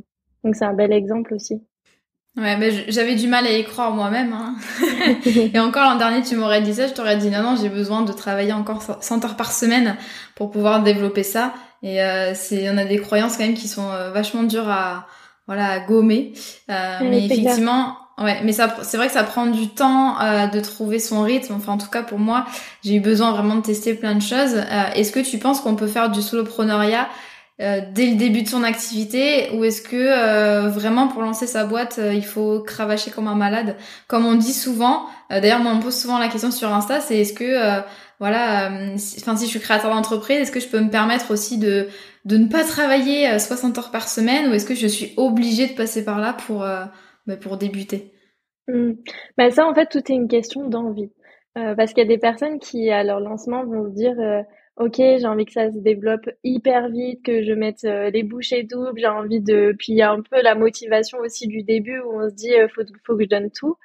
donc 0.43 0.55
c'est 0.55 0.65
un 0.65 0.73
bel 0.73 0.93
exemple 0.93 1.34
aussi. 1.34 1.62
Ouais, 2.38 2.55
mais 2.55 2.71
j'avais 2.89 3.15
du 3.15 3.27
mal 3.27 3.45
à 3.45 3.57
y 3.57 3.63
croire 3.63 3.91
moi-même. 3.91 4.31
Hein. 4.31 4.55
et 5.25 5.60
encore 5.60 5.84
l'an 5.84 5.97
dernier, 5.97 6.21
tu 6.21 6.38
m'aurais 6.38 6.62
dit 6.62 6.73
ça, 6.73 6.88
je 6.88 6.93
t'aurais 6.93 7.17
dit 7.17 7.29
non, 7.29 7.43
non, 7.43 7.55
j'ai 7.62 7.67
besoin 7.67 8.03
de 8.03 8.13
travailler 8.13 8.53
encore 8.53 8.81
100 8.81 9.25
heures 9.25 9.36
par 9.36 9.51
semaine 9.51 9.97
pour 10.36 10.49
pouvoir 10.49 10.81
développer 10.81 11.23
ça. 11.23 11.53
Et 11.84 12.01
euh, 12.01 12.34
c'est, 12.34 12.69
on 12.69 12.77
a 12.77 12.86
des 12.86 12.99
croyances 12.99 13.36
quand 13.36 13.43
même 13.43 13.55
qui 13.55 13.67
sont 13.67 13.89
euh, 13.89 14.12
vachement 14.12 14.43
dures 14.43 14.69
à, 14.69 15.07
voilà, 15.45 15.67
à 15.71 15.79
gommer. 15.79 16.31
Euh, 16.69 16.99
mais 17.01 17.25
effectivement, 17.25 17.97
ouais, 18.17 18.41
mais 18.43 18.52
ça, 18.54 18.76
c'est 18.84 18.97
vrai 18.97 19.08
que 19.08 19.13
ça 19.13 19.24
prend 19.24 19.45
du 19.45 19.69
temps 19.69 20.19
euh, 20.21 20.47
de 20.47 20.60
trouver 20.60 21.00
son 21.00 21.21
rythme. 21.21 21.54
Enfin, 21.54 21.74
en 21.74 21.78
tout 21.78 21.89
cas 21.89 22.04
pour 22.04 22.19
moi, 22.19 22.45
j'ai 22.84 22.95
eu 22.95 23.00
besoin 23.00 23.32
vraiment 23.32 23.56
de 23.56 23.62
tester 23.62 23.93
plein 23.93 24.15
de 24.15 24.21
choses. 24.21 24.56
Euh, 24.56 24.93
est-ce 24.95 25.12
que 25.12 25.19
tu 25.19 25.38
penses 25.38 25.62
qu'on 25.62 25.76
peut 25.76 25.88
faire 25.88 26.10
du 26.10 26.21
soloprenariat 26.21 27.08
euh, 27.62 27.80
dès 27.93 28.08
le 28.08 28.15
début 28.15 28.41
de 28.41 28.47
son 28.47 28.63
activité 28.63 29.52
ou 29.54 29.63
est-ce 29.63 29.84
que 29.84 29.95
euh, 29.95 30.69
vraiment 30.69 31.08
pour 31.08 31.21
lancer 31.21 31.45
sa 31.45 31.63
boîte 31.63 32.00
euh, 32.00 32.12
il 32.12 32.26
faut 32.26 32.62
cravacher 32.62 33.12
comme 33.12 33.28
un 33.28 33.36
malade? 33.36 33.76
Comme 34.08 34.26
on 34.26 34.34
dit 34.34 34.54
souvent 34.54 35.06
d'ailleurs 35.30 35.60
moi 35.60 35.74
on 35.74 35.76
me 35.76 35.82
pose 35.82 35.95
souvent 35.95 36.17
la 36.17 36.28
question 36.28 36.50
sur 36.50 36.74
Insta 36.74 37.02
c'est 37.02 37.19
est-ce 37.19 37.34
que 37.34 37.82
voilà 38.19 38.71
enfin 39.19 39.38
si, 39.38 39.45
je 39.45 39.50
suis 39.50 39.60
créateur 39.60 39.93
d'entreprise 39.93 40.38
est-ce 40.38 40.52
que 40.52 40.60
je 40.60 40.67
peux 40.67 40.80
me 40.80 40.89
permettre 40.89 41.30
aussi 41.30 41.60
de 41.60 41.88
de 42.26 42.38
ne 42.38 42.47
pas 42.47 42.63
travailler 42.63 43.38
60 43.38 43.78
heures 43.78 43.91
par 43.91 44.10
semaine 44.10 44.50
ou 44.50 44.54
est-ce 44.54 44.65
que 44.65 44.76
je 44.76 44.88
suis 44.88 45.13
obligée 45.17 45.67
de 45.67 45.74
passer 45.74 46.04
par 46.04 46.19
là 46.19 46.34
pour 46.34 46.65
bah, 47.27 47.38
pour 47.38 47.57
débuter 47.57 48.13
mmh. 48.67 48.93
bah 49.38 49.51
ça 49.51 49.65
en 49.65 49.73
fait 49.73 49.88
tout 49.88 50.12
est 50.12 50.15
une 50.15 50.27
question 50.27 50.67
d'envie 50.67 51.12
parce 51.53 51.93
qu'il 51.93 52.03
y 52.03 52.05
a 52.05 52.10
des 52.10 52.17
personnes 52.17 52.60
qui 52.60 52.89
à 52.91 53.03
leur 53.03 53.19
lancement 53.19 53.65
vont 53.65 53.84
se 53.84 53.93
dire 53.93 54.15
ok, 54.77 54.95
j'ai 54.97 55.25
envie 55.25 55.45
que 55.45 55.51
ça 55.51 55.71
se 55.71 55.77
développe 55.77 56.29
hyper 56.43 56.89
vite, 56.89 57.23
que 57.23 57.43
je 57.43 57.53
mette 57.53 57.84
euh, 57.84 58.10
les 58.10 58.23
bouchées 58.23 58.63
doubles, 58.63 58.99
j'ai 58.99 59.07
envie 59.07 59.41
de, 59.41 59.75
puis 59.77 59.93
il 59.93 59.97
y 59.97 60.01
a 60.01 60.12
un 60.12 60.21
peu 60.21 60.41
la 60.41 60.55
motivation 60.55 61.19
aussi 61.19 61.47
du 61.47 61.63
début 61.63 61.99
où 61.99 62.21
on 62.21 62.29
se 62.29 62.36
dit 62.36 62.53
euh, 62.53 62.67
faut 62.73 62.81
faut 63.05 63.15
que 63.17 63.23
je 63.23 63.29
donne 63.29 63.51
tout. 63.51 63.77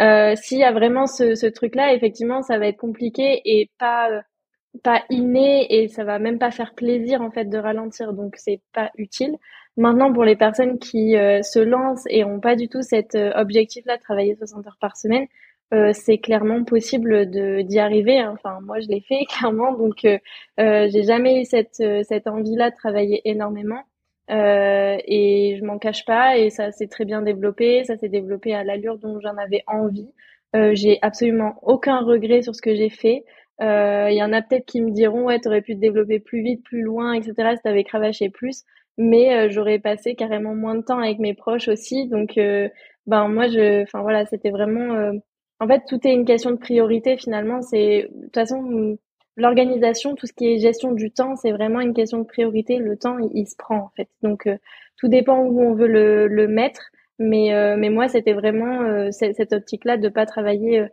Euh, 0.00 0.34
S'il 0.36 0.58
y 0.58 0.64
a 0.64 0.72
vraiment 0.72 1.06
ce, 1.06 1.34
ce 1.34 1.46
truc-là, 1.46 1.94
effectivement, 1.94 2.42
ça 2.42 2.58
va 2.58 2.66
être 2.68 2.78
compliqué 2.78 3.42
et 3.44 3.70
pas 3.78 4.10
euh, 4.10 4.20
pas 4.82 5.04
inné 5.10 5.82
et 5.82 5.88
ça 5.88 6.04
va 6.04 6.18
même 6.18 6.38
pas 6.38 6.50
faire 6.50 6.74
plaisir 6.74 7.22
en 7.22 7.30
fait 7.30 7.46
de 7.46 7.58
ralentir, 7.58 8.12
donc 8.14 8.36
c'est 8.36 8.62
pas 8.72 8.90
utile. 8.96 9.36
Maintenant, 9.76 10.12
pour 10.12 10.24
les 10.24 10.36
personnes 10.36 10.78
qui 10.78 11.12
se 11.12 11.58
lancent 11.58 12.06
et 12.10 12.24
ont 12.24 12.40
pas 12.40 12.56
du 12.56 12.68
tout 12.68 12.82
cet 12.82 13.14
objectif-là 13.14 13.96
de 13.96 14.02
travailler 14.02 14.34
60 14.36 14.66
heures 14.66 14.78
par 14.80 14.96
semaine, 14.96 15.26
euh, 15.72 15.92
c'est 15.94 16.18
clairement 16.18 16.64
possible 16.64 17.30
de 17.30 17.62
d'y 17.62 17.78
arriver. 17.78 18.18
Hein. 18.18 18.32
Enfin, 18.34 18.60
moi, 18.62 18.80
je 18.80 18.88
l'ai 18.88 19.00
fait 19.00 19.24
clairement, 19.28 19.72
donc 19.72 20.04
euh, 20.04 20.18
euh, 20.60 20.88
j'ai 20.90 21.02
jamais 21.02 21.40
eu 21.40 21.44
cette 21.44 21.80
euh, 21.80 22.02
cette 22.04 22.26
envie-là 22.26 22.70
de 22.70 22.76
travailler 22.76 23.22
énormément. 23.24 23.82
et 24.28 25.56
je 25.58 25.64
m'en 25.64 25.78
cache 25.78 26.04
pas, 26.04 26.38
et 26.38 26.50
ça 26.50 26.72
s'est 26.72 26.88
très 26.88 27.04
bien 27.04 27.22
développé. 27.22 27.84
Ça 27.84 27.96
s'est 27.96 28.08
développé 28.08 28.54
à 28.54 28.64
l'allure 28.64 28.98
dont 28.98 29.20
j'en 29.20 29.36
avais 29.36 29.62
envie. 29.66 30.10
j'ai 30.54 30.98
absolument 31.02 31.54
aucun 31.62 32.00
regret 32.00 32.42
sur 32.42 32.54
ce 32.54 32.62
que 32.62 32.74
j'ai 32.74 32.90
fait. 32.90 33.24
Il 33.60 34.14
y 34.14 34.22
en 34.22 34.32
a 34.32 34.42
peut-être 34.42 34.66
qui 34.66 34.80
me 34.82 34.90
diront 34.90 35.24
ouais, 35.24 35.40
t'aurais 35.40 35.62
pu 35.62 35.74
te 35.74 35.80
développer 35.80 36.18
plus 36.20 36.42
vite, 36.42 36.62
plus 36.64 36.82
loin, 36.82 37.14
etc. 37.14 37.56
Si 37.56 37.62
t'avais 37.62 37.84
cravaché 37.84 38.30
plus, 38.30 38.64
mais 38.98 39.50
j'aurais 39.50 39.78
passé 39.78 40.14
carrément 40.14 40.54
moins 40.54 40.74
de 40.74 40.82
temps 40.82 40.98
avec 40.98 41.18
mes 41.18 41.34
proches 41.34 41.68
aussi. 41.68 42.08
Donc, 42.08 42.38
ben 43.06 43.28
moi, 43.28 43.48
je, 43.48 43.82
enfin 43.82 44.02
voilà, 44.02 44.26
c'était 44.26 44.50
vraiment 44.50 45.12
en 45.62 45.68
fait, 45.68 45.82
tout 45.86 46.00
est 46.06 46.12
une 46.12 46.24
question 46.24 46.50
de 46.50 46.56
priorité 46.56 47.16
finalement. 47.16 47.62
C'est 47.62 48.08
de 48.12 48.24
toute 48.24 48.34
façon 48.34 48.98
l'organisation, 49.36 50.16
tout 50.16 50.26
ce 50.26 50.32
qui 50.32 50.52
est 50.52 50.58
gestion 50.58 50.92
du 50.92 51.12
temps, 51.12 51.36
c'est 51.36 51.52
vraiment 51.52 51.80
une 51.80 51.94
question 51.94 52.18
de 52.18 52.24
priorité. 52.24 52.78
Le 52.78 52.96
temps, 52.96 53.16
il, 53.32 53.46
se 53.46 53.54
prend 53.56 53.76
en 53.76 53.90
fait. 53.96 54.08
Donc 54.22 54.46
euh, 54.48 54.56
tout 54.96 55.06
dépend 55.08 55.38
où 55.38 55.62
on 55.62 55.74
veut 55.74 55.86
le, 55.86 56.26
le 56.26 56.48
mettre. 56.48 56.90
Mais 57.20 57.54
euh, 57.54 57.76
mais 57.78 57.90
moi, 57.90 58.08
c'était 58.08 58.32
vraiment 58.32 58.82
euh, 58.82 59.10
cette, 59.12 59.52
optique-là 59.52 59.98
de 59.98 60.08
pas 60.08 60.26
travailler 60.26 60.84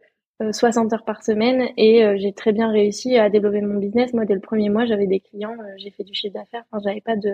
60 0.51 0.93
heures 0.93 1.03
par 1.03 1.23
semaine 1.23 1.69
et 1.75 2.01
j'ai 2.17 2.31
très 2.31 2.53
bien 2.53 2.71
réussi 2.71 3.17
à 3.17 3.29
développer 3.29 3.61
mon 3.61 3.77
business. 3.79 4.13
Moi, 4.13 4.25
dès 4.25 4.35
le 4.35 4.39
premier 4.39 4.69
mois, 4.69 4.85
j'avais 4.85 5.07
des 5.07 5.19
clients, 5.19 5.57
j'ai 5.77 5.91
fait 5.91 6.03
du 6.03 6.13
chiffre 6.13 6.33
d'affaires. 6.35 6.63
Enfin, 6.71 6.81
j'avais 6.85 7.01
pas 7.01 7.17
de 7.17 7.31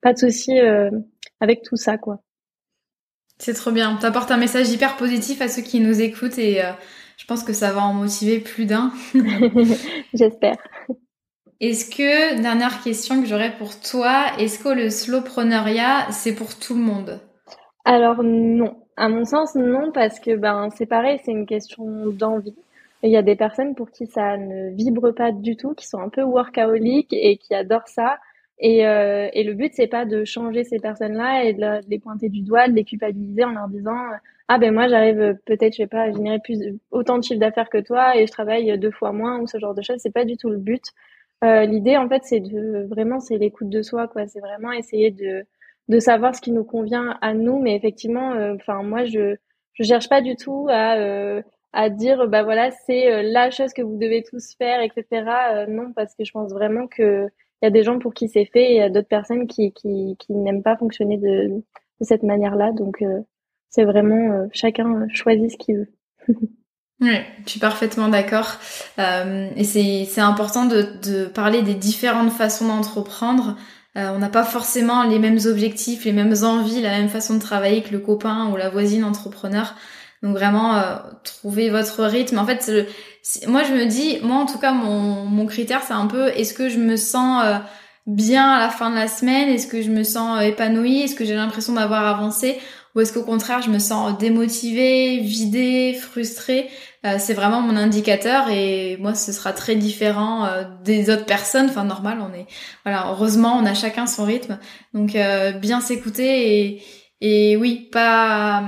pas 0.00 0.12
de 0.12 0.18
souci 0.18 0.58
avec 1.40 1.62
tout 1.62 1.76
ça, 1.76 1.98
quoi. 1.98 2.20
C'est 3.38 3.54
trop 3.54 3.70
bien. 3.70 3.96
T'apportes 3.96 4.32
un 4.32 4.36
message 4.36 4.68
hyper 4.70 4.96
positif 4.96 5.40
à 5.40 5.48
ceux 5.48 5.62
qui 5.62 5.80
nous 5.80 6.00
écoutent 6.00 6.38
et 6.38 6.64
euh, 6.64 6.72
je 7.16 7.24
pense 7.24 7.44
que 7.44 7.52
ça 7.52 7.72
va 7.72 7.82
en 7.82 7.94
motiver 7.94 8.40
plus 8.40 8.66
d'un. 8.66 8.92
J'espère. 10.14 10.56
Est-ce 11.60 11.88
que, 11.88 12.40
dernière 12.42 12.82
question 12.82 13.20
que 13.20 13.28
j'aurais 13.28 13.56
pour 13.56 13.80
toi, 13.80 14.26
est-ce 14.38 14.62
que 14.62 14.68
le 14.68 14.90
slowpreneuriat, 14.90 16.10
c'est 16.10 16.34
pour 16.34 16.58
tout 16.58 16.74
le 16.74 16.80
monde? 16.80 17.20
Alors 17.84 18.22
non. 18.22 18.82
À 18.96 19.08
mon 19.08 19.24
sens, 19.24 19.54
non, 19.54 19.92
parce 19.92 20.18
que 20.18 20.34
ben 20.34 20.68
c'est 20.76 20.86
pareil, 20.86 21.20
c'est 21.24 21.30
une 21.30 21.46
question 21.46 22.06
d'envie. 22.06 22.56
Il 23.04 23.10
y 23.10 23.16
a 23.16 23.22
des 23.22 23.36
personnes 23.36 23.76
pour 23.76 23.92
qui 23.92 24.06
ça 24.08 24.36
ne 24.36 24.70
vibre 24.70 25.14
pas 25.14 25.30
du 25.30 25.56
tout, 25.56 25.74
qui 25.74 25.86
sont 25.86 26.00
un 26.00 26.08
peu 26.08 26.22
workaholiques 26.22 27.12
et 27.12 27.36
qui 27.36 27.54
adorent 27.54 27.86
ça. 27.86 28.18
Et, 28.60 28.86
euh, 28.86 29.28
et 29.32 29.44
le 29.44 29.54
but, 29.54 29.72
c'est 29.74 29.86
pas 29.86 30.04
de 30.04 30.24
changer 30.24 30.64
ces 30.64 30.78
personnes-là 30.78 31.44
et 31.44 31.52
de, 31.54 31.88
les 31.88 31.98
pointer 31.98 32.28
du 32.28 32.42
doigt, 32.42 32.68
de 32.68 32.74
les 32.74 32.84
culpabiliser 32.84 33.44
en 33.44 33.52
leur 33.52 33.68
disant 33.68 33.96
ah 34.48 34.58
ben 34.58 34.72
moi 34.72 34.88
j'arrive 34.88 35.36
peut-être 35.44 35.74
je 35.74 35.82
sais 35.82 35.86
pas 35.86 36.02
à 36.04 36.10
générer 36.10 36.38
plus 36.40 36.58
autant 36.90 37.18
de 37.18 37.22
chiffre 37.24 37.38
d'affaires 37.40 37.68
que 37.68 37.78
toi 37.78 38.16
et 38.16 38.26
je 38.26 38.32
travaille 38.32 38.78
deux 38.78 38.90
fois 38.90 39.12
moins 39.12 39.38
ou 39.40 39.46
ce 39.46 39.58
genre 39.58 39.74
de 39.74 39.82
choses. 39.82 39.98
C'est 40.00 40.12
pas 40.12 40.24
du 40.24 40.36
tout 40.36 40.48
le 40.50 40.56
but. 40.58 40.84
Euh, 41.44 41.64
L'idée 41.66 41.96
en 41.96 42.08
fait, 42.08 42.22
c'est 42.24 42.40
de 42.40 42.86
vraiment 42.88 43.20
c'est 43.20 43.38
l'écoute 43.38 43.68
de 43.68 43.82
soi 43.82 44.08
quoi. 44.08 44.26
C'est 44.26 44.40
vraiment 44.40 44.72
essayer 44.72 45.10
de 45.10 45.44
de 45.88 46.00
savoir 46.00 46.34
ce 46.34 46.40
qui 46.40 46.52
nous 46.52 46.64
convient 46.64 47.18
à 47.20 47.34
nous. 47.34 47.58
Mais 47.60 47.74
effectivement, 47.76 48.32
euh, 48.32 48.54
enfin 48.54 48.82
moi 48.82 49.04
je 49.04 49.36
je 49.74 49.84
cherche 49.84 50.08
pas 50.08 50.20
du 50.22 50.36
tout 50.36 50.66
à 50.70 50.96
euh, 50.96 51.42
à 51.72 51.90
dire 51.90 52.26
bah 52.28 52.42
voilà 52.42 52.70
c'est 52.70 53.12
euh, 53.12 53.22
la 53.22 53.50
chose 53.50 53.72
que 53.72 53.82
vous 53.82 53.96
devez 53.98 54.22
tous 54.22 54.54
faire 54.56 54.80
etc. 54.80 55.66
non 55.68 55.92
parce 55.94 56.14
que 56.14 56.24
je 56.24 56.32
pense 56.32 56.52
vraiment 56.52 56.86
que 56.88 57.28
il 57.60 57.66
y 57.66 57.68
a 57.68 57.70
des 57.70 57.82
gens 57.82 57.98
pour 57.98 58.14
qui 58.14 58.28
c'est 58.28 58.44
fait 58.44 58.70
et 58.70 58.74
il 58.74 58.76
y 58.76 58.82
a 58.82 58.88
d'autres 58.88 59.08
personnes 59.08 59.46
qui, 59.46 59.72
qui, 59.72 60.16
n'aiment 60.30 60.62
pas 60.62 60.76
fonctionner 60.76 61.18
de, 61.18 61.62
cette 62.00 62.22
manière-là. 62.22 62.72
Donc, 62.72 63.02
euh, 63.02 63.20
c'est 63.68 63.84
vraiment 63.84 64.32
euh, 64.32 64.46
chacun 64.52 65.06
choisit 65.12 65.50
ce 65.50 65.56
qu'il 65.56 65.76
veut. 65.78 65.92
oui, 67.00 67.16
je 67.44 67.50
suis 67.50 67.60
parfaitement 67.60 68.08
d'accord. 68.08 68.58
Euh, 68.98 69.48
et 69.56 69.64
c'est 69.64 70.20
important 70.20 70.66
de, 70.66 70.86
de 71.02 71.26
parler 71.26 71.62
des 71.62 71.74
différentes 71.74 72.32
façons 72.32 72.68
d'entreprendre. 72.68 73.56
On 74.00 74.18
n'a 74.20 74.28
pas 74.28 74.44
forcément 74.44 75.02
les 75.02 75.18
mêmes 75.18 75.40
objectifs, 75.46 76.04
les 76.04 76.12
mêmes 76.12 76.34
envies, 76.44 76.80
la 76.82 76.90
même 76.90 77.08
façon 77.08 77.34
de 77.34 77.40
travailler 77.40 77.82
que 77.82 77.90
le 77.90 77.98
copain 77.98 78.48
ou 78.52 78.56
la 78.56 78.68
voisine 78.68 79.02
entrepreneur. 79.02 79.74
Donc 80.22 80.36
vraiment, 80.36 80.80
trouver 81.24 81.68
votre 81.68 82.04
rythme. 82.04 82.38
En 82.38 82.46
fait, 82.46 82.70
moi 83.46 83.62
je 83.64 83.74
me 83.74 83.86
dis, 83.86 84.18
moi 84.22 84.36
en 84.36 84.46
tout 84.46 84.58
cas, 84.58 84.72
mon, 84.72 85.46
critère 85.46 85.82
c'est 85.82 85.94
un 85.94 86.06
peu, 86.06 86.28
est-ce 86.28 86.54
que 86.54 86.68
je 86.68 86.78
me 86.78 86.96
sens 86.96 87.42
euh, 87.44 87.58
bien 88.06 88.50
à 88.52 88.60
la 88.60 88.70
fin 88.70 88.90
de 88.90 88.94
la 88.96 89.08
semaine? 89.08 89.48
Est-ce 89.48 89.66
que 89.66 89.82
je 89.82 89.90
me 89.90 90.02
sens 90.02 90.38
euh, 90.38 90.42
épanouie? 90.42 91.02
Est-ce 91.02 91.14
que 91.14 91.24
j'ai 91.24 91.34
l'impression 91.34 91.74
d'avoir 91.74 92.06
avancé? 92.06 92.58
Ou 92.94 93.00
est-ce 93.00 93.12
qu'au 93.12 93.22
contraire, 93.22 93.62
je 93.62 93.70
me 93.70 93.78
sens 93.78 94.16
démotivée, 94.18 95.18
vidée, 95.20 95.94
frustrée? 95.94 96.68
C'est 97.18 97.34
vraiment 97.34 97.60
mon 97.60 97.76
indicateur 97.76 98.50
et 98.50 98.96
moi 98.98 99.14
ce 99.14 99.30
sera 99.32 99.52
très 99.52 99.76
différent 99.76 100.48
des 100.84 101.10
autres 101.10 101.26
personnes. 101.26 101.66
Enfin 101.66 101.84
normal, 101.84 102.18
on 102.20 102.34
est 102.34 102.46
voilà, 102.84 103.06
heureusement 103.10 103.56
on 103.56 103.64
a 103.66 103.74
chacun 103.74 104.06
son 104.06 104.24
rythme. 104.24 104.58
Donc 104.94 105.16
bien 105.60 105.80
s'écouter 105.80 106.64
et 106.64 106.82
et 107.20 107.56
oui, 107.56 107.88
pas 107.92 108.62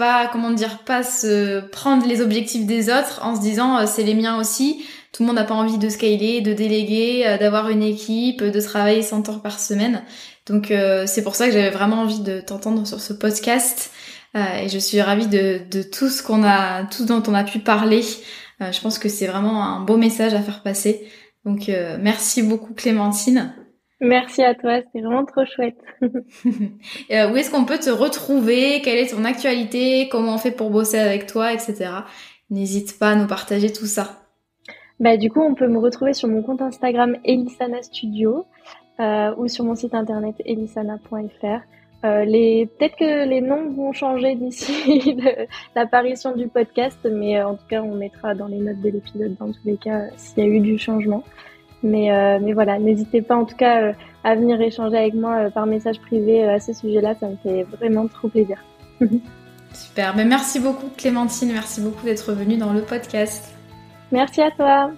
pas 0.00 0.28
comment 0.32 0.50
dire 0.50 0.78
pas 0.78 1.02
se 1.02 1.60
prendre 1.60 2.06
les 2.06 2.22
objectifs 2.22 2.64
des 2.64 2.88
autres 2.88 3.20
en 3.22 3.36
se 3.36 3.42
disant 3.42 3.76
euh, 3.76 3.84
c'est 3.86 4.02
les 4.02 4.14
miens 4.14 4.40
aussi 4.40 4.82
tout 5.12 5.22
le 5.22 5.26
monde 5.26 5.36
n'a 5.36 5.44
pas 5.44 5.54
envie 5.54 5.76
de 5.76 5.88
scaler, 5.90 6.40
de 6.40 6.54
déléguer, 6.54 7.36
d'avoir 7.40 7.68
une 7.68 7.82
équipe, 7.82 8.44
de 8.44 8.60
travailler 8.60 9.02
100 9.02 9.28
heures 9.28 9.42
par 9.42 9.58
semaine. 9.58 10.04
Donc 10.46 10.72
c'est 11.06 11.24
pour 11.24 11.34
ça 11.34 11.46
que 11.46 11.52
j'avais 11.52 11.70
vraiment 11.70 12.02
envie 12.02 12.20
de 12.20 12.40
t'entendre 12.40 12.86
sur 12.86 13.00
ce 13.00 13.12
podcast. 13.12 13.90
et 14.36 14.68
je 14.68 14.78
suis 14.78 15.00
ravie 15.02 15.26
de, 15.26 15.62
de 15.68 15.82
tout 15.82 16.08
ce 16.08 16.22
qu'on 16.22 16.44
a, 16.44 16.84
tout 16.84 17.06
dont 17.06 17.24
on 17.26 17.34
a 17.34 17.42
pu 17.42 17.58
parler. 17.58 18.02
je 18.60 18.80
pense 18.80 19.00
que 19.00 19.08
c'est 19.08 19.26
vraiment 19.26 19.64
un 19.64 19.80
beau 19.80 19.96
message 19.96 20.32
à 20.32 20.40
faire 20.40 20.62
passer. 20.62 21.08
Donc 21.44 21.68
merci 21.98 22.44
beaucoup 22.44 22.72
Clémentine. 22.72 23.52
Merci 24.00 24.42
à 24.42 24.54
toi, 24.54 24.80
c'était 24.80 25.04
vraiment 25.04 25.26
trop 25.26 25.44
chouette. 25.44 25.78
Euh, 27.10 27.30
où 27.30 27.36
est-ce 27.36 27.50
qu'on 27.50 27.64
peut 27.64 27.78
te 27.78 27.90
retrouver? 27.90 28.80
Quelle 28.82 28.98
est 28.98 29.14
ton 29.14 29.24
actualité? 29.24 30.08
Comment 30.10 30.34
on 30.34 30.38
fait 30.38 30.52
pour 30.52 30.70
bosser 30.70 30.98
avec 30.98 31.26
toi, 31.26 31.52
etc. 31.52 31.90
N'hésite 32.50 32.98
pas 32.98 33.10
à 33.10 33.14
nous 33.16 33.26
partager 33.26 33.72
tout 33.72 33.86
ça. 33.86 34.20
Bah, 35.00 35.16
du 35.16 35.28
coup, 35.28 35.40
on 35.40 35.54
peut 35.54 35.66
me 35.66 35.78
retrouver 35.78 36.14
sur 36.14 36.28
mon 36.28 36.42
compte 36.42 36.62
Instagram 36.62 37.16
Elisana 37.24 37.82
Studio 37.82 38.46
euh, 39.00 39.34
ou 39.36 39.48
sur 39.48 39.64
mon 39.64 39.74
site 39.74 39.94
internet 39.94 40.36
elisana.fr. 40.44 41.60
Euh, 42.04 42.24
les... 42.24 42.66
Peut-être 42.66 42.96
que 42.96 43.28
les 43.28 43.40
noms 43.40 43.70
vont 43.70 43.92
changer 43.92 44.34
d'ici 44.34 45.16
l'apparition 45.74 46.34
du 46.34 46.48
podcast, 46.48 46.98
mais 47.10 47.42
en 47.42 47.56
tout 47.56 47.66
cas, 47.68 47.82
on 47.82 47.94
mettra 47.94 48.34
dans 48.34 48.46
les 48.46 48.58
notes 48.58 48.80
de 48.80 48.90
l'épisode 48.90 49.36
dans 49.38 49.52
tous 49.52 49.64
les 49.64 49.76
cas 49.76 50.04
s'il 50.16 50.44
y 50.44 50.46
a 50.46 50.50
eu 50.50 50.60
du 50.60 50.78
changement. 50.78 51.24
Mais, 51.82 52.12
euh, 52.12 52.38
mais 52.42 52.52
voilà, 52.52 52.78
n'hésitez 52.78 53.22
pas 53.22 53.36
en 53.36 53.44
tout 53.44 53.56
cas 53.56 53.82
euh, 53.82 53.92
à 54.22 54.34
venir 54.34 54.60
échanger 54.60 54.98
avec 54.98 55.14
moi 55.14 55.36
euh, 55.36 55.50
par 55.50 55.66
message 55.66 55.98
privé 56.00 56.44
à 56.44 56.60
ce 56.60 56.72
sujet-là, 56.74 57.14
ça 57.18 57.28
me 57.28 57.36
fait 57.36 57.62
vraiment 57.62 58.06
trop 58.06 58.28
plaisir. 58.28 58.58
Super, 59.72 60.14
mais 60.16 60.24
merci 60.24 60.60
beaucoup 60.60 60.88
Clémentine, 60.96 61.52
merci 61.52 61.80
beaucoup 61.80 62.04
d'être 62.04 62.32
venue 62.32 62.56
dans 62.56 62.72
le 62.72 62.82
podcast. 62.82 63.54
Merci 64.12 64.42
à 64.42 64.50
toi. 64.50 64.90